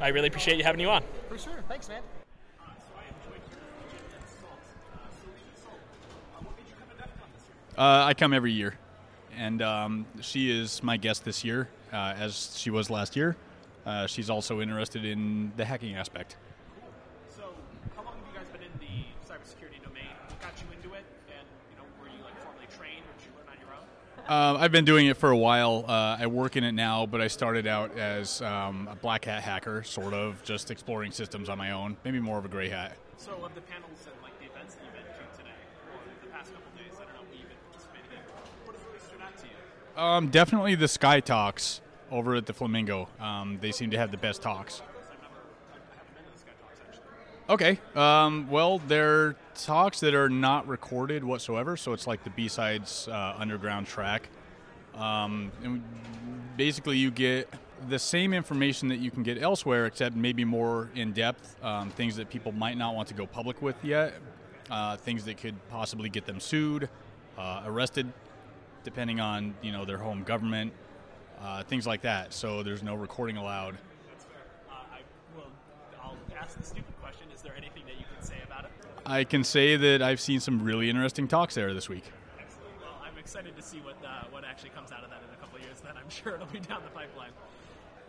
I 0.00 0.08
really 0.08 0.28
appreciate 0.28 0.58
you 0.58 0.64
having 0.64 0.80
you 0.80 0.90
on. 0.90 1.02
For 1.28 1.38
sure. 1.38 1.64
Thanks, 1.68 1.88
man. 1.88 2.02
Uh, 7.78 8.04
I 8.04 8.12
come 8.12 8.34
every 8.34 8.52
year, 8.52 8.74
and 9.38 9.62
um, 9.62 10.06
she 10.20 10.50
is 10.50 10.82
my 10.82 10.98
guest 10.98 11.24
this 11.24 11.44
year, 11.44 11.70
uh, 11.92 12.14
as 12.18 12.56
she 12.56 12.70
was 12.70 12.90
last 12.90 13.16
year. 13.16 13.36
Uh, 13.86 14.06
she's 14.06 14.30
also 14.30 14.60
interested 14.60 15.04
in 15.04 15.52
the 15.56 15.64
hacking 15.64 15.94
aspect. 15.94 16.36
So, 17.28 17.54
how 17.96 18.04
long 18.04 18.14
have 18.14 18.26
you 18.32 18.38
guys 18.38 18.48
been 18.50 18.62
in 18.62 18.72
the 18.78 19.04
cybersecurity 19.26 19.82
domain? 19.82 20.10
What 20.28 20.40
got 20.40 20.52
you 20.60 20.66
into 20.76 20.94
it? 20.94 21.04
And, 21.28 21.46
you 21.70 21.76
know, 21.76 21.84
were 22.00 22.08
you 22.08 22.22
like 22.22 22.38
formally 22.42 22.66
trained 22.76 23.04
or 23.08 23.14
did 23.18 23.26
you 23.26 23.32
learn 23.36 23.48
on 23.48 23.58
your 23.58 23.72
own? 23.74 23.86
Uh, 24.28 24.62
I've 24.62 24.72
been 24.72 24.84
doing 24.84 25.06
it 25.06 25.16
for 25.16 25.30
a 25.30 25.36
while. 25.36 25.84
Uh, 25.88 26.18
I 26.20 26.26
work 26.26 26.56
in 26.56 26.64
it 26.64 26.72
now, 26.72 27.06
but 27.06 27.20
I 27.20 27.28
started 27.28 27.66
out 27.66 27.96
as 27.96 28.42
um, 28.42 28.88
a 28.90 28.96
black 28.96 29.24
hat 29.24 29.42
hacker, 29.42 29.82
sort 29.82 30.12
of, 30.12 30.42
just 30.44 30.70
exploring 30.70 31.10
systems 31.12 31.48
on 31.48 31.56
my 31.56 31.70
own. 31.70 31.96
Maybe 32.04 32.20
more 32.20 32.38
of 32.38 32.44
a 32.44 32.48
gray 32.48 32.68
hat. 32.68 32.96
So, 33.16 33.32
of 33.44 33.54
the 33.54 33.62
panels 33.62 34.06
and 34.06 34.16
like 34.22 34.38
the 34.40 34.46
events 34.46 34.74
that 34.76 34.84
you've 34.84 34.94
been 34.94 35.04
to 35.04 35.36
today, 35.36 35.60
or 35.92 36.00
the 36.24 36.28
past 36.32 36.52
couple 36.52 36.70
days, 36.76 36.92
I 37.00 37.04
don't 37.04 37.14
know 37.16 37.24
what 37.28 37.36
you've 37.36 37.48
been 37.48 37.64
participating 37.72 38.12
in. 38.12 38.22
What 38.64 38.76
has 38.76 38.84
really 38.84 39.00
stood 39.00 39.20
out 39.24 39.36
to 39.40 39.46
you? 39.48 39.56
Um, 40.00 40.28
definitely 40.28 40.76
the 40.76 40.88
Sky 40.88 41.20
Talks 41.20 41.82
over 42.10 42.34
at 42.34 42.46
the 42.46 42.54
Flamingo. 42.54 43.06
Um, 43.20 43.58
they 43.60 43.70
seem 43.70 43.90
to 43.90 43.98
have 43.98 44.10
the 44.10 44.16
best 44.16 44.40
talks. 44.40 44.80
Okay. 47.50 47.78
Um, 47.94 48.48
well, 48.48 48.78
they're 48.78 49.36
talks 49.54 50.00
that 50.00 50.14
are 50.14 50.30
not 50.30 50.66
recorded 50.66 51.22
whatsoever, 51.22 51.76
so 51.76 51.92
it's 51.92 52.06
like 52.06 52.24
the 52.24 52.30
B 52.30 52.48
sides 52.48 53.08
uh, 53.08 53.34
underground 53.36 53.88
track. 53.88 54.30
Um, 54.94 55.52
and 55.62 55.82
basically, 56.56 56.96
you 56.96 57.10
get 57.10 57.52
the 57.86 57.98
same 57.98 58.32
information 58.32 58.88
that 58.88 59.00
you 59.00 59.10
can 59.10 59.22
get 59.22 59.42
elsewhere, 59.42 59.84
except 59.84 60.16
maybe 60.16 60.46
more 60.46 60.88
in 60.94 61.12
depth. 61.12 61.62
Um, 61.62 61.90
things 61.90 62.16
that 62.16 62.30
people 62.30 62.52
might 62.52 62.78
not 62.78 62.94
want 62.94 63.08
to 63.08 63.14
go 63.14 63.26
public 63.26 63.60
with 63.60 63.76
yet. 63.84 64.14
Uh, 64.70 64.96
things 64.96 65.26
that 65.26 65.36
could 65.36 65.56
possibly 65.68 66.08
get 66.08 66.24
them 66.24 66.40
sued, 66.40 66.88
uh, 67.36 67.64
arrested, 67.66 68.10
depending 68.84 69.20
on 69.20 69.54
you 69.62 69.72
know 69.72 69.84
their 69.84 69.98
home 69.98 70.22
government, 70.22 70.72
uh, 71.40 71.62
things 71.64 71.86
like 71.86 72.02
that. 72.02 72.32
So 72.32 72.62
there's 72.62 72.82
no 72.82 72.94
recording 72.94 73.36
allowed. 73.36 73.74
Uh, 74.68 74.74
I 74.92 75.00
will. 75.36 75.46
I'll 76.02 76.16
ask 76.40 76.56
the 76.56 76.62
stupid 76.62 76.94
question. 77.00 77.26
Is 77.34 77.42
there 77.42 77.54
anything 77.56 77.82
that 77.86 77.98
you 77.98 78.04
can 78.14 78.24
say 78.24 78.36
about 78.44 78.64
it? 78.64 78.70
I 79.06 79.24
can 79.24 79.44
say 79.44 79.76
that 79.76 80.02
I've 80.02 80.20
seen 80.20 80.40
some 80.40 80.62
really 80.62 80.88
interesting 80.90 81.28
talks 81.28 81.54
there 81.54 81.72
this 81.74 81.88
week. 81.88 82.04
Excellent. 82.38 82.68
Well, 82.80 82.96
I'm 83.02 83.18
excited 83.18 83.56
to 83.56 83.62
see 83.62 83.78
what 83.78 83.96
uh, 84.04 84.24
what 84.30 84.44
actually 84.44 84.70
comes 84.70 84.92
out 84.92 85.04
of 85.04 85.10
that 85.10 85.22
in 85.26 85.34
a 85.34 85.40
couple 85.40 85.58
of 85.58 85.64
years. 85.64 85.80
Then 85.80 85.94
I'm 85.96 86.08
sure 86.10 86.34
it'll 86.34 86.46
be 86.46 86.60
down 86.60 86.82
the 86.84 86.90
pipeline. 86.90 87.30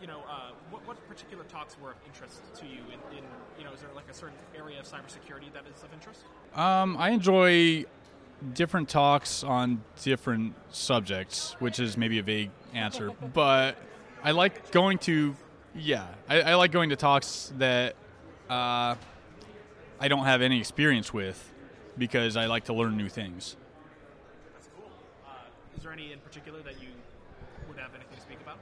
You 0.01 0.07
know, 0.07 0.23
uh, 0.27 0.49
what, 0.71 0.85
what 0.87 1.07
particular 1.07 1.43
talks 1.43 1.77
were 1.79 1.91
of 1.91 1.97
interest 2.07 2.41
to 2.55 2.65
you? 2.65 2.81
In, 2.87 3.17
in 3.17 3.23
you 3.59 3.63
know, 3.63 3.71
is 3.71 3.81
there 3.81 3.91
like 3.95 4.09
a 4.09 4.13
certain 4.15 4.37
area 4.57 4.79
of 4.79 4.85
cybersecurity 4.87 5.53
that 5.53 5.63
is 5.67 5.83
of 5.83 5.93
interest? 5.93 6.21
Um, 6.55 6.97
I 6.97 7.11
enjoy 7.11 7.85
different 8.53 8.89
talks 8.89 9.43
on 9.43 9.83
different 10.01 10.55
subjects, 10.71 11.55
which 11.59 11.79
is 11.79 11.97
maybe 11.97 12.19
a 12.19 12.23
vague 12.23 12.51
answer, 12.73 13.11
but 13.33 13.77
I 14.23 14.31
like 14.31 14.71
going 14.71 14.97
to, 14.99 15.35
yeah, 15.75 16.07
I, 16.29 16.41
I 16.41 16.55
like 16.55 16.71
going 16.71 16.89
to 16.89 16.95
talks 16.95 17.51
that 17.57 17.95
uh, 18.49 18.95
I 19.99 20.07
don't 20.07 20.25
have 20.25 20.41
any 20.41 20.59
experience 20.59 21.13
with 21.13 21.53
because 21.97 22.35
I 22.35 22.45
like 22.45 22.65
to 22.65 22.73
learn 22.73 22.97
new 22.97 23.09
things. 23.09 23.55
That's 24.53 24.69
cool. 24.75 24.89
Uh, 25.25 25.31
is 25.77 25.83
there 25.83 25.91
any 25.91 26.11
in 26.11 26.19
particular 26.19 26.61
that 26.61 26.81
you 26.81 26.89
would 27.67 27.77
have 27.77 27.93
anything 27.93 28.15
to 28.15 28.21
speak 28.21 28.39
about? 28.41 28.57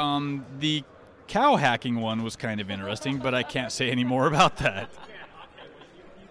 Um, 0.00 0.44
the 0.58 0.84
cow 1.28 1.56
hacking 1.56 1.96
one 1.96 2.22
was 2.22 2.36
kind 2.36 2.60
of 2.60 2.70
interesting, 2.70 3.18
but 3.18 3.34
I 3.34 3.42
can't 3.42 3.72
say 3.72 3.90
any 3.90 4.04
more 4.04 4.26
about 4.26 4.56
that. 4.58 4.90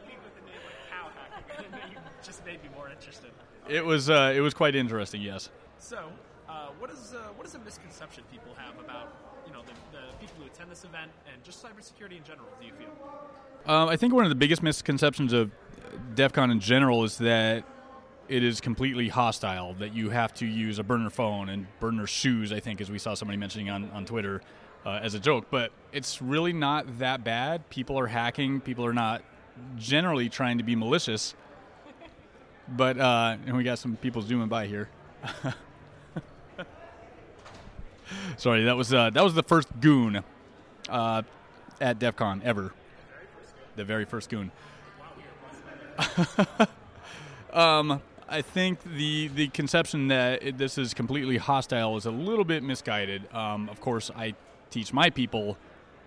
you 0.08 1.98
just 2.24 2.46
made 2.46 2.62
me 2.64 2.70
more 2.76 2.90
interested. 2.90 3.32
It 3.70 3.86
was 3.86 4.10
uh, 4.10 4.34
it 4.36 4.42
was 4.42 4.54
quite 4.54 4.76
interesting, 4.76 5.22
yes. 5.22 5.50
So, 5.80 6.10
uh, 6.50 6.68
what 6.80 6.90
is 6.90 7.14
uh, 7.14 7.30
what 7.36 7.48
is 7.48 7.56
a 7.56 7.60
misconception 7.60 8.24
people 8.32 8.54
have 8.58 8.78
about 8.80 9.14
you 9.48 9.54
know 9.54 9.62
the, 9.62 9.74
the 9.98 10.16
people 10.20 10.36
who 10.40 10.46
attend 10.46 10.70
this 10.70 10.84
event 10.84 11.12
and 11.32 11.44
just 11.44 11.64
cybersecurity 11.64 12.18
in 12.18 12.24
general? 12.24 12.48
Do 12.60 12.68
you 12.68 12.74
feel? 12.74 12.90
Um, 13.66 13.88
I 13.88 13.96
think 13.96 14.14
one 14.14 14.26
of 14.26 14.30
the 14.30 14.36
biggest 14.36 14.62
misconceptions 14.62 15.32
of 15.32 15.52
DEF 16.16 16.34
CON 16.34 16.52
in 16.52 16.60
general 16.60 17.04
is 17.04 17.18
that 17.20 17.64
it 18.28 18.44
is 18.44 18.62
completely 18.62 19.10
hostile, 19.10 19.74
that 19.76 19.94
you 19.94 20.10
have 20.10 20.34
to 20.36 20.46
use 20.46 20.80
a 20.80 20.84
burner 20.84 21.10
phone 21.10 21.50
and 21.50 21.68
burner 21.80 22.08
shoes, 22.08 22.52
I 22.52 22.60
think, 22.60 22.82
as 22.82 22.90
we 22.90 22.98
saw 22.98 23.14
somebody 23.14 23.38
mentioning 23.38 23.70
on, 23.70 23.90
on 23.92 24.06
Twitter 24.06 24.42
uh, 24.86 25.00
as 25.02 25.14
a 25.14 25.20
joke. 25.20 25.48
But 25.50 25.72
it's 25.92 26.22
really 26.22 26.54
not 26.54 27.00
that 27.00 27.24
bad. 27.24 27.70
People 27.70 28.00
are 28.00 28.08
hacking, 28.08 28.62
people 28.62 28.86
are 28.86 28.94
not 28.94 29.24
generally 29.78 30.30
trying 30.30 30.58
to 30.58 30.64
be 30.64 30.76
malicious. 30.76 31.36
But, 32.76 33.00
uh, 33.00 33.38
and 33.46 33.56
we 33.56 33.64
got 33.64 33.80
some 33.80 33.96
people 33.98 34.22
zooming 34.22 34.48
by 34.48 34.68
here. 34.68 34.90
Sorry, 38.38 38.64
that 38.66 38.76
was 38.76 38.94
uh, 38.94 39.10
that 39.12 39.24
was 39.24 39.34
the 39.34 39.44
first 39.44 39.68
goon 39.80 40.24
uh, 40.90 41.22
at 41.80 42.00
DEF 42.00 42.16
CON 42.16 42.42
ever. 42.44 42.74
The 43.76 43.84
very 43.84 44.06
first 44.06 44.30
goon. 44.30 44.52
um, 47.54 48.02
I 48.28 48.42
think 48.42 48.82
the 48.84 49.30
the 49.30 49.48
conception 49.50 50.08
that 50.10 50.44
it, 50.44 50.58
this 50.58 50.78
is 50.78 50.94
completely 50.94 51.38
hostile 51.38 51.98
is 51.98 52.06
a 52.06 52.12
little 52.12 52.46
bit 52.46 52.64
misguided. 52.64 53.34
Um, 53.34 53.70
of 53.70 53.80
course, 53.80 54.12
I 54.16 54.36
teach 54.70 54.94
my 54.94 55.10
people 55.10 55.58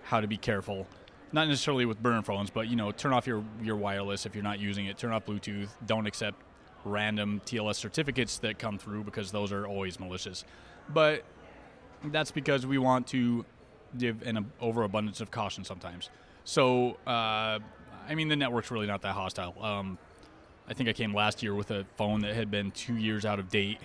how 0.03 0.21
to 0.21 0.27
be 0.27 0.37
careful, 0.37 0.87
not 1.31 1.47
necessarily 1.47 1.85
with 1.85 2.01
burner 2.01 2.21
phones, 2.21 2.49
but 2.49 2.67
you 2.67 2.75
know, 2.75 2.91
turn 2.91 3.13
off 3.13 3.27
your 3.27 3.43
your 3.61 3.75
wireless 3.75 4.25
if 4.25 4.35
you're 4.35 4.43
not 4.43 4.59
using 4.59 4.85
it. 4.85 4.97
Turn 4.97 5.11
off 5.11 5.25
Bluetooth. 5.25 5.69
Don't 5.85 6.07
accept 6.07 6.41
random 6.87 7.41
TLS 7.45 7.75
certificates 7.75 8.39
that 8.39 8.59
come 8.59 8.77
through 8.77 9.03
because 9.03 9.31
those 9.31 9.51
are 9.51 9.65
always 9.67 9.99
malicious. 9.99 10.45
But 10.89 11.23
that's 12.05 12.31
because 12.31 12.65
we 12.65 12.77
want 12.77 13.07
to 13.07 13.45
give 13.97 14.21
an 14.23 14.51
overabundance 14.59 15.21
of 15.21 15.31
caution 15.31 15.63
sometimes. 15.63 16.09
So, 16.43 16.97
uh, 17.05 17.59
I 18.09 18.15
mean, 18.15 18.29
the 18.29 18.35
network's 18.35 18.71
really 18.71 18.87
not 18.87 19.01
that 19.01 19.13
hostile. 19.13 19.55
Um, 19.61 19.97
I 20.67 20.73
think 20.73 20.89
I 20.89 20.93
came 20.93 21.13
last 21.13 21.43
year 21.43 21.53
with 21.53 21.71
a 21.71 21.85
phone 21.95 22.21
that 22.21 22.35
had 22.35 22.51
been 22.51 22.71
two 22.71 22.95
years 22.95 23.25
out 23.25 23.39
of 23.39 23.49
date, 23.49 23.79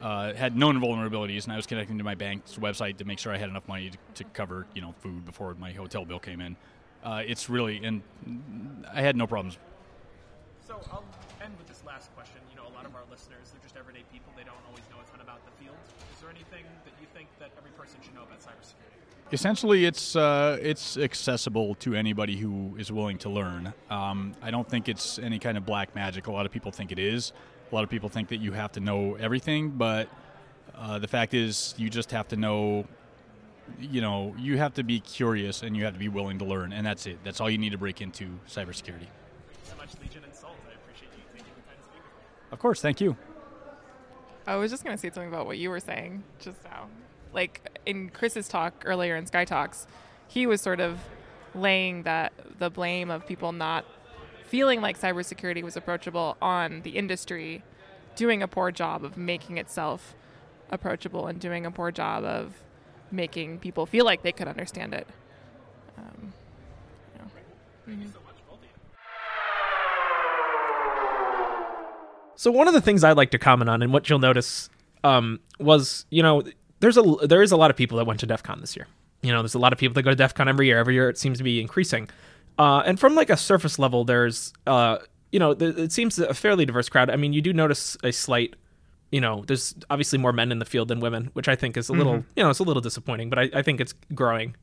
uh, 0.00 0.32
had 0.34 0.56
known 0.56 0.80
vulnerabilities, 0.80 1.44
and 1.44 1.52
I 1.52 1.56
was 1.56 1.66
connecting 1.66 1.98
to 1.98 2.04
my 2.04 2.14
bank's 2.14 2.56
website 2.56 2.96
to 2.98 3.04
make 3.04 3.18
sure 3.18 3.32
I 3.32 3.38
had 3.38 3.50
enough 3.50 3.68
money 3.68 3.90
to, 3.90 3.98
to 4.14 4.24
cover, 4.30 4.66
you 4.74 4.80
know, 4.80 4.94
food 5.00 5.24
before 5.24 5.54
my 5.54 5.72
hotel 5.72 6.04
bill 6.04 6.18
came 6.18 6.40
in. 6.40 6.56
Uh, 7.04 7.22
it's 7.26 7.48
really, 7.48 7.82
and 7.84 8.02
I 8.92 9.02
had 9.02 9.16
no 9.16 9.26
problems. 9.26 9.58
So 10.68 10.78
I'll 10.92 11.04
end 11.42 11.54
with 11.56 11.66
this 11.66 11.82
last 11.86 12.14
question. 12.14 12.42
You 12.50 12.56
know, 12.56 12.68
a 12.68 12.74
lot 12.76 12.84
of 12.84 12.94
our 12.94 13.00
listeners, 13.10 13.50
they're 13.50 13.62
just 13.62 13.74
everyday 13.78 14.04
people. 14.12 14.30
They 14.36 14.44
don't 14.44 14.60
always 14.68 14.84
know 14.90 14.96
a 15.00 15.10
ton 15.10 15.22
about 15.22 15.40
the 15.46 15.64
field. 15.64 15.76
Is 16.14 16.20
there 16.20 16.28
anything 16.28 16.64
that 16.84 16.92
you 17.00 17.06
think 17.14 17.28
that 17.38 17.50
every 17.56 17.70
person 17.70 17.96
should 18.02 18.14
know 18.14 18.24
about 18.24 18.40
cybersecurity? 18.40 19.32
Essentially, 19.32 19.86
it's 19.86 20.14
uh, 20.14 20.58
it's 20.60 20.98
accessible 20.98 21.74
to 21.76 21.94
anybody 21.94 22.36
who 22.36 22.76
is 22.78 22.92
willing 22.92 23.16
to 23.18 23.30
learn. 23.30 23.72
Um, 23.88 24.34
I 24.42 24.50
don't 24.50 24.68
think 24.68 24.90
it's 24.90 25.18
any 25.18 25.38
kind 25.38 25.56
of 25.56 25.64
black 25.64 25.94
magic. 25.94 26.26
A 26.26 26.32
lot 26.32 26.44
of 26.44 26.52
people 26.52 26.70
think 26.70 26.92
it 26.92 26.98
is. 26.98 27.32
A 27.72 27.74
lot 27.74 27.82
of 27.82 27.88
people 27.88 28.10
think 28.10 28.28
that 28.28 28.38
you 28.38 28.52
have 28.52 28.72
to 28.72 28.80
know 28.80 29.14
everything, 29.14 29.70
but 29.70 30.08
uh, 30.74 30.98
the 30.98 31.08
fact 31.08 31.32
is, 31.32 31.74
you 31.78 31.88
just 31.88 32.10
have 32.10 32.28
to 32.28 32.36
know. 32.36 32.86
You 33.80 34.02
know, 34.02 34.34
you 34.38 34.58
have 34.58 34.74
to 34.74 34.82
be 34.82 35.00
curious 35.00 35.62
and 35.62 35.76
you 35.76 35.84
have 35.84 35.92
to 35.94 35.98
be 35.98 36.08
willing 36.08 36.38
to 36.38 36.44
learn, 36.44 36.72
and 36.72 36.86
that's 36.86 37.06
it. 37.06 37.18
That's 37.24 37.40
all 37.40 37.48
you 37.50 37.58
need 37.58 37.72
to 37.72 37.78
break 37.78 38.00
into 38.00 38.24
cybersecurity. 38.48 39.08
Thank 39.08 39.60
you 39.62 39.70
so 39.70 39.76
much, 39.76 39.90
Legion 40.00 40.24
and 40.24 40.34
Salt. 40.34 40.56
I 40.64 40.72
appreciate 40.72 41.12
you 41.12 41.22
taking 41.36 41.52
the 41.52 41.60
time 41.68 41.76
to 41.76 41.84
speak 41.84 42.00
with 42.00 42.16
me. 42.16 42.24
Of 42.50 42.58
course, 42.58 42.80
thank 42.80 43.00
you. 43.00 43.16
I 44.46 44.56
was 44.56 44.70
just 44.70 44.82
going 44.82 44.96
to 44.96 45.00
say 45.00 45.08
something 45.10 45.28
about 45.28 45.46
what 45.46 45.58
you 45.58 45.68
were 45.70 45.80
saying 45.80 46.24
just 46.40 46.64
now. 46.64 46.86
Like 47.32 47.78
in 47.84 48.08
Chris's 48.08 48.48
talk 48.48 48.84
earlier 48.86 49.14
in 49.16 49.26
Sky 49.26 49.44
Talks, 49.44 49.86
he 50.26 50.46
was 50.46 50.60
sort 50.62 50.80
of 50.80 50.98
laying 51.54 52.04
that 52.04 52.32
the 52.58 52.70
blame 52.70 53.10
of 53.10 53.26
people 53.26 53.52
not 53.52 53.84
feeling 54.46 54.80
like 54.80 54.98
cybersecurity 54.98 55.62
was 55.62 55.76
approachable 55.76 56.36
on 56.40 56.80
the 56.82 56.90
industry 56.90 57.62
doing 58.16 58.42
a 58.42 58.48
poor 58.48 58.70
job 58.70 59.04
of 59.04 59.16
making 59.18 59.58
itself 59.58 60.14
approachable 60.70 61.26
and 61.26 61.38
doing 61.40 61.66
a 61.66 61.70
poor 61.70 61.90
job 61.90 62.24
of 62.24 62.54
making 63.10 63.58
people 63.58 63.84
feel 63.84 64.04
like 64.04 64.22
they 64.22 64.32
could 64.32 64.48
understand 64.48 64.94
it. 64.94 65.06
Um. 65.98 66.32
Mhm. 67.88 68.12
So 72.38 72.52
one 72.52 72.68
of 72.68 72.74
the 72.74 72.80
things 72.80 73.02
I'd 73.02 73.16
like 73.16 73.32
to 73.32 73.38
comment 73.38 73.68
on, 73.68 73.82
and 73.82 73.92
what 73.92 74.08
you'll 74.08 74.20
notice, 74.20 74.70
um, 75.02 75.40
was 75.58 76.06
you 76.10 76.22
know 76.22 76.44
there's 76.78 76.96
a 76.96 77.02
there 77.26 77.42
is 77.42 77.50
a 77.50 77.56
lot 77.56 77.68
of 77.70 77.76
people 77.76 77.98
that 77.98 78.06
went 78.06 78.20
to 78.20 78.26
DEF 78.26 78.44
CON 78.44 78.60
this 78.60 78.76
year. 78.76 78.86
You 79.22 79.32
know, 79.32 79.42
there's 79.42 79.54
a 79.54 79.58
lot 79.58 79.72
of 79.72 79.78
people 79.80 79.94
that 79.94 80.02
go 80.04 80.10
to 80.10 80.16
DEF 80.16 80.34
CON 80.34 80.46
every 80.48 80.66
year. 80.66 80.78
Every 80.78 80.94
year 80.94 81.08
it 81.10 81.18
seems 81.18 81.38
to 81.38 81.44
be 81.44 81.60
increasing. 81.60 82.08
Uh, 82.56 82.82
and 82.86 82.98
from 83.00 83.16
like 83.16 83.28
a 83.28 83.36
surface 83.36 83.76
level, 83.76 84.04
there's 84.04 84.52
uh, 84.68 84.98
you 85.32 85.40
know, 85.40 85.52
th- 85.52 85.76
it 85.76 85.90
seems 85.90 86.16
a 86.20 86.32
fairly 86.32 86.64
diverse 86.64 86.88
crowd. 86.88 87.10
I 87.10 87.16
mean, 87.16 87.32
you 87.32 87.42
do 87.42 87.52
notice 87.52 87.96
a 88.04 88.12
slight, 88.12 88.54
you 89.10 89.20
know, 89.20 89.42
there's 89.48 89.74
obviously 89.90 90.18
more 90.20 90.32
men 90.32 90.52
in 90.52 90.60
the 90.60 90.64
field 90.64 90.86
than 90.88 91.00
women, 91.00 91.30
which 91.32 91.48
I 91.48 91.56
think 91.56 91.76
is 91.76 91.88
a 91.88 91.92
little, 91.92 92.18
Mhm. 92.18 92.24
you 92.36 92.44
know, 92.44 92.50
it's 92.50 92.60
a 92.60 92.62
little 92.64 92.80
disappointing. 92.80 93.30
But 93.30 93.38
I, 93.40 93.50
I 93.54 93.62
think 93.62 93.80
it's 93.80 93.94
growing 94.14 94.54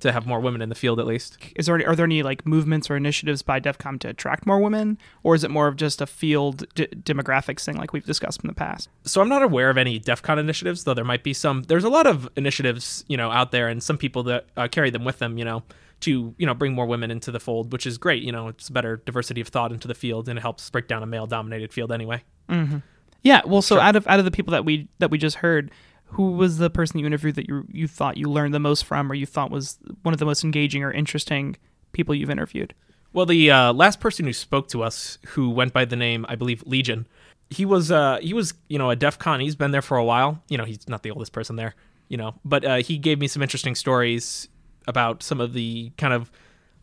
to 0.00 0.12
have 0.12 0.26
more 0.26 0.40
women 0.40 0.62
in 0.62 0.68
the 0.68 0.74
field 0.74 0.98
at 1.00 1.06
least. 1.06 1.38
Is 1.56 1.66
there 1.66 1.88
are 1.88 1.96
there 1.96 2.04
any 2.04 2.22
like 2.22 2.46
movements 2.46 2.90
or 2.90 2.96
initiatives 2.96 3.42
by 3.42 3.60
DEFCON 3.60 4.00
to 4.00 4.08
attract 4.08 4.46
more 4.46 4.60
women, 4.60 4.98
or 5.22 5.34
is 5.34 5.44
it 5.44 5.50
more 5.50 5.68
of 5.68 5.76
just 5.76 6.00
a 6.00 6.06
field 6.06 6.64
d- 6.74 6.86
demographics 6.86 7.64
thing 7.64 7.76
like 7.76 7.92
we've 7.92 8.04
discussed 8.06 8.42
in 8.42 8.48
the 8.48 8.54
past? 8.54 8.88
So 9.04 9.20
I'm 9.20 9.28
not 9.28 9.42
aware 9.42 9.70
of 9.70 9.78
any 9.78 9.98
DEF 9.98 10.22
CON 10.22 10.38
initiatives, 10.38 10.84
though 10.84 10.94
there 10.94 11.04
might 11.04 11.24
be 11.24 11.32
some. 11.32 11.62
There's 11.64 11.84
a 11.84 11.88
lot 11.88 12.06
of 12.06 12.28
initiatives, 12.36 13.04
you 13.08 13.16
know, 13.16 13.30
out 13.30 13.52
there, 13.52 13.68
and 13.68 13.82
some 13.82 13.98
people 13.98 14.22
that 14.24 14.46
uh, 14.56 14.68
carry 14.68 14.90
them 14.90 15.04
with 15.04 15.18
them, 15.18 15.38
you 15.38 15.44
know, 15.44 15.62
to 16.00 16.34
you 16.38 16.46
know 16.46 16.54
bring 16.54 16.72
more 16.72 16.86
women 16.86 17.10
into 17.10 17.30
the 17.30 17.40
fold, 17.40 17.72
which 17.72 17.86
is 17.86 17.98
great. 17.98 18.22
You 18.22 18.32
know, 18.32 18.48
it's 18.48 18.70
better 18.70 18.96
diversity 19.04 19.40
of 19.40 19.48
thought 19.48 19.72
into 19.72 19.88
the 19.88 19.94
field, 19.94 20.28
and 20.28 20.38
it 20.38 20.42
helps 20.42 20.68
break 20.70 20.88
down 20.88 21.02
a 21.02 21.06
male-dominated 21.06 21.72
field 21.72 21.92
anyway. 21.92 22.22
Mm-hmm. 22.48 22.78
Yeah. 23.22 23.42
Well, 23.46 23.62
so 23.62 23.78
out 23.78 23.96
of 23.96 24.06
out 24.06 24.18
of 24.18 24.24
the 24.24 24.30
people 24.30 24.52
that 24.52 24.64
we 24.64 24.88
that 24.98 25.10
we 25.10 25.18
just 25.18 25.36
heard, 25.36 25.70
who 26.10 26.32
was 26.32 26.58
the 26.58 26.70
person 26.70 26.98
you 27.00 27.06
interviewed 27.06 27.34
that 27.36 27.48
you 27.48 27.64
you 27.70 27.86
thought 27.88 28.16
you 28.16 28.28
learned 28.30 28.54
the 28.54 28.58
most 28.60 28.84
from, 28.84 29.10
or 29.10 29.14
you 29.14 29.26
thought 29.26 29.50
was 29.50 29.78
one 30.02 30.12
of 30.12 30.18
the 30.18 30.26
most 30.26 30.44
engaging 30.44 30.82
or 30.84 30.92
interesting 30.92 31.56
people 31.92 32.14
you've 32.14 32.30
interviewed? 32.30 32.74
Well, 33.12 33.26
the 33.26 33.50
uh, 33.50 33.72
last 33.72 33.98
person 34.00 34.24
who 34.26 34.32
spoke 34.32 34.68
to 34.68 34.82
us, 34.84 35.18
who 35.28 35.50
went 35.50 35.72
by 35.72 35.84
the 35.84 35.96
name, 35.96 36.24
I 36.28 36.36
believe, 36.36 36.62
Legion, 36.66 37.08
he 37.50 37.64
was 37.64 37.90
uh, 37.90 38.18
he 38.22 38.32
was 38.34 38.54
you 38.68 38.78
know 38.78 38.90
a 38.90 38.96
DEF 38.96 39.18
CON. 39.18 39.40
He's 39.40 39.56
been 39.56 39.70
there 39.72 39.82
for 39.82 39.96
a 39.96 40.04
while. 40.04 40.42
You 40.48 40.58
know, 40.58 40.64
he's 40.64 40.88
not 40.88 41.02
the 41.02 41.10
oldest 41.10 41.32
person 41.32 41.56
there. 41.56 41.74
You 42.08 42.16
know, 42.16 42.34
but 42.44 42.64
uh, 42.64 42.76
he 42.76 42.98
gave 42.98 43.18
me 43.20 43.28
some 43.28 43.42
interesting 43.42 43.74
stories 43.74 44.48
about 44.88 45.22
some 45.22 45.40
of 45.40 45.52
the 45.52 45.92
kind 45.96 46.12
of 46.12 46.30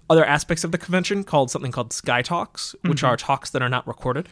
other 0.09 0.23
aspects 0.23 0.63
of 0.63 0.71
the 0.71 0.77
convention 0.77 1.25
called 1.25 1.51
something 1.51 1.71
called 1.71 1.91
Sky 1.91 2.21
Talks, 2.21 2.75
which 2.85 3.01
Mhm. 3.01 3.07
are 3.09 3.17
talks 3.17 3.49
that 3.49 3.61
are 3.61 3.67
not 3.67 3.85
recorded. 3.85 4.29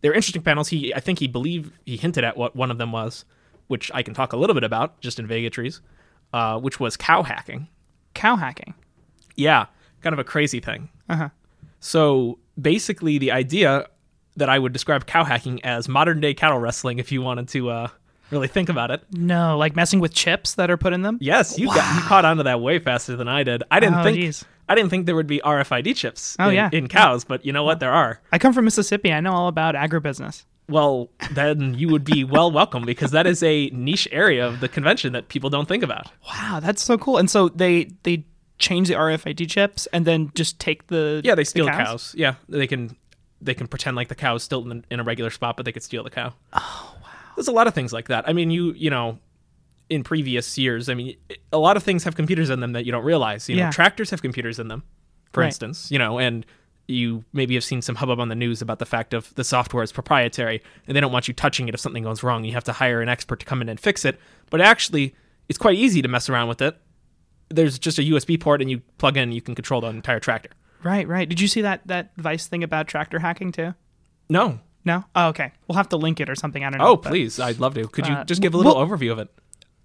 They're 0.00 0.12
interesting 0.14 0.42
panels. 0.42 0.68
He, 0.68 0.94
I 0.94 1.00
think 1.00 1.18
he 1.18 1.26
believed 1.26 1.72
he 1.84 1.96
hinted 1.96 2.22
at 2.22 2.36
what 2.36 2.54
one 2.54 2.70
of 2.70 2.78
them 2.78 2.92
was, 2.92 3.24
which 3.68 3.90
I 3.94 4.02
can 4.02 4.12
talk 4.14 4.32
a 4.32 4.36
little 4.36 4.54
bit 4.54 4.64
about 4.64 5.00
just 5.00 5.18
in 5.18 5.26
Vegatries, 5.28 5.80
uh, 6.32 6.58
which 6.58 6.78
was 6.80 6.96
cow 6.96 7.22
hacking. 7.22 7.68
Cow 8.14 8.36
hacking. 8.36 8.74
Yeah, 9.36 9.66
kind 10.02 10.12
of 10.12 10.18
a 10.18 10.24
crazy 10.24 10.60
thing. 10.60 10.88
Uh 11.08 11.16
huh. 11.16 11.28
So 11.80 12.38
basically, 12.60 13.18
the 13.18 13.30
idea 13.32 13.86
that 14.36 14.48
I 14.48 14.58
would 14.58 14.72
describe 14.72 15.06
cow 15.06 15.24
hacking 15.24 15.64
as 15.64 15.88
modern 15.88 16.20
day 16.20 16.34
cattle 16.34 16.58
wrestling, 16.58 16.98
if 16.98 17.10
you 17.12 17.22
wanted 17.22 17.48
to 17.48 17.70
uh, 17.70 17.88
really 18.30 18.48
think 18.48 18.68
about 18.68 18.90
it. 18.90 19.02
No, 19.12 19.56
like 19.56 19.74
messing 19.76 20.00
with 20.00 20.12
chips 20.12 20.54
that 20.54 20.70
are 20.70 20.76
put 20.76 20.92
in 20.92 21.02
them. 21.02 21.18
Yes, 21.20 21.58
you 21.58 21.66
got 21.68 21.94
you 21.96 22.00
caught 22.02 22.24
onto 22.24 22.42
that 22.44 22.60
way 22.60 22.78
faster 22.78 23.16
than 23.16 23.28
I 23.28 23.42
did. 23.42 23.62
I 23.70 23.80
didn't 23.80 23.96
Oh, 23.96 24.02
think 24.04 24.16
geez. 24.16 24.44
I 24.68 24.74
didn't 24.74 24.90
think 24.90 25.06
there 25.06 25.16
would 25.16 25.26
be 25.26 25.40
RFID 25.40 25.96
chips 25.96 26.36
Oh, 26.38 26.48
in, 26.50 26.54
yeah. 26.54 26.68
in 26.72 26.88
cows, 26.88 27.24
but 27.24 27.44
you 27.46 27.52
know 27.52 27.64
what? 27.64 27.80
There 27.80 27.92
are. 27.92 28.20
I 28.32 28.38
come 28.38 28.52
from 28.52 28.64
Mississippi. 28.66 29.12
I 29.12 29.20
know 29.20 29.32
all 29.32 29.48
about 29.48 29.74
agribusiness. 29.74 30.44
Well, 30.68 31.08
then 31.32 31.74
you 31.74 31.88
would 31.88 32.04
be 32.04 32.24
well 32.24 32.50
welcome 32.50 32.84
because 32.84 33.10
that 33.12 33.26
is 33.26 33.42
a 33.42 33.68
niche 33.70 34.06
area 34.12 34.46
of 34.46 34.60
the 34.60 34.68
convention 34.68 35.12
that 35.14 35.28
people 35.28 35.48
don't 35.50 35.66
think 35.66 35.82
about. 35.82 36.10
Wow, 36.28 36.60
that's 36.60 36.82
so 36.82 36.98
cool. 36.98 37.16
And 37.16 37.30
so 37.30 37.48
they 37.48 37.90
they 38.02 38.24
change 38.58 38.88
the 38.88 38.94
RFID 38.94 39.48
chips 39.48 39.86
and 39.92 40.04
then 40.04 40.30
just 40.34 40.58
take 40.58 40.88
the 40.88 41.20
Yeah, 41.24 41.34
they 41.34 41.44
steal 41.44 41.64
the 41.66 41.70
cows. 41.72 42.14
Yeah, 42.18 42.34
they 42.48 42.66
can 42.66 42.96
they 43.40 43.54
can 43.54 43.66
pretend 43.66 43.96
like 43.96 44.08
the 44.08 44.14
cow 44.14 44.34
is 44.34 44.42
still 44.42 44.70
in, 44.70 44.84
in 44.90 45.00
a 45.00 45.04
regular 45.04 45.30
spot, 45.30 45.56
but 45.56 45.64
they 45.64 45.72
could 45.72 45.82
steal 45.82 46.04
the 46.04 46.10
cow. 46.10 46.34
Oh 46.52 46.96
wow! 47.02 47.08
There's 47.36 47.48
a 47.48 47.52
lot 47.52 47.66
of 47.66 47.74
things 47.74 47.92
like 47.92 48.08
that. 48.08 48.28
I 48.28 48.32
mean, 48.34 48.50
you 48.50 48.72
you 48.72 48.90
know, 48.90 49.18
in 49.88 50.04
previous 50.04 50.58
years, 50.58 50.88
I 50.90 50.94
mean, 50.94 51.16
a 51.52 51.58
lot 51.58 51.76
of 51.78 51.82
things 51.82 52.04
have 52.04 52.14
computers 52.14 52.50
in 52.50 52.60
them 52.60 52.72
that 52.72 52.84
you 52.84 52.92
don't 52.92 53.04
realize. 53.04 53.48
You 53.48 53.56
know, 53.56 53.62
Yeah. 53.62 53.70
tractors 53.70 54.10
have 54.10 54.20
computers 54.20 54.58
in 54.58 54.68
them, 54.68 54.82
for 55.32 55.40
Right. 55.40 55.46
instance. 55.46 55.90
You 55.90 55.98
know, 55.98 56.18
and 56.18 56.44
you 56.88 57.22
maybe 57.34 57.54
have 57.54 57.62
seen 57.64 57.82
some 57.82 57.94
hubbub 57.96 58.18
on 58.18 58.28
the 58.30 58.34
news 58.34 58.62
about 58.62 58.78
the 58.78 58.86
fact 58.86 59.12
of 59.14 59.32
the 59.34 59.44
software 59.44 59.84
is 59.84 59.92
proprietary 59.92 60.62
and 60.86 60.96
they 60.96 61.00
don't 61.00 61.12
want 61.12 61.28
you 61.28 61.34
touching 61.34 61.68
it 61.68 61.74
if 61.74 61.80
something 61.80 62.02
goes 62.02 62.22
wrong. 62.22 62.44
You 62.44 62.52
have 62.52 62.64
to 62.64 62.72
hire 62.72 63.02
an 63.02 63.08
expert 63.10 63.40
to 63.40 63.46
come 63.46 63.60
in 63.60 63.68
and 63.68 63.78
fix 63.78 64.04
it. 64.06 64.18
But 64.48 64.62
actually, 64.62 65.14
it's 65.50 65.58
quite 65.58 65.76
easy 65.76 66.00
to 66.02 66.08
mess 66.08 66.28
around 66.30 66.48
with 66.48 66.62
it. 66.62 66.76
There's 67.50 67.78
just 67.78 67.98
a 67.98 68.02
USB 68.02 68.40
port 68.40 68.60
and 68.62 68.70
you 68.70 68.80
plug 68.98 69.16
in, 69.16 69.24
and 69.24 69.34
you 69.34 69.40
can 69.42 69.54
control 69.54 69.80
the 69.82 69.88
entire 69.88 70.18
tractor. 70.20 70.50
Right, 70.82 71.06
right. 71.06 71.28
Did 71.28 71.40
you 71.40 71.48
see 71.48 71.60
that 71.62 71.86
that 71.86 72.12
Vice 72.16 72.46
thing 72.46 72.62
about 72.62 72.88
tractor 72.88 73.18
hacking 73.18 73.52
too? 73.52 73.74
No. 74.30 74.60
No. 74.84 75.04
Oh, 75.14 75.28
okay. 75.28 75.52
We'll 75.66 75.76
have 75.76 75.88
to 75.90 75.96
link 75.96 76.20
it 76.20 76.30
or 76.30 76.34
something. 76.34 76.64
I 76.64 76.70
don't 76.70 76.78
know. 76.78 76.88
Oh, 76.88 76.96
but- 76.96 77.10
please. 77.10 77.38
I'd 77.40 77.58
love 77.60 77.74
to. 77.74 77.86
Could 77.88 78.06
you 78.06 78.14
Uh, 78.14 78.24
just 78.24 78.40
give 78.42 78.54
a 78.54 78.56
little 78.56 78.74
well- 78.76 78.86
overview 78.86 79.12
of 79.12 79.18
it? 79.18 79.28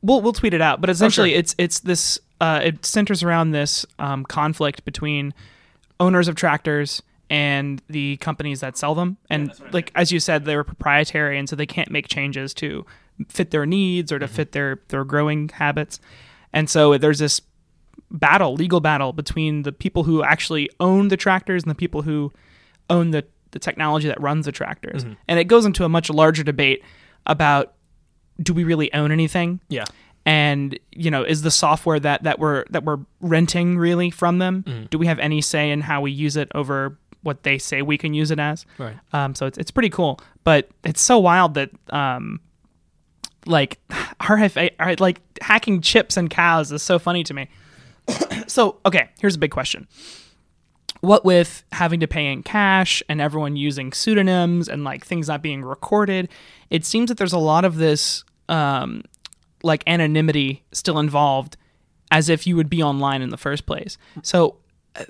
We'll 0.01 0.21
we'll 0.21 0.33
tweet 0.33 0.53
it 0.53 0.61
out, 0.61 0.81
but 0.81 0.89
essentially 0.89 1.29
sure. 1.31 1.39
it's 1.39 1.55
it's 1.57 1.79
this 1.79 2.19
uh, 2.41 2.59
it 2.63 2.85
centers 2.85 3.23
around 3.23 3.51
this 3.51 3.85
um, 3.99 4.25
conflict 4.25 4.83
between 4.83 5.33
owners 6.03 6.27
of 6.27 6.35
tractors 6.35 7.01
and 7.29 7.81
the 7.87 8.17
companies 8.17 8.59
that 8.59 8.77
sell 8.77 8.93
them, 8.95 9.17
and 9.29 9.51
like 9.71 9.91
as 9.95 10.11
you 10.11 10.19
said, 10.19 10.45
they 10.45 10.55
were 10.55 10.63
proprietary, 10.63 11.37
and 11.39 11.47
so 11.49 11.55
they 11.55 11.65
can't 11.65 11.89
make 11.89 12.07
changes 12.07 12.53
to 12.55 12.85
fit 13.29 13.51
their 13.51 13.65
needs 13.65 14.11
or 14.11 14.19
to 14.19 14.27
fit 14.27 14.51
their 14.51 14.81
their 14.89 15.03
growing 15.05 15.49
habits, 15.49 15.99
and 16.51 16.69
so 16.69 16.97
there's 16.97 17.19
this 17.19 17.41
battle, 18.11 18.53
legal 18.53 18.79
battle 18.79 19.13
between 19.13 19.63
the 19.63 19.71
people 19.71 20.03
who 20.03 20.21
actually 20.23 20.69
own 20.79 21.07
the 21.07 21.17
tractors 21.17 21.63
and 21.63 21.71
the 21.71 21.75
people 21.75 22.01
who 22.03 22.31
own 22.89 23.11
the 23.11 23.23
the 23.51 23.59
technology 23.59 24.07
that 24.07 24.19
runs 24.21 24.45
the 24.45 24.51
tractors, 24.51 25.03
Mhm. 25.05 25.15
and 25.27 25.39
it 25.39 25.45
goes 25.45 25.65
into 25.65 25.83
a 25.85 25.89
much 25.89 26.09
larger 26.09 26.43
debate 26.43 26.83
about 27.25 27.73
do 28.41 28.53
we 28.53 28.63
really 28.63 28.91
own 28.93 29.11
anything? 29.11 29.59
Yeah. 29.69 29.85
And 30.25 30.77
you 30.91 31.11
know, 31.11 31.23
is 31.23 31.41
the 31.41 31.51
software 31.51 31.99
that 31.99 32.23
that 32.23 32.39
we're 32.39 32.65
that 32.69 32.83
we're 32.83 32.99
renting 33.19 33.77
really 33.77 34.09
from 34.09 34.39
them? 34.39 34.63
Mhm. 34.67 34.89
Do 34.89 34.97
we 34.97 35.05
have 35.07 35.19
any 35.19 35.41
say 35.41 35.69
in 35.71 35.81
how 35.81 36.01
we 36.01 36.11
use 36.11 36.37
it 36.37 36.49
over 36.55 36.97
what 37.23 37.43
they 37.43 37.57
say 37.57 37.81
we 37.81 37.97
can 37.97 38.13
use 38.13 38.31
it 38.31 38.39
as? 38.39 38.65
Right. 38.77 38.95
Um, 39.11 39.35
so 39.35 39.45
it's 39.45 39.57
it's 39.57 39.71
pretty 39.71 39.89
cool, 39.89 40.19
but 40.43 40.69
it's 40.83 41.01
so 41.01 41.19
wild 41.19 41.55
that 41.55 41.71
um, 41.89 42.39
like 43.45 43.79
RFA, 44.21 44.99
like 44.99 45.19
hacking 45.41 45.81
chips 45.81 46.15
and 46.15 46.29
cows 46.29 46.71
is 46.71 46.81
so 46.81 46.99
funny 46.99 47.23
to 47.25 47.33
me. 47.33 47.49
so 48.47 48.77
okay, 48.85 49.09
here's 49.19 49.35
a 49.35 49.39
big 49.39 49.51
question. 49.51 49.87
What 51.01 51.25
with 51.25 51.65
having 51.73 51.99
to 51.99 52.07
pay 52.07 52.31
in 52.31 52.43
cash 52.43 53.03
and 53.09 53.19
everyone 53.19 53.57
using 53.57 53.91
pseudonyms 53.91 54.69
and 54.69 54.85
like 54.85 55.05
things 55.05 55.27
not 55.27 55.41
being 55.41 55.61
recorded, 55.61 56.29
it 56.69 56.85
seems 56.85 57.09
that 57.09 57.17
there's 57.17 57.33
a 57.33 57.37
lot 57.37 57.65
of 57.65 57.75
this 57.75 58.23
um, 58.47 59.03
like 59.63 59.83
anonymity 59.87 60.63
still 60.71 60.99
involved, 60.99 61.57
as 62.11 62.29
if 62.29 62.45
you 62.45 62.55
would 62.55 62.69
be 62.69 62.83
online 62.83 63.21
in 63.21 63.29
the 63.29 63.37
first 63.37 63.65
place. 63.65 63.97
So, 64.21 64.57
uh, 64.95 65.05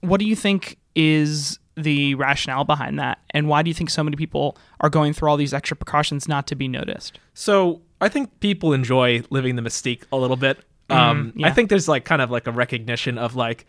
what 0.00 0.18
do 0.18 0.26
you 0.26 0.34
think 0.34 0.78
is 0.94 1.58
the 1.76 2.14
rationale 2.16 2.64
behind 2.64 2.98
that, 2.98 3.18
and 3.30 3.48
why 3.48 3.62
do 3.62 3.70
you 3.70 3.74
think 3.74 3.90
so 3.90 4.02
many 4.02 4.16
people 4.16 4.56
are 4.80 4.90
going 4.90 5.12
through 5.12 5.30
all 5.30 5.36
these 5.36 5.54
extra 5.54 5.76
precautions 5.76 6.28
not 6.28 6.46
to 6.48 6.54
be 6.54 6.68
noticed? 6.68 7.18
So 7.34 7.80
I 8.00 8.08
think 8.08 8.40
people 8.40 8.72
enjoy 8.72 9.22
living 9.30 9.56
the 9.56 9.62
mystique 9.62 10.02
a 10.12 10.16
little 10.16 10.36
bit. 10.36 10.58
Um, 10.90 11.32
Mm, 11.36 11.40
yeah. 11.40 11.46
I 11.46 11.50
think 11.52 11.70
there's 11.70 11.88
like 11.88 12.04
kind 12.04 12.20
of 12.20 12.30
like 12.30 12.46
a 12.46 12.52
recognition 12.52 13.16
of 13.16 13.36
like, 13.36 13.64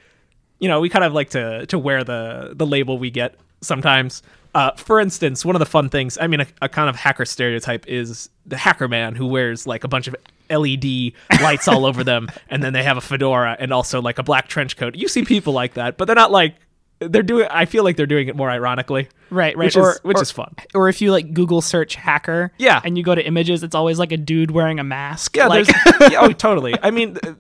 you 0.59 0.67
know, 0.67 0.81
we 0.81 0.89
kind 0.89 1.05
of 1.05 1.13
like 1.13 1.29
to 1.31 1.65
to 1.67 1.79
wear 1.79 2.03
the 2.03 2.53
the 2.55 2.65
label 2.65 2.97
we 2.97 3.11
get 3.11 3.35
sometimes. 3.61 4.21
Uh, 4.54 4.72
for 4.76 4.99
instance, 4.99 5.43
one 5.43 5.56
of 5.56 5.60
the 5.60 5.66
fun 5.66 5.89
things, 5.89 6.18
I 6.22 6.28
mean, 6.28 6.41
a, 6.41 6.47
a 6.62 6.70
kind 6.70 6.89
of 6.89 6.95
hacker 6.95 7.26
stereotype 7.26 7.88
is 7.88 8.30
the 8.45 8.58
hacker 8.58 8.88
man 8.88 9.16
who 9.16 9.26
wears 9.26 9.66
like 9.66 9.84
a 9.84 9.88
bunch 9.88 10.08
of 10.08 10.16
LED 10.49 11.14
lights 11.41 11.68
all 11.68 11.86
over 11.86 12.04
them, 12.04 12.30
and 12.49 12.62
then 12.62 12.74
they 12.74 12.84
have 12.84 12.97
a 12.97 13.01
fedora 13.01 13.56
and 13.60 13.74
also 13.74 14.01
like 14.01 14.20
a 14.20 14.24
black 14.24 14.47
trench 14.47 14.78
coat. 14.78 14.95
You 14.95 15.08
see 15.08 15.24
people 15.24 15.54
like 15.54 15.74
that, 15.74 15.97
but 15.97 16.06
they're 16.06 16.16
not 16.16 16.32
like 16.32 16.56
they're 16.99 17.24
doing. 17.24 17.47
I 17.49 17.66
feel 17.66 17.84
like 17.84 17.97
they're 17.97 18.06
doing 18.06 18.28
it 18.28 18.36
more 18.36 18.49
ironically, 18.51 19.10
Right, 19.32 19.58
right. 19.58 19.66
Which 19.66 19.76
or, 19.76 19.93
is 19.93 19.99
which 20.04 20.18
or- 20.18 20.22
is 20.22 20.30
fun. 20.32 20.54
Or 20.76 20.88
if 20.88 21.01
you 21.01 21.12
like 21.12 21.34
Google 21.34 21.62
search 21.62 21.95
hacker, 21.95 22.51
Yeah. 22.60 22.80
and 22.86 22.95
you 22.97 23.04
go 23.04 23.16
to 23.16 23.26
images, 23.26 23.64
it's 23.64 23.74
always 23.76 23.97
like 23.97 24.12
a 24.12 24.18
dude 24.18 24.51
wearing 24.51 24.80
a 24.80 24.84
mask. 24.84 25.36
Yeah, 25.36 25.47
like, 25.47 25.68
yeah, 26.12 26.20
oh, 26.22 26.32
totally. 26.32 26.76
I 26.84 26.91
mean, 26.91 27.16
th- 27.16 27.36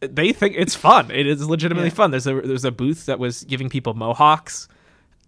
they 0.00 0.32
think 0.32 0.54
it's 0.56 0.74
fun. 0.74 1.10
It 1.10 1.26
is 1.26 1.46
legitimately 1.46 1.90
fun. 1.90 2.10
There's 2.10 2.26
a 2.26 2.40
there's 2.40 2.64
a 2.64 2.72
booth 2.72 3.04
that 3.06 3.18
was 3.18 3.44
giving 3.44 3.68
people 3.68 3.92
mohawks. 3.94 4.66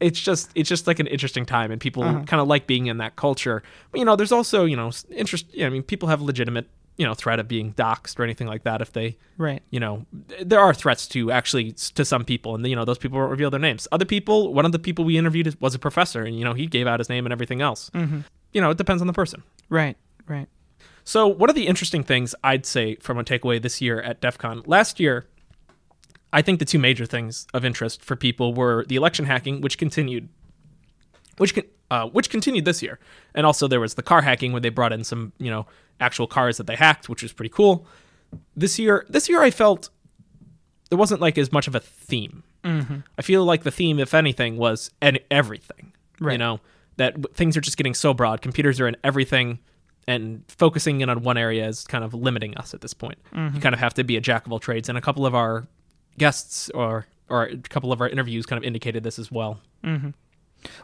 It's 0.00 0.20
just 0.20 0.50
it's 0.54 0.68
just 0.68 0.86
like 0.86 0.98
an 0.98 1.06
interesting 1.06 1.46
time, 1.46 1.70
and 1.70 1.80
people 1.80 2.02
Uh-huh. 2.02 2.24
kind 2.24 2.40
of 2.40 2.48
like 2.48 2.66
being 2.66 2.86
in 2.86 2.98
that 2.98 3.16
culture. 3.16 3.62
But 3.90 3.98
you 3.98 4.04
know, 4.04 4.16
there's 4.16 4.32
also 4.32 4.64
you 4.64 4.76
know 4.76 4.90
interest. 5.10 5.46
Yeah, 5.52 5.66
I 5.66 5.70
mean, 5.70 5.82
people 5.82 6.08
have 6.08 6.20
legitimate 6.20 6.68
you 6.98 7.04
know 7.06 7.12
threat 7.14 7.38
of 7.38 7.46
being 7.46 7.74
doxxed 7.74 8.18
or 8.18 8.22
anything 8.24 8.46
like 8.46 8.62
that 8.64 8.80
if 8.80 8.92
they 8.92 9.18
Right. 9.36 9.62
you 9.70 9.78
know 9.78 10.06
there 10.42 10.60
are 10.60 10.72
threats 10.72 11.06
to 11.08 11.30
actually 11.30 11.72
to 11.72 12.06
some 12.06 12.24
people 12.24 12.54
and 12.54 12.66
you 12.66 12.74
know 12.74 12.86
those 12.86 12.96
people 12.96 13.18
won't 13.18 13.30
reveal 13.30 13.50
their 13.50 13.60
names 13.60 13.86
other 13.92 14.06
people 14.06 14.54
one 14.54 14.64
of 14.64 14.72
the 14.72 14.78
people 14.78 15.04
we 15.04 15.18
interviewed 15.18 15.54
was 15.60 15.74
a 15.74 15.78
professor 15.78 16.22
and 16.22 16.38
you 16.38 16.42
know 16.46 16.54
he 16.54 16.66
gave 16.66 16.86
out 16.86 16.98
his 16.98 17.10
name 17.10 17.26
and 17.26 17.34
everything 17.34 17.60
else 17.60 17.90
Mhm. 17.92 18.24
you 18.54 18.62
know 18.62 18.70
it 18.70 18.78
depends 18.78 19.02
on 19.02 19.06
the 19.08 19.12
person 19.12 19.42
right, 19.68 19.98
right. 20.26 20.48
so, 21.04 21.26
one 21.26 21.50
of 21.50 21.54
the 21.54 21.66
interesting 21.66 22.02
things 22.02 22.34
I'd 22.42 22.64
say 22.64 22.94
from 22.96 23.18
a 23.18 23.24
takeaway 23.24 23.60
this 23.60 23.82
year 23.82 24.00
at 24.00 24.22
DEF 24.22 24.38
CON, 24.38 24.62
last 24.64 24.98
year, 24.98 25.26
I 26.36 26.42
think 26.42 26.58
the 26.58 26.64
two 26.66 26.78
major 26.78 27.06
things 27.06 27.46
of 27.54 27.64
interest 27.64 28.04
for 28.04 28.14
people 28.14 28.52
were 28.52 28.84
the 28.88 28.96
election 28.96 29.24
hacking, 29.24 29.60
which 29.62 29.78
continued, 29.78 30.28
which 31.38 31.54
con- 31.54 31.64
uh, 31.90 32.06
which 32.08 32.28
continued 32.30 32.64
this 32.64 32.82
year, 32.82 32.98
and 33.34 33.46
also 33.46 33.66
there 33.66 33.80
was 33.80 33.94
the 33.94 34.02
car 34.02 34.20
hacking 34.22 34.52
where 34.52 34.60
they 34.60 34.68
brought 34.68 34.92
in 34.92 35.02
some 35.04 35.32
you 35.38 35.50
know 35.50 35.66
actual 35.98 36.26
cars 36.26 36.58
that 36.58 36.66
they 36.66 36.76
hacked, 36.76 37.08
which 37.08 37.22
was 37.22 37.32
pretty 37.32 37.48
cool. 37.48 37.86
This 38.54 38.78
year, 38.78 39.06
this 39.08 39.28
year 39.30 39.40
I 39.40 39.50
felt 39.50 39.88
there 40.90 40.98
wasn't 40.98 41.20
like 41.20 41.38
as 41.38 41.50
much 41.52 41.66
of 41.68 41.74
a 41.74 41.80
theme. 41.80 42.42
Mhm. 42.64 43.02
I 43.18 43.22
feel 43.22 43.44
like 43.44 43.62
the 43.62 43.70
theme, 43.70 43.98
if 43.98 44.12
anything, 44.12 44.56
was 44.58 44.90
and 45.00 45.18
everything. 45.30 45.92
Right. 46.20 46.32
You 46.32 46.38
know 46.38 46.60
that 46.96 47.14
w- 47.14 47.32
things 47.34 47.56
are 47.56 47.60
just 47.62 47.76
getting 47.76 47.94
so 47.94 48.12
broad. 48.12 48.42
Computers 48.42 48.78
are 48.80 48.88
in 48.88 48.96
everything, 49.04 49.58
and 50.08 50.42
focusing 50.48 51.00
in 51.00 51.08
on 51.08 51.22
one 51.22 51.36
area 51.38 51.66
is 51.68 51.84
kind 51.84 52.04
of 52.04 52.12
limiting 52.14 52.56
us 52.56 52.74
at 52.74 52.80
this 52.82 52.92
point. 52.94 53.18
You 53.32 53.38
Mhm. 53.40 53.62
kind 53.62 53.74
of 53.74 53.78
have 53.80 53.94
to 53.94 54.04
be 54.04 54.16
a 54.16 54.20
jack 54.20 54.44
of 54.46 54.52
all 54.52 54.58
trades, 54.58 54.88
and 54.88 54.98
a 54.98 55.00
couple 55.00 55.24
of 55.24 55.34
our 55.34 55.66
guests 56.18 56.70
or 56.70 57.06
or 57.28 57.44
a 57.44 57.56
couple 57.56 57.92
of 57.92 58.00
our 58.00 58.08
interviews 58.08 58.46
kind 58.46 58.56
of 58.56 58.64
indicated 58.64 59.02
this 59.02 59.18
as 59.18 59.32
well. 59.32 59.60
hmm 59.82 60.10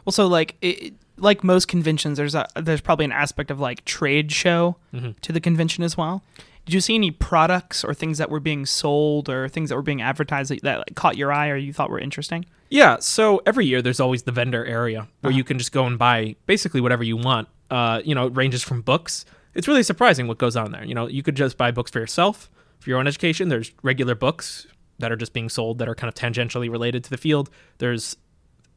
Well, 0.05 0.11
so 0.11 0.27
like 0.27 0.55
it, 0.61 0.93
like 1.17 1.43
most 1.43 1.67
conventions, 1.67 2.17
there's 2.17 2.35
a 2.35 2.47
there's 2.55 2.81
probably 2.81 3.05
an 3.05 3.11
aspect 3.11 3.49
of 3.51 3.59
like 3.59 3.85
trade 3.85 4.31
show 4.31 4.75
Mhm. 4.93 5.19
to 5.21 5.31
the 5.31 5.39
convention 5.39 5.83
as 5.83 5.95
well. 5.97 6.23
Did 6.65 6.73
you 6.73 6.81
see 6.81 6.95
any 6.95 7.11
products 7.11 7.83
or 7.83 7.93
things 7.93 8.17
that 8.19 8.29
were 8.29 8.39
being 8.39 8.65
sold 8.65 9.27
or 9.29 9.49
things 9.49 9.69
that 9.69 9.75
were 9.75 9.81
being 9.81 10.01
advertised 10.01 10.49
that, 10.51 10.61
that 10.63 10.77
like, 10.79 10.95
caught 10.95 11.17
your 11.17 11.31
eye 11.33 11.49
or 11.49 11.57
you 11.57 11.73
thought 11.73 11.89
were 11.89 11.99
interesting? 11.99 12.45
Yeah, 12.69 12.97
so 12.99 13.41
every 13.45 13.65
year 13.65 13.81
there's 13.81 13.99
always 13.99 14.23
the 14.23 14.31
vendor 14.31 14.65
area 14.65 15.07
where 15.21 15.29
Uh-huh. 15.31 15.37
you 15.37 15.43
can 15.43 15.57
just 15.59 15.71
go 15.73 15.85
and 15.85 15.99
buy 15.99 16.35
basically 16.45 16.79
whatever 16.81 17.03
you 17.03 17.17
want. 17.17 17.47
Uh, 17.69 18.01
you 18.05 18.15
know, 18.15 18.27
it 18.27 18.35
ranges 18.35 18.63
from 18.63 18.81
books. 18.81 19.25
It's 19.53 19.67
really 19.67 19.83
surprising 19.83 20.27
what 20.27 20.37
goes 20.37 20.55
on 20.55 20.71
there. 20.71 20.85
You 20.85 20.95
know, 20.95 21.07
you 21.07 21.21
could 21.21 21.35
just 21.35 21.57
buy 21.57 21.71
books 21.71 21.91
for 21.91 21.99
yourself, 21.99 22.49
for 22.79 22.89
your 22.89 22.97
own 22.99 23.07
education. 23.07 23.49
There's 23.49 23.71
regular 23.83 24.15
books 24.15 24.65
that 24.99 25.11
are 25.11 25.15
just 25.15 25.33
being 25.33 25.49
sold 25.49 25.79
that 25.79 25.89
are 25.89 25.95
kind 25.95 26.07
of 26.07 26.15
tangentially 26.15 26.69
related 26.69 27.03
to 27.03 27.09
the 27.09 27.17
field. 27.17 27.49
There's 27.79 28.15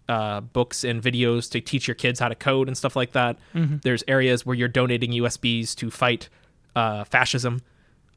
uh, 0.08 0.40
books 0.40 0.84
and 0.84 1.02
videos 1.02 1.50
to 1.50 1.60
teach 1.60 1.88
your 1.88 1.94
kids 1.94 2.20
how 2.20 2.28
to 2.28 2.34
code 2.34 2.68
and 2.68 2.76
stuff 2.76 2.94
like 2.96 3.12
that. 3.12 3.36
Mhm. 3.54 3.82
There's 3.82 4.04
areas 4.06 4.46
where 4.46 4.54
you're 4.54 4.68
donating 4.68 5.10
USBs 5.12 5.74
to 5.76 5.90
fight 5.90 6.28
uh, 6.76 7.04
fascism. 7.04 7.60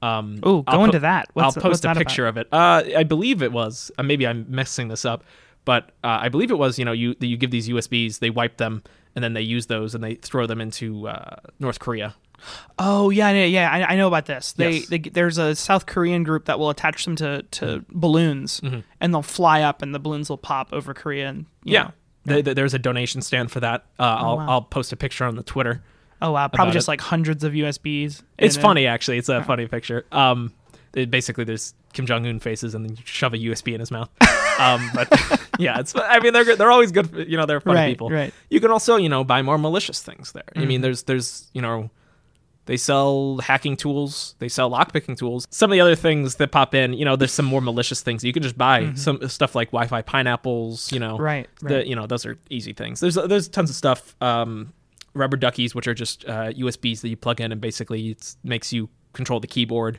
Um, 0.01 0.39
I'll 0.43 0.61
go 0.61 0.83
into 0.85 0.99
that. 0.99 1.29
What's- 1.33 1.57
I'll 1.57 1.61
post 1.63 1.83
a 1.83 1.87
that 1.87 1.91
about? 1.97 1.99
picture 2.07 2.27
of 2.27 2.37
it. 2.37 2.47
Uh, 2.51 2.83
I 2.95 3.03
believe 3.03 3.41
it 3.41 3.51
was. 3.51 3.91
Uh, 3.97 4.03
maybe 4.03 4.25
I'm 4.27 4.45
messing 4.47 4.87
this 4.87 5.03
up, 5.03 5.23
but 5.65 5.91
uh, 6.03 6.19
I 6.21 6.29
believe 6.29 6.51
it 6.51 6.57
was. 6.57 6.77
You 6.79 6.85
know, 6.85 6.91
you 6.93 7.15
you 7.19 7.35
give 7.37 7.51
these 7.51 7.67
USBs, 7.67 8.19
they 8.19 8.29
wipe 8.29 8.57
them, 8.57 8.83
and 9.15 9.23
then 9.23 9.33
they 9.33 9.41
use 9.41 9.65
those 9.65 9.95
and 9.95 10.03
they 10.03 10.15
throw 10.15 10.45
them 10.45 10.61
into 10.61 11.07
uh, 11.07 11.35
North 11.59 11.79
Korea. 11.79 12.15
Oh 12.77 13.09
yeah, 13.09 13.29
yeah, 13.31 13.45
yeah. 13.45 13.71
I, 13.71 13.93
I 13.93 13.95
know 13.95 14.07
about 14.07 14.25
this. 14.25 14.53
They, 14.53 14.71
Yes. 14.77 14.87
they 14.87 14.97
there's 14.99 15.37
a 15.37 15.55
South 15.55 15.85
Korean 15.85 16.23
group 16.23 16.45
that 16.45 16.59
will 16.59 16.69
attach 16.69 17.05
them 17.05 17.15
to, 17.17 17.43
to 17.51 17.83
balloons, 17.89 18.61
Mhm. 18.61 18.83
and 19.01 19.13
they'll 19.13 19.21
fly 19.21 19.61
up, 19.61 19.81
and 19.81 19.93
the 19.93 19.99
balloons 19.99 20.29
will 20.29 20.37
pop 20.37 20.69
over 20.71 20.93
Korea. 20.93 21.29
And 21.29 21.45
you 21.63 21.73
Yeah. 21.73 21.83
know. 21.83 21.91
Th- 22.27 22.45
th- 22.45 22.55
there's 22.55 22.73
a 22.73 22.79
donation 22.79 23.21
stand 23.21 23.49
for 23.51 23.59
that. 23.61 23.85
Uh, 23.99 24.03
I'll 24.03 24.37
wow. 24.37 24.45
I'll 24.49 24.61
post 24.61 24.91
a 24.91 24.95
picture 24.95 25.25
on 25.25 25.35
the 25.35 25.43
Twitter. 25.43 25.81
Oh 26.21 26.31
wow, 26.33 26.47
probably 26.49 26.73
just 26.73 26.87
it. 26.87 26.91
like 26.91 27.01
hundreds 27.01 27.43
of 27.43 27.53
USBs. 27.53 28.21
It's 28.37 28.55
in 28.55 28.59
it. 28.59 28.61
funny 28.61 28.87
actually. 28.87 29.17
It's 29.17 29.29
a 29.29 29.41
funny 29.43 29.67
picture. 29.67 30.05
Um, 30.11 30.53
it, 30.93 31.09
basically 31.09 31.43
there's 31.45 31.73
Kim 31.93 32.05
Jong 32.05 32.25
Un 32.27 32.39
faces 32.39 32.75
and 32.75 32.83
then 32.85 32.97
you 32.97 33.03
shove 33.05 33.33
a 33.33 33.37
USB 33.37 33.73
in 33.73 33.79
his 33.79 33.89
mouth. 33.89 34.09
um, 34.59 34.89
but 34.93 35.07
yeah, 35.59 35.79
it's. 35.79 35.93
I 35.95 36.19
mean 36.19 36.33
they're 36.33 36.55
they're 36.57 36.71
always 36.71 36.91
good. 36.91 37.09
for- 37.09 37.21
You 37.21 37.37
know 37.37 37.45
they're 37.45 37.61
funny 37.61 37.75
Right, 37.79 37.89
people. 37.91 38.09
right. 38.09 38.33
You 38.49 38.59
can 38.59 38.69
also 38.69 38.97
you 38.97 39.07
know 39.09 39.23
buy 39.23 39.41
more 39.41 39.57
malicious 39.57 40.01
things 40.01 40.33
there. 40.33 40.43
I 40.55 40.65
mean 40.65 40.79
Mhm. 40.79 40.83
there's 40.83 41.03
there's 41.03 41.47
you 41.53 41.61
know. 41.61 41.89
They 42.69 42.77
sell 42.77 43.39
hacking 43.39 43.77
tools. 43.77 44.35
They 44.37 44.47
sell 44.47 44.69
lockpicking 44.69 45.17
tools. 45.17 45.47
Some 45.49 45.71
of 45.71 45.73
the 45.73 45.81
other 45.81 45.95
things 45.95 46.35
that 46.35 46.51
pop 46.51 46.75
in, 46.75 46.93
you 46.93 47.03
know, 47.03 47.15
there's 47.15 47.31
some 47.31 47.47
more 47.47 47.61
malicious 47.61 48.01
things. 48.03 48.23
You 48.23 48.31
can 48.31 48.43
just 48.43 48.59
buy 48.59 48.83
Mhm. 48.83 48.97
some 48.99 49.27
stuff 49.27 49.55
like 49.55 49.69
Wi-Fi 49.71 50.03
pineapples. 50.03 50.91
You 50.91 50.99
know, 50.99 51.17
Right, 51.17 51.49
The 51.61 51.75
right. 51.77 51.87
you 51.87 51.95
know 51.95 52.05
those 52.05 52.27
are 52.27 52.37
easy 52.51 52.73
things. 52.73 52.99
There's 52.99 53.15
there's 53.15 53.47
tons 53.47 53.71
of 53.71 53.75
stuff. 53.75 54.15
Um, 54.21 54.71
rubber 55.15 55.35
duckies, 55.35 55.73
which 55.73 55.87
are 55.87 55.95
just 55.95 56.25
uh, 56.25 56.51
USBs 56.55 57.01
that 57.01 57.09
you 57.09 57.17
plug 57.17 57.41
in 57.41 57.51
and 57.51 57.59
basically 57.59 58.09
it 58.09 58.35
makes 58.43 58.71
you 58.71 58.87
control 59.13 59.39
the 59.39 59.47
keyboard. 59.47 59.97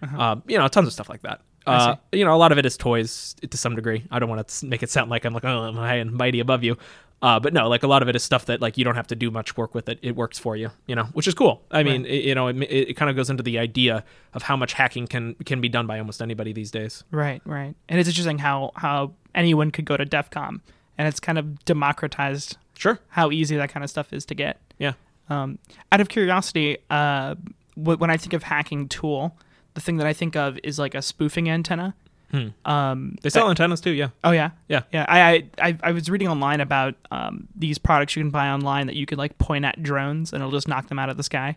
Uh-huh. 0.00 0.16
Uh, 0.16 0.36
you 0.46 0.56
know, 0.56 0.68
tons 0.68 0.86
of 0.86 0.92
stuff 0.92 1.08
like 1.08 1.22
that. 1.22 1.40
Uh, 1.66 1.96
you 2.12 2.24
know, 2.24 2.32
a 2.34 2.36
lot 2.36 2.52
of 2.52 2.58
it 2.58 2.66
is 2.66 2.76
toys 2.76 3.34
to 3.50 3.56
some 3.56 3.74
degree. 3.74 4.04
I 4.12 4.18
don't 4.20 4.28
want 4.28 4.46
to 4.46 4.66
make 4.66 4.82
it 4.84 4.90
sound 4.90 5.10
like 5.10 5.24
I'm 5.24 5.32
like, 5.34 5.44
oh, 5.46 5.62
I'm 5.62 5.74
high 5.74 5.96
and 5.96 6.12
mighty 6.12 6.38
above 6.38 6.62
you. 6.62 6.76
Uh, 7.24 7.40
but 7.40 7.54
no, 7.54 7.70
like 7.70 7.82
a 7.82 7.86
lot 7.86 8.02
of 8.02 8.08
it 8.10 8.14
is 8.14 8.22
stuff 8.22 8.44
that 8.44 8.60
like 8.60 8.76
you 8.76 8.84
don't 8.84 8.96
have 8.96 9.06
to 9.06 9.16
do 9.16 9.30
much 9.30 9.56
work 9.56 9.74
with 9.74 9.88
it. 9.88 9.98
It 10.02 10.14
works 10.14 10.38
for 10.38 10.56
you, 10.56 10.70
you 10.86 10.94
know, 10.94 11.04
which 11.14 11.26
is 11.26 11.32
cool. 11.32 11.62
I 11.70 11.82
mean, 11.82 12.04
it, 12.04 12.22
you 12.22 12.34
know, 12.34 12.48
it, 12.48 12.56
it, 12.58 12.90
it 12.90 12.94
kind 12.98 13.08
of 13.08 13.16
goes 13.16 13.30
into 13.30 13.42
the 13.42 13.58
idea 13.58 14.04
of 14.34 14.42
how 14.42 14.58
much 14.58 14.74
hacking 14.74 15.06
can 15.06 15.34
can 15.46 15.62
be 15.62 15.70
done 15.70 15.86
by 15.86 15.98
almost 15.98 16.20
anybody 16.20 16.52
these 16.52 16.70
days. 16.70 17.02
Right, 17.10 17.40
right. 17.46 17.74
And 17.88 17.98
it's 17.98 18.10
interesting 18.10 18.36
how 18.36 18.72
how 18.76 19.14
anyone 19.34 19.70
could 19.70 19.86
go 19.86 19.96
to 19.96 20.04
DEF 20.04 20.28
CON, 20.28 20.60
and 20.98 21.08
it's 21.08 21.18
kind 21.18 21.38
of 21.38 21.64
democratized. 21.64 22.58
Sure. 22.76 22.98
How 23.08 23.30
easy 23.30 23.56
that 23.56 23.70
kind 23.70 23.82
of 23.82 23.88
stuff 23.88 24.12
is 24.12 24.26
to 24.26 24.34
get. 24.34 24.60
Yeah. 24.76 24.92
Um, 25.30 25.58
out 25.92 26.02
of 26.02 26.10
curiosity, 26.10 26.76
uh, 26.90 27.36
when 27.74 28.10
I 28.10 28.18
think 28.18 28.34
of 28.34 28.42
hacking 28.42 28.86
tool, 28.88 29.34
the 29.72 29.80
thing 29.80 29.96
that 29.96 30.06
I 30.06 30.12
think 30.12 30.36
of 30.36 30.58
is 30.62 30.78
like 30.78 30.94
a 30.94 31.00
spoofing 31.00 31.48
antenna. 31.48 31.94
Hmm. 32.34 32.48
Um, 32.70 33.16
They 33.22 33.30
sell 33.30 33.44
that- 33.44 33.50
antennas 33.50 33.80
too, 33.80 33.92
yeah. 33.92 34.08
Oh 34.24 34.32
yeah, 34.32 34.50
Yeah. 34.68 34.82
yeah. 34.92 35.06
I 35.08 35.20
I, 35.34 35.68
I, 35.68 35.78
I 35.84 35.92
was 35.92 36.10
reading 36.10 36.26
online 36.28 36.60
about 36.60 36.94
um, 37.12 37.46
these 37.54 37.78
products 37.78 38.16
you 38.16 38.22
can 38.22 38.30
buy 38.30 38.48
online 38.48 38.88
that 38.88 38.96
you 38.96 39.06
could 39.06 39.18
like 39.18 39.38
point 39.38 39.64
at 39.64 39.80
drones 39.82 40.32
and 40.32 40.40
it'll 40.42 40.50
just 40.50 40.66
knock 40.66 40.88
them 40.88 40.98
out 40.98 41.08
of 41.10 41.16
the 41.16 41.22
sky. 41.22 41.56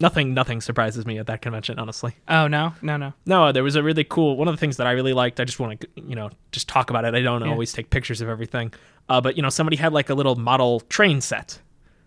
Nothing, 0.00 0.34
nothing 0.34 0.60
surprises 0.60 1.06
me 1.06 1.18
at 1.18 1.28
that 1.28 1.42
convention, 1.42 1.78
honestly. 1.78 2.16
Oh 2.26 2.48
no, 2.48 2.74
no, 2.82 2.96
no. 2.96 3.12
No, 3.26 3.52
there 3.52 3.62
was 3.62 3.76
a 3.76 3.82
really 3.84 4.02
cool 4.02 4.36
one 4.36 4.48
of 4.48 4.52
the 4.54 4.58
things 4.58 4.76
that 4.78 4.86
I 4.88 4.90
really 4.92 5.12
liked. 5.12 5.38
I 5.38 5.44
just 5.44 5.60
want 5.60 5.80
to, 5.80 5.88
you 5.94 6.16
know, 6.16 6.30
just 6.50 6.66
talk 6.68 6.90
about 6.90 7.04
it. 7.04 7.14
I 7.14 7.20
don't 7.20 7.42
Yeah. 7.44 7.50
always 7.52 7.72
take 7.72 7.90
pictures 7.90 8.20
of 8.20 8.28
everything, 8.28 8.72
uh, 9.08 9.20
but 9.20 9.36
you 9.36 9.42
know, 9.42 9.50
somebody 9.50 9.76
had 9.76 9.92
like 9.92 10.10
a 10.10 10.14
little 10.14 10.34
model 10.34 10.80
train 10.88 11.20
set, 11.20 11.60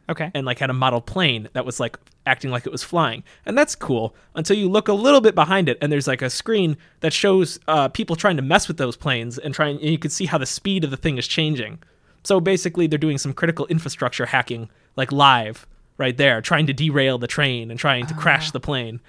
Okay. 0.09 0.29
and 0.35 0.45
like 0.45 0.59
had 0.59 0.69
a 0.69 0.73
model 0.73 1.01
plane 1.01 1.49
that 1.53 1.65
was 1.65 1.79
like 1.79 1.97
acting 2.27 2.51
like 2.51 2.65
it 2.65 2.71
was 2.71 2.83
flying, 2.83 3.23
and 3.45 3.57
that's 3.57 3.75
cool 3.75 4.15
until 4.35 4.55
you 4.57 4.69
look 4.69 4.87
a 4.87 4.93
little 4.93 5.21
bit 5.21 5.33
behind 5.35 5.67
it, 5.69 5.77
and 5.81 5.91
there's 5.91 6.07
like 6.07 6.21
a 6.21 6.29
screen 6.29 6.77
that 6.99 7.11
shows 7.13 7.59
uh, 7.67 7.87
people 7.89 8.15
trying 8.15 8.35
to 8.35 8.41
mess 8.43 8.67
with 8.67 8.77
those 8.77 8.95
planes 8.95 9.37
and 9.37 9.53
trying, 9.53 9.77
and 9.77 9.89
you 9.89 9.97
can 9.99 10.11
see 10.11 10.25
how 10.25 10.37
the 10.37 10.45
speed 10.45 10.83
of 10.83 10.91
the 10.91 10.97
thing 10.97 11.17
is 11.17 11.27
changing. 11.27 11.79
So 12.23 12.39
basically, 12.39 12.87
they're 12.87 12.97
doing 12.99 13.17
some 13.17 13.33
critical 13.33 13.65
infrastructure 13.67 14.25
hacking, 14.25 14.69
like 14.95 15.11
live, 15.11 15.67
right 15.97 16.15
there, 16.17 16.41
trying 16.41 16.65
to 16.67 16.73
derail 16.73 17.17
the 17.17 17.27
train 17.27 17.69
and 17.71 17.79
trying 17.79 18.05
to 18.07 18.13
crash 18.13 18.51
the 18.51 18.59
plane, 18.59 18.99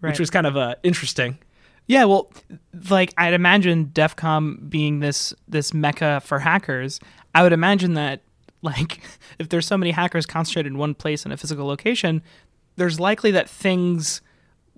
Right. 0.00 0.10
which 0.10 0.20
was 0.20 0.30
kind 0.30 0.46
of 0.46 0.56
uh, 0.56 0.76
interesting. 0.82 1.38
Yeah, 1.86 2.04
well, 2.04 2.30
like 2.90 3.12
I'd 3.16 3.32
imagine 3.34 3.90
DEF 3.94 4.14
CON 4.16 4.66
being 4.68 5.00
this 5.00 5.32
this 5.48 5.72
mecca 5.74 6.20
for 6.24 6.38
hackers. 6.38 7.00
I 7.34 7.42
would 7.42 7.52
imagine 7.54 7.94
that 7.94 8.20
like 8.62 9.00
if 9.38 9.48
there's 9.48 9.66
so 9.66 9.76
many 9.76 9.90
hackers 9.90 10.26
concentrated 10.26 10.72
in 10.72 10.78
one 10.78 10.94
place 10.94 11.24
in 11.24 11.32
a 11.32 11.36
physical 11.36 11.66
location, 11.66 12.22
there's 12.76 12.98
likely 13.00 13.30
that 13.32 13.48
things 13.48 14.20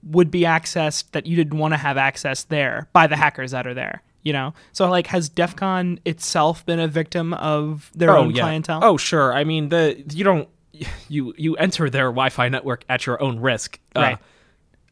would 0.02 0.30
be 0.30 0.42
accessed 0.42 1.10
that 1.12 1.26
you 1.26 1.36
didn't 1.36 1.58
want 1.58 1.74
to 1.74 1.78
have 1.78 1.96
access 1.96 2.44
there 2.44 2.88
by 2.92 3.06
the 3.06 3.16
hackers 3.16 3.50
that 3.50 3.66
are 3.66 3.74
there. 3.74 4.02
You 4.22 4.34
know, 4.34 4.52
so 4.72 4.88
like, 4.90 5.06
has 5.06 5.30
DEF 5.30 5.56
CON 5.56 5.98
itself 6.04 6.66
been 6.66 6.78
a 6.78 6.88
victim 6.88 7.32
of 7.34 7.90
their 7.94 8.10
own 8.14 8.34
clientele? 8.34 8.80
Oh, 8.82 8.98
sure. 8.98 9.32
I 9.32 9.44
mean, 9.44 9.70
the 9.70 10.04
you 10.12 10.24
don't 10.24 10.46
you 11.08 11.32
you 11.38 11.56
enter 11.56 11.88
their 11.88 12.06
Wi-Fi 12.06 12.50
network 12.50 12.84
at 12.90 13.06
your 13.06 13.22
own 13.22 13.40
risk. 13.40 13.78
Uh, 13.96 14.00
Right. 14.00 14.18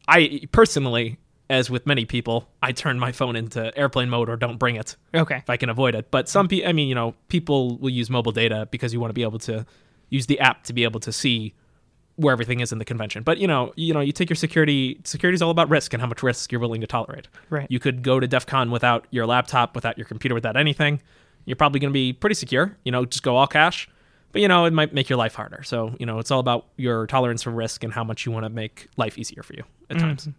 I 0.07 0.41
personally, 0.51 1.18
as 1.49 1.69
with 1.69 1.85
many 1.87 2.05
people, 2.05 2.47
I 2.61 2.71
turn 2.71 2.99
my 2.99 3.11
phone 3.11 3.35
into 3.35 3.75
airplane 3.77 4.09
mode 4.09 4.29
or 4.29 4.37
don't 4.37 4.57
bring 4.57 4.75
it. 4.75 4.95
Okay. 5.13 5.37
If 5.37 5.49
I 5.49 5.57
can 5.57 5.69
avoid 5.69 5.95
it. 5.95 6.11
But 6.11 6.29
some 6.29 6.47
people, 6.47 6.69
I 6.69 6.73
mean, 6.73 6.87
you 6.87 6.95
know, 6.95 7.15
people 7.27 7.77
will 7.77 7.89
use 7.89 8.09
mobile 8.09 8.31
data 8.31 8.67
because 8.69 8.93
you 8.93 8.99
want 8.99 9.09
to 9.09 9.15
be 9.15 9.23
able 9.23 9.39
to 9.39 9.65
use 10.09 10.27
the 10.27 10.39
app 10.39 10.63
to 10.65 10.73
be 10.73 10.83
able 10.83 10.99
to 10.99 11.11
see 11.11 11.53
where 12.17 12.33
everything 12.33 12.59
is 12.59 12.71
in 12.71 12.77
the 12.77 12.85
convention. 12.85 13.23
But 13.23 13.37
you 13.37 13.47
know, 13.47 13.73
you 13.75 13.93
know, 13.93 14.01
you 14.01 14.11
take 14.11 14.29
your 14.29 14.35
security. 14.35 14.99
Security 15.05 15.35
is 15.35 15.41
all 15.41 15.51
about 15.51 15.69
risk 15.69 15.93
and 15.93 16.01
how 16.01 16.07
much 16.07 16.21
risk 16.21 16.51
you're 16.51 16.61
willing 16.61 16.81
to 16.81 16.87
tolerate. 16.87 17.27
Right. 17.49 17.65
You 17.69 17.79
could 17.79 18.03
go 18.03 18.19
to 18.19 18.27
DEF 18.27 18.45
CON 18.45 18.71
without 18.71 19.07
your 19.09 19.25
laptop, 19.25 19.73
without 19.73 19.97
your 19.97 20.05
computer, 20.05 20.35
without 20.35 20.57
anything. 20.57 21.01
You're 21.45 21.55
probably 21.55 21.79
going 21.79 21.91
to 21.91 21.93
be 21.93 22.13
pretty 22.13 22.35
secure. 22.35 22.77
You 22.83 22.91
know, 22.91 23.05
just 23.05 23.23
go 23.23 23.37
all 23.37 23.47
cash. 23.47 23.89
But 24.31 24.41
you 24.41 24.47
know, 24.47 24.65
it 24.65 24.73
might 24.73 24.93
make 24.93 25.09
your 25.09 25.17
life 25.17 25.33
harder. 25.33 25.63
So 25.63 25.95
you 25.97 26.05
know, 26.05 26.19
it's 26.19 26.29
all 26.29 26.41
about 26.41 26.67
your 26.75 27.07
tolerance 27.07 27.41
for 27.41 27.51
risk 27.51 27.83
and 27.83 27.93
how 27.93 28.03
much 28.03 28.25
you 28.25 28.31
want 28.31 28.43
to 28.43 28.49
make 28.49 28.87
life 28.97 29.17
easier 29.17 29.41
for 29.41 29.53
you 29.53 29.63
at 29.89 29.97
mm-hmm. 29.97 30.07
times. 30.07 30.29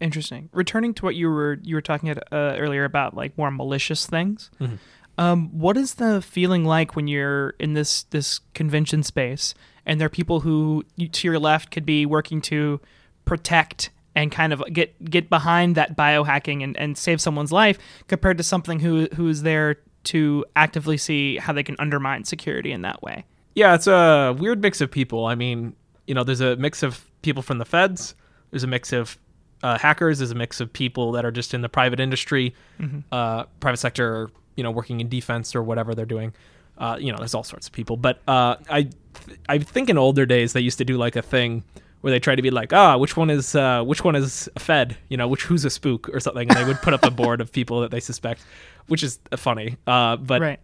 Interesting. 0.00 0.48
Returning 0.52 0.92
to 0.94 1.04
what 1.04 1.14
you 1.14 1.28
were 1.28 1.58
you 1.62 1.74
were 1.74 1.80
talking 1.82 2.08
at, 2.08 2.18
uh, 2.32 2.56
earlier 2.58 2.84
about 2.84 3.14
like 3.14 3.36
more 3.38 3.50
malicious 3.50 4.06
things. 4.06 4.50
Mhm. 4.60 4.78
Um, 5.18 5.48
what 5.58 5.78
is 5.78 5.94
the 5.94 6.20
feeling 6.20 6.64
like 6.64 6.94
when 6.94 7.08
you're 7.08 7.50
in 7.58 7.72
this 7.72 8.02
this 8.04 8.40
convention 8.52 9.02
space 9.02 9.54
and 9.86 9.98
there 9.98 10.06
are 10.06 10.10
people 10.10 10.40
who 10.40 10.84
you, 10.96 11.08
to 11.08 11.28
your 11.28 11.38
left 11.38 11.70
could 11.70 11.86
be 11.86 12.04
working 12.04 12.42
to 12.42 12.80
protect 13.24 13.90
and 14.14 14.30
kind 14.30 14.52
of 14.52 14.62
get 14.72 15.02
get 15.10 15.30
behind 15.30 15.74
that 15.76 15.96
biohacking 15.96 16.62
and, 16.62 16.76
and 16.76 16.98
save 16.98 17.20
someone's 17.20 17.52
life 17.52 17.78
compared 18.08 18.36
to 18.36 18.42
something 18.42 18.80
who 18.80 19.08
who's 19.14 19.42
there 19.42 19.76
to 20.04 20.44
actively 20.54 20.96
see 20.96 21.36
how 21.38 21.52
they 21.52 21.62
can 21.62 21.76
undermine 21.78 22.24
security 22.24 22.70
in 22.72 22.82
that 22.82 23.02
way. 23.02 23.24
Yeah, 23.54 23.74
it's 23.74 23.86
a 23.86 24.36
weird 24.38 24.60
mix 24.60 24.80
of 24.80 24.90
people. 24.90 25.24
I 25.26 25.34
mean, 25.34 25.74
you 26.06 26.14
know, 26.14 26.22
there's 26.24 26.42
a 26.42 26.56
mix 26.56 26.82
of 26.82 27.04
people 27.22 27.42
from 27.42 27.58
the 27.58 27.64
feds. 27.64 28.14
There's 28.50 28.62
a 28.62 28.68
mix 28.68 28.92
of 28.92 29.18
uh, 29.62 29.78
hackers. 29.78 30.20
is 30.20 30.30
a 30.30 30.34
mix 30.34 30.60
of 30.60 30.72
people 30.72 31.12
that 31.12 31.24
are 31.24 31.30
just 31.32 31.54
in 31.54 31.60
the 31.62 31.68
private 31.68 32.00
industry, 32.00 32.54
Mhm. 32.80 33.02
uh, 33.12 33.44
private 33.60 33.78
sector, 33.78 34.30
you 34.56 34.62
know, 34.62 34.70
working 34.70 35.00
in 35.00 35.08
defense 35.08 35.54
or 35.54 35.62
whatever 35.62 35.94
they're 35.94 36.04
doing. 36.06 36.32
Uh, 36.78 36.96
you 37.00 37.10
know, 37.10 37.18
there's 37.18 37.34
all 37.34 37.44
sorts 37.44 37.66
of 37.66 37.72
people. 37.72 37.96
But 37.96 38.20
uh, 38.28 38.56
I, 38.68 38.82
th- 38.82 39.38
I 39.48 39.58
think 39.58 39.88
in 39.88 39.96
older 39.98 40.26
days 40.26 40.52
they 40.52 40.60
used 40.60 40.78
to 40.78 40.84
do 40.84 40.96
like 40.98 41.16
a 41.16 41.22
thing 41.22 41.62
where 42.02 42.10
they 42.10 42.20
try 42.20 42.34
to 42.36 42.42
be 42.42 42.50
like, 42.50 42.72
ah, 42.74 42.96
which 42.98 43.16
one 43.16 43.30
is 43.30 43.54
uh, 43.54 43.82
which 43.82 44.04
one 44.04 44.14
is 44.14 44.48
a 44.54 44.60
Fed? 44.60 44.96
You 45.08 45.16
know, 45.16 45.26
which 45.26 45.44
who's 45.44 45.64
a 45.64 45.70
spook 45.70 46.08
or 46.12 46.20
something, 46.20 46.48
and 46.48 46.56
they 46.58 46.64
would 46.64 46.80
put 46.82 46.92
up 46.92 47.04
a 47.04 47.10
board 47.10 47.40
of 47.40 47.50
people 47.50 47.80
that 47.80 47.90
they 47.90 48.00
suspect, 48.00 48.42
which 48.88 49.02
is 49.02 49.18
uh, 49.32 49.36
funny. 49.38 49.76
Uh, 49.86 50.16
but 50.16 50.40
Right. 50.42 50.60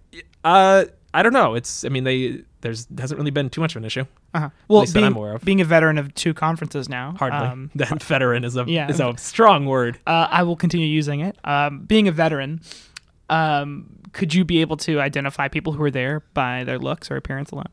I 1.15 1.23
don't 1.23 1.33
know. 1.33 1.55
It's 1.55 1.85
I 1.85 1.89
mean 1.89 2.05
they 2.05 2.43
there's 2.63 2.87
hasn't 2.99 3.19
really 3.19 3.31
been 3.31 3.51
too 3.51 3.61
much 3.61 3.75
of 3.75 3.83
an 3.83 3.85
issue. 3.85 4.05
Uh-huh. 4.35 4.49
Well, 4.69 4.81
least 4.81 4.95
being, 4.95 5.03
that 5.03 5.11
I'm 5.11 5.17
aware 5.17 5.35
of. 5.35 5.45
being 5.45 5.61
a 5.61 5.65
veteran 5.65 5.99
of 5.99 6.15
two 6.15 6.33
conferences 6.33 6.89
now, 6.89 7.15
Hardly. 7.19 7.39
um, 7.39 7.71
that 7.75 8.03
veteran 8.03 8.45
is 8.45 8.57
a 8.57 8.65
yeah, 8.67 8.89
is 8.89 9.01
a 9.01 9.15
strong 9.19 9.67
word. 9.67 9.99
Uh, 10.07 10.29
I 10.31 10.43
will 10.43 10.57
continue 10.57 10.87
using 10.87 11.21
it. 11.21 11.37
Um, 11.45 11.81
being 11.85 12.09
a 12.09 12.13
veteran, 12.13 12.61
um, 13.29 13.89
could 14.13 14.33
you 14.33 14.45
be 14.45 14.61
able 14.61 14.77
to 14.79 15.01
identify 15.01 15.49
people 15.49 15.73
who 15.73 15.83
are 15.83 15.91
there 15.91 16.21
by 16.35 16.65
their 16.65 16.79
looks 16.79 17.11
or 17.11 17.17
appearance 17.17 17.51
alone? 17.51 17.69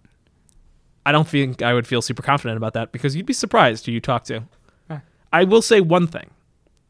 I 1.06 1.12
don't 1.12 1.28
think 1.28 1.62
I 1.62 1.74
would 1.74 1.88
feel 1.88 2.02
super 2.02 2.22
confident 2.22 2.58
about 2.58 2.74
that 2.74 2.92
because 2.92 3.16
you'd 3.16 3.26
be 3.26 3.34
surprised 3.34 3.86
who 3.86 3.92
you 3.92 4.02
talk 4.02 4.26
to. 4.26 4.44
Huh. 4.90 5.00
I 5.32 5.46
will 5.46 5.62
say 5.62 5.82
one 5.82 6.08
thing 6.08 6.30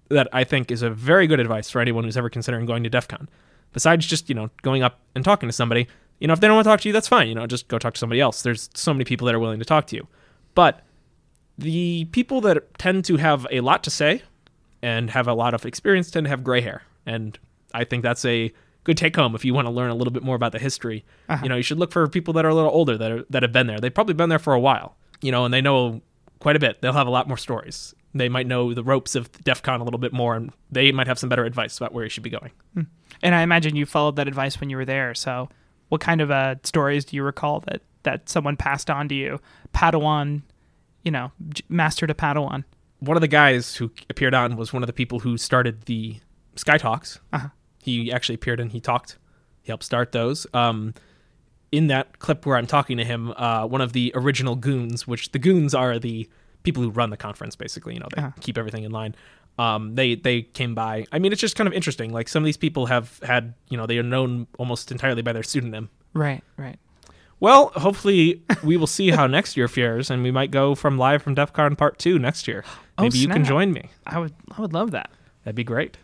that 0.10 0.28
I 0.34 0.44
think 0.44 0.72
is 0.72 0.82
a 0.82 0.90
very 0.90 1.28
good 1.28 1.40
advice 1.40 1.70
for 1.70 1.80
anyone 1.80 2.04
who's 2.04 2.18
ever 2.18 2.30
considering 2.30 2.66
going 2.66 2.84
to 2.84 2.90
DEF 2.90 3.08
CON. 3.08 3.30
Besides 3.72 4.06
just, 4.08 4.28
you 4.30 4.36
know, 4.36 4.50
going 4.64 4.82
up 4.82 5.00
and 5.14 5.24
talking 5.24 5.48
to 5.48 5.54
somebody, 5.54 5.88
you 6.20 6.28
know, 6.28 6.34
if 6.34 6.40
they 6.40 6.48
don't 6.48 6.56
want 6.56 6.66
to 6.66 6.70
talk 6.70 6.82
to 6.82 6.90
you, 6.90 6.94
that's 6.94 7.08
fine. 7.08 7.28
You 7.28 7.36
know, 7.36 7.48
just 7.48 7.68
go 7.68 7.78
talk 7.78 7.94
to 7.94 8.00
somebody 8.00 8.22
else. 8.22 8.42
There's 8.42 8.70
so 8.74 8.94
many 8.94 9.06
people 9.06 9.26
that 9.26 9.36
are 9.36 9.40
willing 9.40 9.60
to 9.60 9.66
talk 9.66 9.88
to 9.88 9.96
you. 9.96 10.08
But 10.54 10.84
the 11.58 12.06
people 12.06 12.42
that 12.42 12.78
tend 12.78 13.06
to 13.06 13.18
have 13.18 13.48
a 13.52 13.62
lot 13.62 13.84
to 13.84 13.90
say 13.90 14.24
and 14.82 15.10
have 15.10 15.28
a 15.28 15.34
lot 15.34 15.54
of 15.54 15.66
experience 15.66 16.12
tend 16.12 16.26
to 16.26 16.30
have 16.30 16.44
gray 16.44 16.62
hair. 16.62 16.84
And 17.06 17.38
I 17.74 17.84
think 17.84 18.04
that's 18.04 18.26
a 18.26 18.52
good 18.84 18.98
take 18.98 19.16
home 19.16 19.36
if 19.36 19.46
you 19.46 19.54
want 19.54 19.68
to 19.68 19.72
learn 19.72 19.90
a 19.90 19.96
little 19.96 20.14
bit 20.14 20.24
more 20.24 20.36
about 20.36 20.52
the 20.52 20.60
history. 20.60 21.06
Uh-huh. 21.28 21.44
You 21.44 21.50
know, 21.50 21.56
you 21.56 21.64
should 21.64 21.80
look 21.80 21.92
for 21.92 22.08
people 22.08 22.34
that 22.36 22.46
are 22.46 22.50
a 22.50 22.56
little 22.56 22.72
older 22.72 22.98
that 22.98 23.12
are, 23.12 23.26
that 23.30 23.44
have 23.44 23.52
been 23.52 23.68
there. 23.68 23.80
They've 23.80 23.94
probably 23.94 24.14
been 24.14 24.30
there 24.30 24.40
for 24.40 24.54
a 24.54 24.60
while, 24.60 24.96
you 25.22 25.32
know, 25.32 25.46
and 25.46 25.54
they 25.54 25.62
know 25.62 26.02
quite 26.40 26.56
a 26.56 26.60
bit. 26.60 26.82
They'll 26.82 26.94
have 26.94 27.08
a 27.08 27.12
lot 27.12 27.28
more 27.28 27.38
stories. 27.38 27.94
They 28.14 28.30
might 28.30 28.48
know 28.48 28.74
the 28.74 28.84
ropes 28.84 29.16
of 29.16 29.32
DEF 29.44 29.62
CON 29.62 29.82
a 29.82 29.84
little 29.84 30.00
bit 30.00 30.14
more, 30.14 30.36
and 30.36 30.52
they 30.72 30.92
might 30.92 31.08
have 31.08 31.20
some 31.20 31.30
better 31.30 31.46
advice 31.46 31.78
about 31.78 31.94
where 31.94 32.04
you 32.04 32.10
should 32.10 32.24
be 32.24 32.32
going. 32.32 32.52
And 33.22 33.36
I 33.36 33.42
imagine 33.44 33.76
you 33.76 33.86
followed 33.86 34.16
that 34.16 34.28
advice 34.28 34.60
when 34.60 34.70
you 34.70 34.78
were 34.78 34.86
there. 34.86 35.14
So, 35.14 35.50
what 35.90 36.02
kind 36.02 36.22
of 36.22 36.32
uh, 36.32 36.56
stories 36.64 37.06
do 37.06 37.16
you 37.16 37.24
recall 37.24 37.60
that 37.62 37.82
that 38.04 38.30
someone 38.30 38.56
passed 38.58 38.90
on 38.90 39.10
to 39.10 39.16
you? 39.16 39.40
Padawan, 39.74 40.42
you 41.04 41.12
know, 41.12 41.32
j- 41.50 41.64
master 41.70 42.08
to 42.08 42.14
Padawan. 42.14 42.64
One 43.00 43.18
of 43.18 43.22
the 43.22 43.28
guys 43.28 43.76
who 43.76 43.92
appeared 44.10 44.34
on 44.34 44.56
was 44.56 44.72
one 44.74 44.84
of 44.84 44.88
the 44.88 44.94
people 44.94 45.20
who 45.20 45.38
started 45.38 45.84
the 45.84 46.18
Sky 46.56 46.78
Talks. 46.78 47.20
Uh-huh. 47.34 47.50
He 47.84 48.12
actually 48.12 48.36
appeared 48.36 48.60
and 48.60 48.72
he 48.72 48.80
talked. 48.80 49.18
He 49.62 49.68
helped 49.72 49.84
start 49.84 50.12
those. 50.12 50.46
Um, 50.54 50.94
in 51.72 51.88
that 51.88 52.20
clip 52.20 52.46
where 52.46 52.58
I'm 52.58 52.68
talking 52.68 52.98
to 52.98 53.06
him, 53.06 53.32
uh, 53.38 53.66
one 53.68 53.82
of 53.82 53.94
the 53.94 54.12
original 54.16 54.56
goons, 54.56 55.08
which 55.08 55.32
the 55.32 55.40
goons 55.40 55.74
are 55.76 56.00
the 56.00 56.28
people 56.64 56.84
who 56.84 56.90
run 56.90 57.10
the 57.10 57.18
conference, 57.18 57.56
basically. 57.56 57.94
You 57.94 58.00
know, 58.02 58.08
they 58.16 58.22
Uh-huh. 58.22 58.32
keep 58.42 58.58
everything 58.58 58.84
in 58.84 58.92
line. 58.92 59.16
Um, 59.60 59.96
they 59.96 60.16
they 60.16 60.44
came 60.44 60.74
by. 60.74 61.06
I 61.12 61.20
mean, 61.20 61.34
it's 61.34 61.42
just 61.42 61.58
kind 61.58 61.68
of 61.68 61.74
interesting. 61.74 62.14
Like 62.14 62.30
some 62.30 62.42
of 62.42 62.46
these 62.46 62.56
people 62.56 62.86
have 62.86 63.20
had, 63.22 63.56
you 63.68 63.76
know, 63.76 63.86
they 63.86 63.98
are 63.98 64.04
known 64.04 64.48
almost 64.58 64.90
entirely 64.90 65.22
by 65.22 65.34
their 65.34 65.44
pseudonym. 65.44 65.90
Right, 66.14 66.42
right. 66.56 66.80
Well, 67.42 67.74
hopefully 67.76 68.42
we 68.64 68.78
will 68.78 68.88
see 68.88 69.10
how 69.10 69.28
next 69.28 69.58
year 69.58 69.68
fares, 69.68 70.10
and 70.10 70.24
we 70.24 70.32
might 70.32 70.52
go 70.52 70.76
from 70.76 70.98
live 70.98 71.22
from 71.22 71.36
DEF 71.36 71.52
CON 71.52 71.76
Part 71.76 72.00
Two 72.00 72.18
next 72.18 72.48
year. 72.48 72.64
Oh, 72.98 73.04
Maybe 73.04 73.18
you 73.18 73.28
can 73.28 73.44
join 73.44 73.74
me. 73.74 73.90
I 74.08 74.20
would 74.20 74.34
I 74.58 74.62
would 74.62 74.72
love 74.72 74.92
that. 74.92 75.12
That'd 75.44 75.58
be 75.58 75.66
great. 75.66 75.98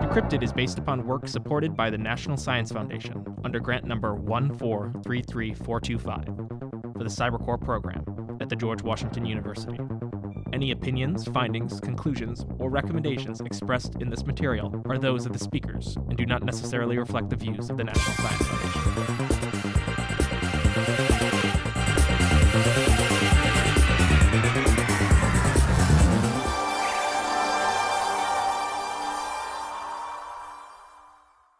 Decrypted 0.00 0.44
is 0.44 0.52
based 0.52 0.78
upon 0.78 1.04
work 1.06 1.26
supported 1.26 1.76
by 1.76 1.90
the 1.90 1.98
National 1.98 2.36
Science 2.36 2.70
Foundation 2.70 3.26
under 3.44 3.58
grant 3.58 3.84
number 3.84 4.14
1433425 4.14 6.75
for 6.96 7.04
the 7.04 7.10
CyberCorps 7.10 7.64
program 7.64 8.04
at 8.40 8.48
the 8.48 8.56
George 8.56 8.82
Washington 8.82 9.26
University. 9.26 9.78
Any 10.52 10.70
opinions, 10.70 11.26
findings, 11.28 11.80
conclusions, 11.80 12.46
or 12.58 12.70
recommendations 12.70 13.40
expressed 13.40 13.96
in 14.00 14.08
this 14.08 14.24
material 14.24 14.82
are 14.86 14.96
those 14.96 15.26
of 15.26 15.32
the 15.32 15.38
speakers 15.38 15.96
and 16.08 16.16
do 16.16 16.24
not 16.24 16.44
necessarily 16.44 16.96
reflect 16.96 17.30
the 17.30 17.36
views 17.36 17.68
of 17.68 17.76
the 17.76 17.84
National 17.84 18.14
Science 18.16 18.46
Foundation. 18.46 19.35